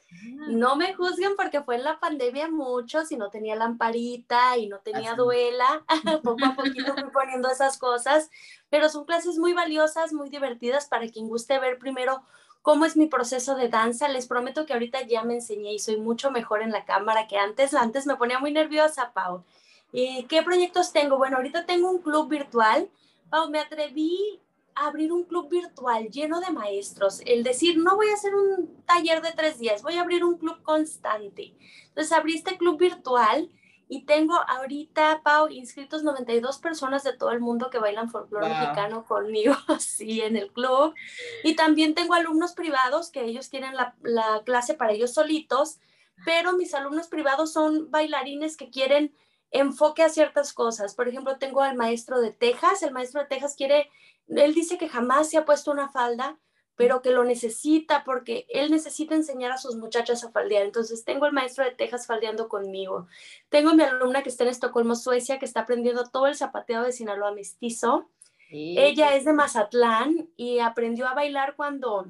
no 0.49 0.77
me 0.77 0.95
juzguen 0.95 1.37
porque 1.37 1.63
fue 1.63 1.77
en 1.77 1.85
la 1.85 1.99
pandemia 1.99 2.51
mucho, 2.51 3.05
si 3.05 3.17
no 3.17 3.31
tenía 3.31 3.57
lamparita 3.57 4.57
y 4.57 4.69
no 4.69 4.79
tenía 4.79 5.15
duela, 5.15 5.85
poco 6.23 6.45
a 6.45 6.55
poquito 6.57 6.95
fui 6.95 7.11
poniendo 7.13 7.51
esas 7.51 7.79
cosas, 7.79 8.31
pero 8.71 8.89
son 8.89 9.05
clases 9.05 9.39
muy 9.39 9.53
valiosas, 9.53 10.13
muy 10.13 10.29
divertidas 10.29 10.87
para 10.87 11.09
quien 11.09 11.29
guste 11.29 11.59
ver 11.59 11.79
primero 11.79 12.23
cómo 12.65 12.87
es 12.87 12.97
mi 12.97 13.07
proceso 13.07 13.55
de 13.57 13.69
danza. 13.69 14.09
Les 14.09 14.27
prometo 14.27 14.65
que 14.65 14.73
ahorita 14.73 15.03
ya 15.03 15.23
me 15.23 15.35
enseñé 15.35 15.75
y 15.75 15.79
soy 15.79 15.99
mucho 15.99 16.31
mejor 16.31 16.63
en 16.63 16.73
la 16.73 16.87
cámara 16.87 17.27
que 17.29 17.37
antes. 17.37 17.75
Antes 17.75 18.07
me 18.07 18.17
ponía 18.17 18.39
muy 18.39 18.53
nerviosa, 18.53 19.13
Pau. 19.13 19.45
¿Y 19.93 20.25
qué 20.25 20.43
proyectos 20.43 20.93
tengo? 20.93 21.19
Bueno, 21.19 21.37
ahorita 21.37 21.67
tengo 21.67 21.91
un 21.91 21.99
club 21.99 22.29
virtual. 22.29 22.89
Pau, 23.29 23.51
me 23.51 23.59
atreví 23.61 24.41
abrir 24.75 25.13
un 25.13 25.25
club 25.25 25.49
virtual 25.49 26.11
lleno 26.11 26.41
de 26.41 26.51
maestros, 26.51 27.21
el 27.27 27.43
decir, 27.43 27.79
no 27.79 27.97
voy 27.97 28.09
a 28.09 28.15
hacer 28.15 28.35
un 28.35 28.83
taller 28.85 29.23
de 29.23 29.33
tres 29.33 29.59
días, 29.59 29.83
voy 29.83 29.95
a 29.97 30.03
abrir 30.03 30.25
un 30.25 30.39
club 30.39 30.63
constante. 30.63 31.55
Entonces 31.89 32.13
abrí 32.13 32.35
este 32.35 32.57
club 32.57 32.79
virtual 32.79 33.51
y 33.89 34.07
tengo 34.07 34.35
ahorita, 34.49 35.21
Pau, 35.23 35.49
inscritos 35.49 36.03
92 36.03 36.59
personas 36.59 37.05
de 37.05 37.13
todo 37.13 37.31
el 37.31 37.41
mundo 37.41 37.71
que 37.71 37.79
bailan 37.79 38.11
folclore 38.11 38.49
mexicano 38.49 39.05
conmigo, 39.05 39.55
sí, 39.79 40.23
en 40.23 40.37
el 40.37 40.51
club. 40.53 40.95
Y 41.43 41.55
también 41.55 41.95
tengo 41.95 42.15
alumnos 42.15 42.55
privados 42.55 43.11
que 43.11 43.25
ellos 43.25 43.51
tienen 43.51 43.77
la, 43.77 43.95
la 44.03 44.43
clase 44.45 44.75
para 44.75 44.93
ellos 44.93 45.13
solitos, 45.13 45.79
pero 46.25 46.55
mis 46.55 46.75
alumnos 46.75 47.09
privados 47.09 47.53
son 47.53 47.91
bailarines 47.91 48.57
que 48.57 48.71
quieren 48.71 49.15
enfoque 49.55 50.03
a 50.03 50.09
ciertas 50.09 50.53
cosas. 50.53 50.95
Por 50.95 51.09
ejemplo, 51.09 51.39
tengo 51.39 51.63
al 51.63 51.77
maestro 51.77 52.21
de 52.21 52.33
Texas, 52.33 52.83
el 52.83 52.93
maestro 52.93 53.21
de 53.21 53.29
Texas 53.29 53.55
quiere, 53.57 53.89
él 54.29 54.53
dice 54.53 54.77
que 54.77 54.89
jamás 54.89 55.31
se 55.31 55.39
ha 55.39 55.45
puesto 55.45 55.71
una 55.71 55.89
falda, 55.89 56.39
pero 56.75 57.03
que 57.03 57.13
lo 57.13 57.23
necesita 57.23 58.03
porque 58.05 58.47
él 58.49 58.73
necesita 58.73 59.15
enseñar 59.15 59.53
a 59.53 59.59
sus 59.59 59.77
muchachas 59.77 60.25
a 60.25 60.33
faldear. 60.33 60.65
Entonces, 60.65 61.05
tengo 61.05 61.27
el 61.27 61.33
maestro 61.33 61.65
de 61.65 61.71
Texas 61.71 62.07
faldeando 62.09 62.49
conmigo. 62.49 63.07
Tengo 63.49 63.75
mi 63.75 63.85
alumna 63.85 64.25
que 64.25 64.29
está 64.29 64.43
en 64.43 64.51
Estocolmo, 64.51 64.97
Suecia, 64.97 65.39
que 65.39 65.45
está 65.45 65.61
aprendiendo 65.61 66.05
todo 66.11 66.27
el 66.27 66.35
zapateado 66.35 66.85
de 66.85 66.93
Sinaloa 66.93 67.31
mestizo. 67.31 68.11
Ella 68.51 69.15
es 69.15 69.25
de 69.25 69.33
Mazatlán 69.33 70.31
y 70.37 70.59
aprendió 70.59 71.07
a 71.07 71.15
bailar 71.15 71.55
cuando 71.55 72.07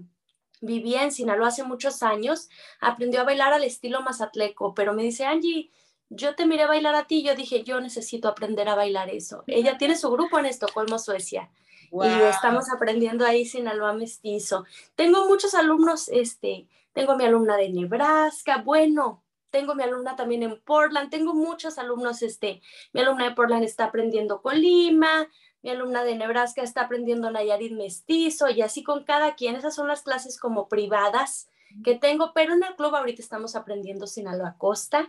vivía 0.62 1.05
en 1.05 1.12
Sinaloa 1.12 1.49
hace 1.49 1.62
muchos 1.62 2.03
años. 2.03 2.49
Aprendió 2.80 3.20
a 3.20 3.24
bailar 3.24 3.53
al 3.53 3.64
estilo 3.64 4.01
mazatleco, 4.01 4.74
pero 4.74 4.95
me 4.95 5.03
dice, 5.03 5.26
Angie, 5.26 5.70
yo 6.15 6.35
te 6.35 6.47
miré 6.47 6.67
bailar 6.67 6.95
a 6.95 7.07
ti, 7.07 7.23
yo 7.23 7.35
dije, 7.35 7.62
yo 7.65 7.81
necesito 7.81 8.29
aprender 8.29 8.69
a 8.69 8.75
bailar 8.75 9.11
eso. 9.11 9.45
Ella 9.47 9.79
tiene 9.79 9.97
su 9.97 10.11
grupo 10.11 10.39
en 10.39 10.47
Estocolmo, 10.47 10.99
Suecia. 10.99 11.51
Y 11.93 12.23
estamos 12.23 12.71
aprendiendo 12.73 13.25
ahí 13.25 13.45
Sinaloa 13.45 13.93
mestizo. 13.93 14.65
Tengo 14.97 15.29
muchos 15.29 15.55
alumnos, 15.55 16.09
este, 16.09 16.67
tengo 16.93 17.17
mi 17.17 17.25
alumna 17.25 17.57
de 17.57 17.69
Nebraska, 17.69 18.62
bueno, 18.65 19.23
tengo 19.51 19.77
mi 19.77 19.85
alumna 19.85 20.17
también 20.17 20.43
en 20.43 20.61
Portland, 20.61 21.11
tengo 21.11 21.35
muchos 21.35 21.79
alumnos, 21.79 22.23
este, 22.23 22.61
mi 22.93 23.01
alumna 23.03 23.29
de 23.29 23.35
Portland 23.37 23.62
está 23.62 23.85
aprendiendo 23.85 24.43
Colima, 24.43 25.29
mi 25.62 25.71
alumna 25.71 26.03
de 26.03 26.17
Nebraska 26.17 26.62
está 26.62 26.83
aprendiendo 26.83 27.31
Nayarit 27.31 27.73
mestizo 27.73 28.51
y 28.51 28.62
así 28.62 28.83
con 28.83 29.05
cada 29.05 29.37
quien. 29.37 29.55
Esas 29.55 29.77
son 29.77 29.87
las 29.87 30.03
clases 30.03 30.39
como 30.39 30.69
privadas 30.69 31.49
que 31.85 31.95
tengo, 31.95 32.33
pero 32.35 32.55
en 32.55 32.65
el 32.65 32.75
club 32.75 32.95
ahorita 32.95 33.23
estamos 33.23 33.55
aprendiendo 33.55 34.07
Sinaloa 34.07 34.57
Costa 34.59 35.09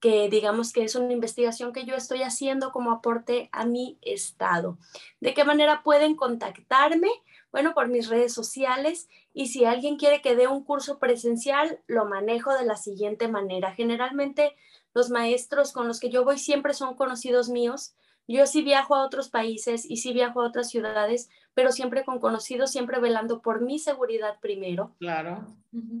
que 0.00 0.28
digamos 0.28 0.72
que 0.72 0.84
es 0.84 0.94
una 0.94 1.12
investigación 1.12 1.72
que 1.72 1.84
yo 1.84 1.94
estoy 1.94 2.22
haciendo 2.22 2.70
como 2.70 2.92
aporte 2.92 3.48
a 3.52 3.64
mi 3.64 3.98
estado. 4.02 4.78
¿De 5.20 5.34
qué 5.34 5.44
manera 5.44 5.82
pueden 5.82 6.14
contactarme? 6.14 7.08
Bueno, 7.50 7.74
por 7.74 7.88
mis 7.88 8.08
redes 8.08 8.32
sociales 8.32 9.08
y 9.32 9.48
si 9.48 9.64
alguien 9.64 9.96
quiere 9.96 10.20
que 10.20 10.36
dé 10.36 10.46
un 10.46 10.64
curso 10.64 10.98
presencial, 10.98 11.80
lo 11.86 12.04
manejo 12.04 12.54
de 12.54 12.64
la 12.64 12.76
siguiente 12.76 13.28
manera. 13.28 13.72
Generalmente 13.74 14.54
los 14.94 15.10
maestros 15.10 15.72
con 15.72 15.88
los 15.88 16.00
que 16.00 16.10
yo 16.10 16.24
voy 16.24 16.38
siempre 16.38 16.74
son 16.74 16.94
conocidos 16.94 17.48
míos. 17.48 17.94
Yo 18.26 18.46
sí 18.46 18.62
viajo 18.62 18.94
a 18.94 19.04
otros 19.04 19.30
países 19.30 19.88
y 19.88 19.96
sí 19.96 20.12
viajo 20.12 20.42
a 20.42 20.46
otras 20.46 20.68
ciudades, 20.68 21.30
pero 21.58 21.72
siempre 21.72 22.04
con 22.04 22.20
conocidos, 22.20 22.70
siempre 22.70 23.00
velando 23.00 23.42
por 23.42 23.62
mi 23.62 23.80
seguridad 23.80 24.38
primero. 24.40 24.94
Claro. 25.00 25.44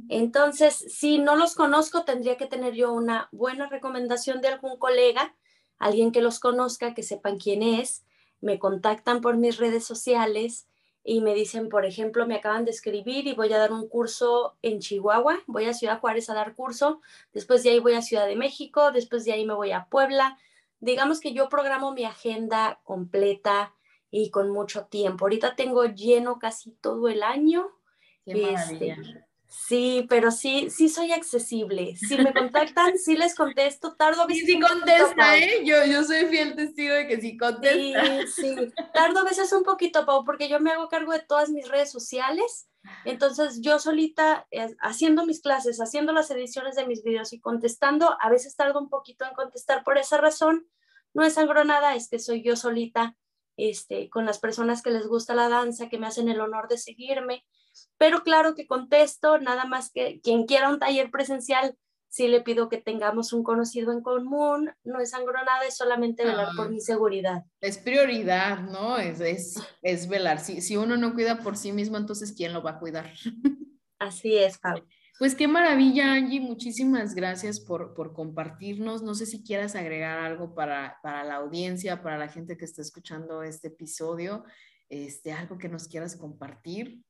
Entonces, 0.08 0.76
si 0.76 1.18
no 1.18 1.34
los 1.34 1.56
conozco, 1.56 2.04
tendría 2.04 2.36
que 2.36 2.46
tener 2.46 2.74
yo 2.74 2.92
una 2.92 3.28
buena 3.32 3.68
recomendación 3.68 4.40
de 4.40 4.46
algún 4.46 4.78
colega, 4.78 5.34
alguien 5.80 6.12
que 6.12 6.22
los 6.22 6.38
conozca, 6.38 6.94
que 6.94 7.02
sepan 7.02 7.38
quién 7.38 7.64
es. 7.64 8.04
Me 8.40 8.60
contactan 8.60 9.20
por 9.20 9.36
mis 9.36 9.56
redes 9.56 9.84
sociales 9.84 10.68
y 11.02 11.22
me 11.22 11.34
dicen, 11.34 11.68
por 11.68 11.84
ejemplo, 11.84 12.24
me 12.24 12.36
acaban 12.36 12.64
de 12.64 12.70
escribir 12.70 13.26
y 13.26 13.34
voy 13.34 13.52
a 13.52 13.58
dar 13.58 13.72
un 13.72 13.88
curso 13.88 14.56
en 14.62 14.78
Chihuahua, 14.78 15.40
voy 15.48 15.64
a 15.64 15.74
Ciudad 15.74 15.98
Juárez 15.98 16.30
a 16.30 16.34
dar 16.34 16.54
curso, 16.54 17.00
después 17.32 17.64
de 17.64 17.70
ahí 17.70 17.80
voy 17.80 17.94
a 17.94 18.02
Ciudad 18.02 18.28
de 18.28 18.36
México, 18.36 18.92
después 18.92 19.24
de 19.24 19.32
ahí 19.32 19.44
me 19.44 19.54
voy 19.54 19.72
a 19.72 19.86
Puebla. 19.90 20.38
Digamos 20.78 21.18
que 21.18 21.32
yo 21.32 21.48
programo 21.48 21.92
mi 21.94 22.04
agenda 22.04 22.78
completa 22.84 23.74
y 24.10 24.30
con 24.30 24.50
mucho 24.50 24.86
tiempo. 24.86 25.24
Ahorita 25.24 25.56
tengo 25.56 25.84
lleno 25.84 26.38
casi 26.38 26.72
todo 26.72 27.08
el 27.08 27.22
año. 27.22 27.68
Este, 28.24 28.96
sí, 29.46 30.06
pero 30.08 30.30
sí, 30.30 30.68
sí 30.70 30.88
soy 30.88 31.12
accesible. 31.12 31.96
Si 31.96 32.16
me 32.18 32.32
contactan, 32.32 32.98
sí 32.98 33.16
les 33.16 33.34
contesto. 33.34 33.94
Tardo 33.96 34.22
a 34.22 34.26
veces. 34.26 34.46
Sí, 34.46 34.52
sí 34.52 34.60
contesta, 34.60 35.38
¿eh? 35.38 35.62
Yo, 35.64 35.84
yo 35.84 36.04
soy 36.04 36.26
fiel 36.26 36.54
testigo 36.54 36.94
de 36.94 37.06
que 37.06 37.20
sí 37.20 37.36
contesta. 37.36 38.26
Sí, 38.26 38.42
sí. 38.42 38.72
Tardo 38.92 39.20
a 39.20 39.24
veces 39.24 39.52
un 39.52 39.62
poquito, 39.62 40.04
Pau, 40.04 40.24
porque 40.24 40.48
yo 40.48 40.60
me 40.60 40.70
hago 40.70 40.88
cargo 40.88 41.12
de 41.12 41.20
todas 41.20 41.50
mis 41.50 41.68
redes 41.68 41.90
sociales. 41.90 42.68
Entonces, 43.04 43.60
yo 43.60 43.78
solita, 43.78 44.46
eh, 44.50 44.74
haciendo 44.80 45.26
mis 45.26 45.42
clases, 45.42 45.78
haciendo 45.78 46.12
las 46.12 46.30
ediciones 46.30 46.74
de 46.74 46.86
mis 46.86 47.02
videos 47.02 47.32
y 47.32 47.40
contestando, 47.40 48.16
a 48.20 48.30
veces 48.30 48.56
tardo 48.56 48.80
un 48.80 48.88
poquito 48.88 49.26
en 49.26 49.34
contestar 49.34 49.84
por 49.84 49.98
esa 49.98 50.16
razón. 50.16 50.66
No 51.12 51.24
es 51.24 51.36
nada, 51.36 51.94
es 51.94 52.08
que 52.08 52.18
soy 52.18 52.42
yo 52.42 52.56
solita 52.56 53.16
este, 53.58 54.08
con 54.08 54.24
las 54.24 54.38
personas 54.38 54.80
que 54.80 54.90
les 54.90 55.06
gusta 55.06 55.34
la 55.34 55.48
danza, 55.50 55.90
que 55.90 55.98
me 55.98 56.06
hacen 56.06 56.28
el 56.28 56.40
honor 56.40 56.68
de 56.68 56.78
seguirme. 56.78 57.44
Pero 57.98 58.22
claro 58.22 58.54
que 58.54 58.66
contesto, 58.66 59.38
nada 59.38 59.66
más 59.66 59.90
que 59.90 60.20
quien 60.22 60.46
quiera 60.46 60.70
un 60.70 60.78
taller 60.78 61.10
presencial, 61.10 61.76
sí 62.08 62.28
le 62.28 62.40
pido 62.40 62.68
que 62.68 62.78
tengamos 62.78 63.32
un 63.32 63.42
conocido 63.42 63.92
en 63.92 64.00
común, 64.00 64.72
no 64.84 65.00
es 65.00 65.12
nada, 65.12 65.66
es 65.66 65.76
solamente 65.76 66.24
velar 66.24 66.48
por 66.56 66.66
ah. 66.66 66.70
mi 66.70 66.80
seguridad. 66.80 67.44
Es 67.60 67.78
prioridad, 67.78 68.60
¿no? 68.60 68.96
Es, 68.96 69.20
es, 69.20 69.60
es 69.82 70.08
velar. 70.08 70.40
Si, 70.40 70.60
si 70.62 70.76
uno 70.76 70.96
no 70.96 71.14
cuida 71.14 71.40
por 71.42 71.56
sí 71.56 71.72
mismo, 71.72 71.96
entonces 71.96 72.32
¿quién 72.32 72.52
lo 72.52 72.62
va 72.62 72.72
a 72.72 72.78
cuidar? 72.78 73.12
Así 73.98 74.36
es, 74.36 74.58
Pau. 74.58 74.86
Pues 75.18 75.34
qué 75.34 75.48
maravilla, 75.48 76.12
Angie. 76.12 76.38
Muchísimas 76.38 77.12
gracias 77.12 77.58
por, 77.58 77.92
compartirnos. 78.14 79.02
No 79.02 79.16
sé 79.16 79.26
si 79.26 79.42
quieras 79.42 79.74
agregar 79.74 80.20
algo 80.20 80.54
para, 80.54 80.96
la 81.02 81.34
audiencia, 81.34 82.02
para 82.02 82.16
la 82.16 82.28
gente 82.28 82.56
que 82.56 82.64
está 82.64 82.82
escuchando 82.82 83.42
este 83.42 83.66
episodio, 83.66 84.44
este, 84.88 85.32
algo 85.32 85.58
que 85.58 85.68
nos 85.68 85.88
quieras 85.88 86.14
compartir. 86.14 87.02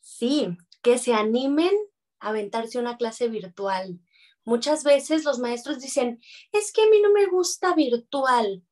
Sí, 0.00 0.58
que 0.82 0.98
se 0.98 1.14
animen 1.14 1.72
a 2.18 2.30
aventarse 2.30 2.80
una 2.80 2.96
clase 2.96 3.28
virtual. 3.28 4.00
Muchas 4.44 4.82
veces 4.82 5.22
los 5.22 5.38
maestros 5.38 5.80
dicen, 5.80 6.20
es 6.50 6.72
que 6.72 6.82
a 6.82 6.90
mí 6.90 7.00
no 7.00 7.12
me 7.12 7.26
gusta 7.26 7.76
virtual, 7.76 8.64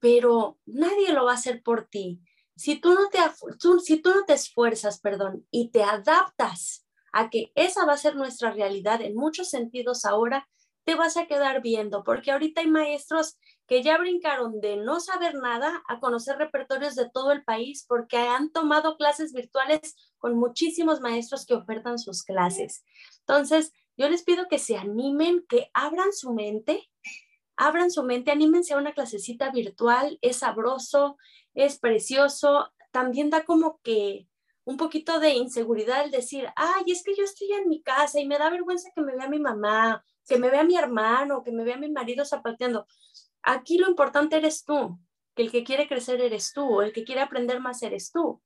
pero 0.00 0.58
nadie 0.66 1.12
lo 1.12 1.26
va 1.26 1.32
a 1.32 1.36
hacer 1.36 1.62
por 1.62 1.86
ti. 1.86 2.20
Si 2.56 2.80
tú 2.80 2.94
no 2.94 3.08
te, 3.10 3.20
si 3.84 4.02
tú 4.02 4.10
no 4.10 4.24
te 4.24 4.32
esfuerzas, 4.32 5.00
perdón, 5.00 5.46
y 5.52 5.70
te 5.70 5.84
adaptas 5.84 6.84
a 7.12 7.30
que 7.30 7.52
esa 7.54 7.84
va 7.84 7.94
a 7.94 7.98
ser 7.98 8.16
nuestra 8.16 8.50
realidad 8.52 9.00
en 9.02 9.14
muchos 9.14 9.50
sentidos 9.50 10.04
ahora, 10.04 10.48
te 10.84 10.94
vas 10.94 11.16
a 11.16 11.26
quedar 11.26 11.62
viendo, 11.62 12.02
porque 12.04 12.32
ahorita 12.32 12.62
hay 12.62 12.66
maestros 12.66 13.38
que 13.66 13.82
ya 13.82 13.98
brincaron 13.98 14.60
de 14.60 14.76
no 14.76 14.98
saber 14.98 15.34
nada 15.34 15.82
a 15.88 16.00
conocer 16.00 16.38
repertorios 16.38 16.96
de 16.96 17.08
todo 17.08 17.32
el 17.32 17.44
país 17.44 17.84
porque 17.86 18.16
han 18.16 18.50
tomado 18.50 18.96
clases 18.96 19.32
virtuales 19.32 19.94
con 20.18 20.36
muchísimos 20.38 21.00
maestros 21.00 21.46
que 21.46 21.54
ofertan 21.54 21.98
sus 21.98 22.22
clases. 22.22 22.82
Entonces, 23.20 23.72
yo 23.96 24.08
les 24.08 24.22
pido 24.22 24.48
que 24.48 24.58
se 24.58 24.76
animen, 24.76 25.44
que 25.48 25.70
abran 25.74 26.12
su 26.12 26.32
mente, 26.32 26.90
abran 27.56 27.90
su 27.90 28.02
mente, 28.02 28.30
anímense 28.30 28.74
a 28.74 28.78
una 28.78 28.94
clasecita 28.94 29.50
virtual, 29.50 30.18
es 30.22 30.38
sabroso, 30.38 31.18
es 31.54 31.78
precioso, 31.78 32.72
también 32.90 33.30
da 33.30 33.44
como 33.44 33.78
que 33.82 34.26
un 34.70 34.76
poquito 34.76 35.18
de 35.18 35.30
inseguridad 35.30 36.04
el 36.04 36.12
decir, 36.12 36.46
ay, 36.54 36.84
es 36.86 37.02
que 37.02 37.16
yo 37.16 37.24
estoy 37.24 37.52
en 37.52 37.68
mi 37.68 37.82
casa 37.82 38.20
y 38.20 38.26
me 38.28 38.38
da 38.38 38.50
vergüenza 38.50 38.88
que 38.94 39.02
me 39.02 39.16
vea 39.16 39.28
mi 39.28 39.40
mamá, 39.40 40.04
que 40.28 40.38
me 40.38 40.48
vea 40.48 40.62
mi 40.62 40.76
hermano, 40.76 41.42
que 41.42 41.50
me 41.50 41.64
vea 41.64 41.76
mi 41.76 41.90
marido 41.90 42.24
zapateando. 42.24 42.86
Aquí 43.42 43.78
lo 43.78 43.88
importante 43.88 44.36
eres 44.36 44.64
tú, 44.64 44.96
que 45.34 45.42
el 45.42 45.50
que 45.50 45.64
quiere 45.64 45.88
crecer 45.88 46.20
eres 46.20 46.52
tú, 46.52 46.82
el 46.82 46.92
que 46.92 47.02
quiere 47.02 47.20
aprender 47.20 47.58
más 47.58 47.82
eres 47.82 48.12
tú. 48.12 48.40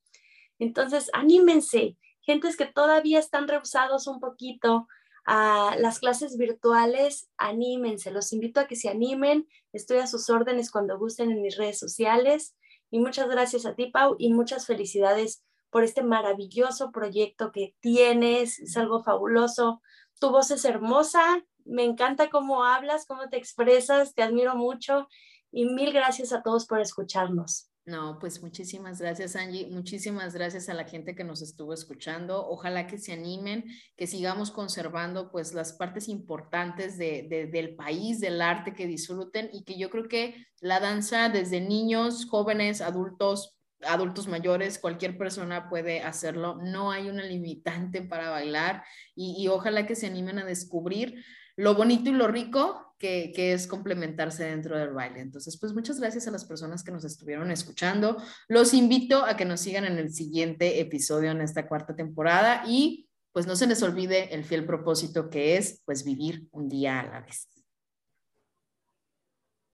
Entonces, 0.59 1.11
anímense, 1.13 1.99
gentes 2.23 2.57
que 2.57 2.65
todavía 2.65 3.19
están 3.19 3.47
rehusados 3.47 4.07
un 4.07 4.19
poquito 4.19 4.89
a 5.27 5.77
las 5.79 5.99
clases 5.99 6.39
virtuales, 6.39 7.29
anímense, 7.37 8.11
los 8.11 8.33
invito 8.33 8.61
a 8.61 8.67
que 8.67 8.77
se 8.77 8.89
animen, 8.89 9.47
estoy 9.75 9.99
a 9.99 10.07
sus 10.07 10.31
órdenes 10.31 10.71
cuando 10.71 10.99
gusten 10.99 11.33
en 11.33 11.43
mis 11.43 11.59
redes 11.59 11.79
sociales 11.79 12.57
y 12.91 12.99
muchas 12.99 13.29
gracias 13.29 13.67
a 13.67 13.75
ti, 13.75 13.91
Pau, 13.91 14.17
y 14.19 14.33
muchas 14.33 14.67
felicidades 14.67 15.44
por 15.75 15.83
este 15.83 16.05
maravilloso 16.05 16.93
proyecto 16.93 17.51
que 17.51 17.75
tienes, 17.81 18.61
es 18.61 18.77
algo 18.77 19.03
fabuloso. 19.03 19.83
Tu 20.21 20.31
voz 20.31 20.53
es 20.53 20.65
hermosa, 20.65 21.43
me 21.65 21.83
encanta 21.83 22.31
cómo 22.31 22.65
hablas, 22.65 23.07
cómo 23.07 23.29
te 23.29 23.39
expresas, 23.39 24.15
te 24.15 24.23
admiro 24.23 24.55
mucho 24.55 25.09
y 25.51 25.65
mil 25.65 25.93
gracias 25.93 26.33
a 26.33 26.45
todos 26.45 26.67
por 26.67 26.79
escucharnos. 26.79 27.73
No, 27.87 28.21
pues 28.21 28.41
muchísimas 28.41 29.01
gracias 29.01 29.35
Angie, 29.35 29.67
muchísimas 29.67 30.33
gracias 30.33 30.69
a 30.69 30.75
la 30.75 30.85
gente 30.85 31.17
que 31.17 31.25
nos 31.25 31.43
estuvo 31.43 31.75
escuchando. 31.75 32.47
Ojalá 32.49 32.87
que 32.87 32.99
se 32.99 33.13
animen, 33.13 33.65
que 33.97 34.07
sigamos 34.07 34.53
conservando 34.53 35.33
pues 35.33 35.55
las 35.55 35.73
partes 35.73 36.09
importantes 36.09 36.97
del 36.97 37.75
país, 37.75 38.21
del 38.21 38.41
arte 38.41 38.75
que 38.75 38.87
disfruten 38.87 39.51
y 39.53 39.65
que 39.65 39.77
yo 39.77 39.91
creo 39.91 40.09
que 40.09 40.47
la 40.61 40.79
danza 40.79 41.31
desde 41.31 41.61
niños, 41.61 42.27
jóvenes, 42.31 42.81
adultos, 42.81 43.54
adultos 43.87 44.29
mayores, 44.29 44.79
cualquier 44.79 45.17
persona 45.19 45.69
puede 45.69 46.03
hacerlo, 46.03 46.59
no 46.63 46.91
hay 46.91 47.09
una 47.09 47.23
limitante 47.23 48.03
para 48.03 48.31
bailar 48.31 48.85
y, 49.15 49.49
ojalá 49.49 49.87
que 49.87 49.95
se 49.95 50.07
animen 50.07 50.39
a 50.39 50.45
descubrir 50.45 51.25
lo 51.57 51.75
bonito 51.75 52.11
y 52.11 52.13
lo 52.13 52.27
rico 52.27 52.95
que, 52.99 53.33
es 53.37 53.67
complementarse 53.67 54.45
dentro 54.45 54.79
del 54.79 54.93
baile. 54.93 55.21
Entonces, 55.21 55.59
pues 55.59 55.73
muchas 55.73 56.01
gracias 56.01 56.27
a 56.27 56.31
las 56.31 56.45
personas 56.45 56.83
que 56.83 56.91
nos 56.91 57.05
estuvieron 57.05 57.51
escuchando. 57.51 58.17
Los 58.49 58.75
invito 58.75 59.25
a 59.25 59.37
que 59.37 59.45
nos 59.45 59.61
sigan 59.61 59.85
en 59.85 59.99
el 59.99 60.13
siguiente 60.13 60.81
episodio 60.81 61.31
en 61.31 61.43
esta 61.43 61.69
cuarta 61.69 61.95
temporada 61.95 62.65
y 62.67 63.09
pues 63.33 63.47
no 63.47 63.57
se 63.57 63.67
les 63.67 63.83
olvide 63.83 64.35
el 64.35 64.45
fiel 64.45 64.65
propósito 64.65 65.29
que 65.29 65.57
es 65.57 65.83
pues 65.85 66.05
vivir 66.05 66.49
un 66.53 66.69
día 66.69 67.01
a 67.01 67.07
la 67.07 67.21
vez. 67.21 67.54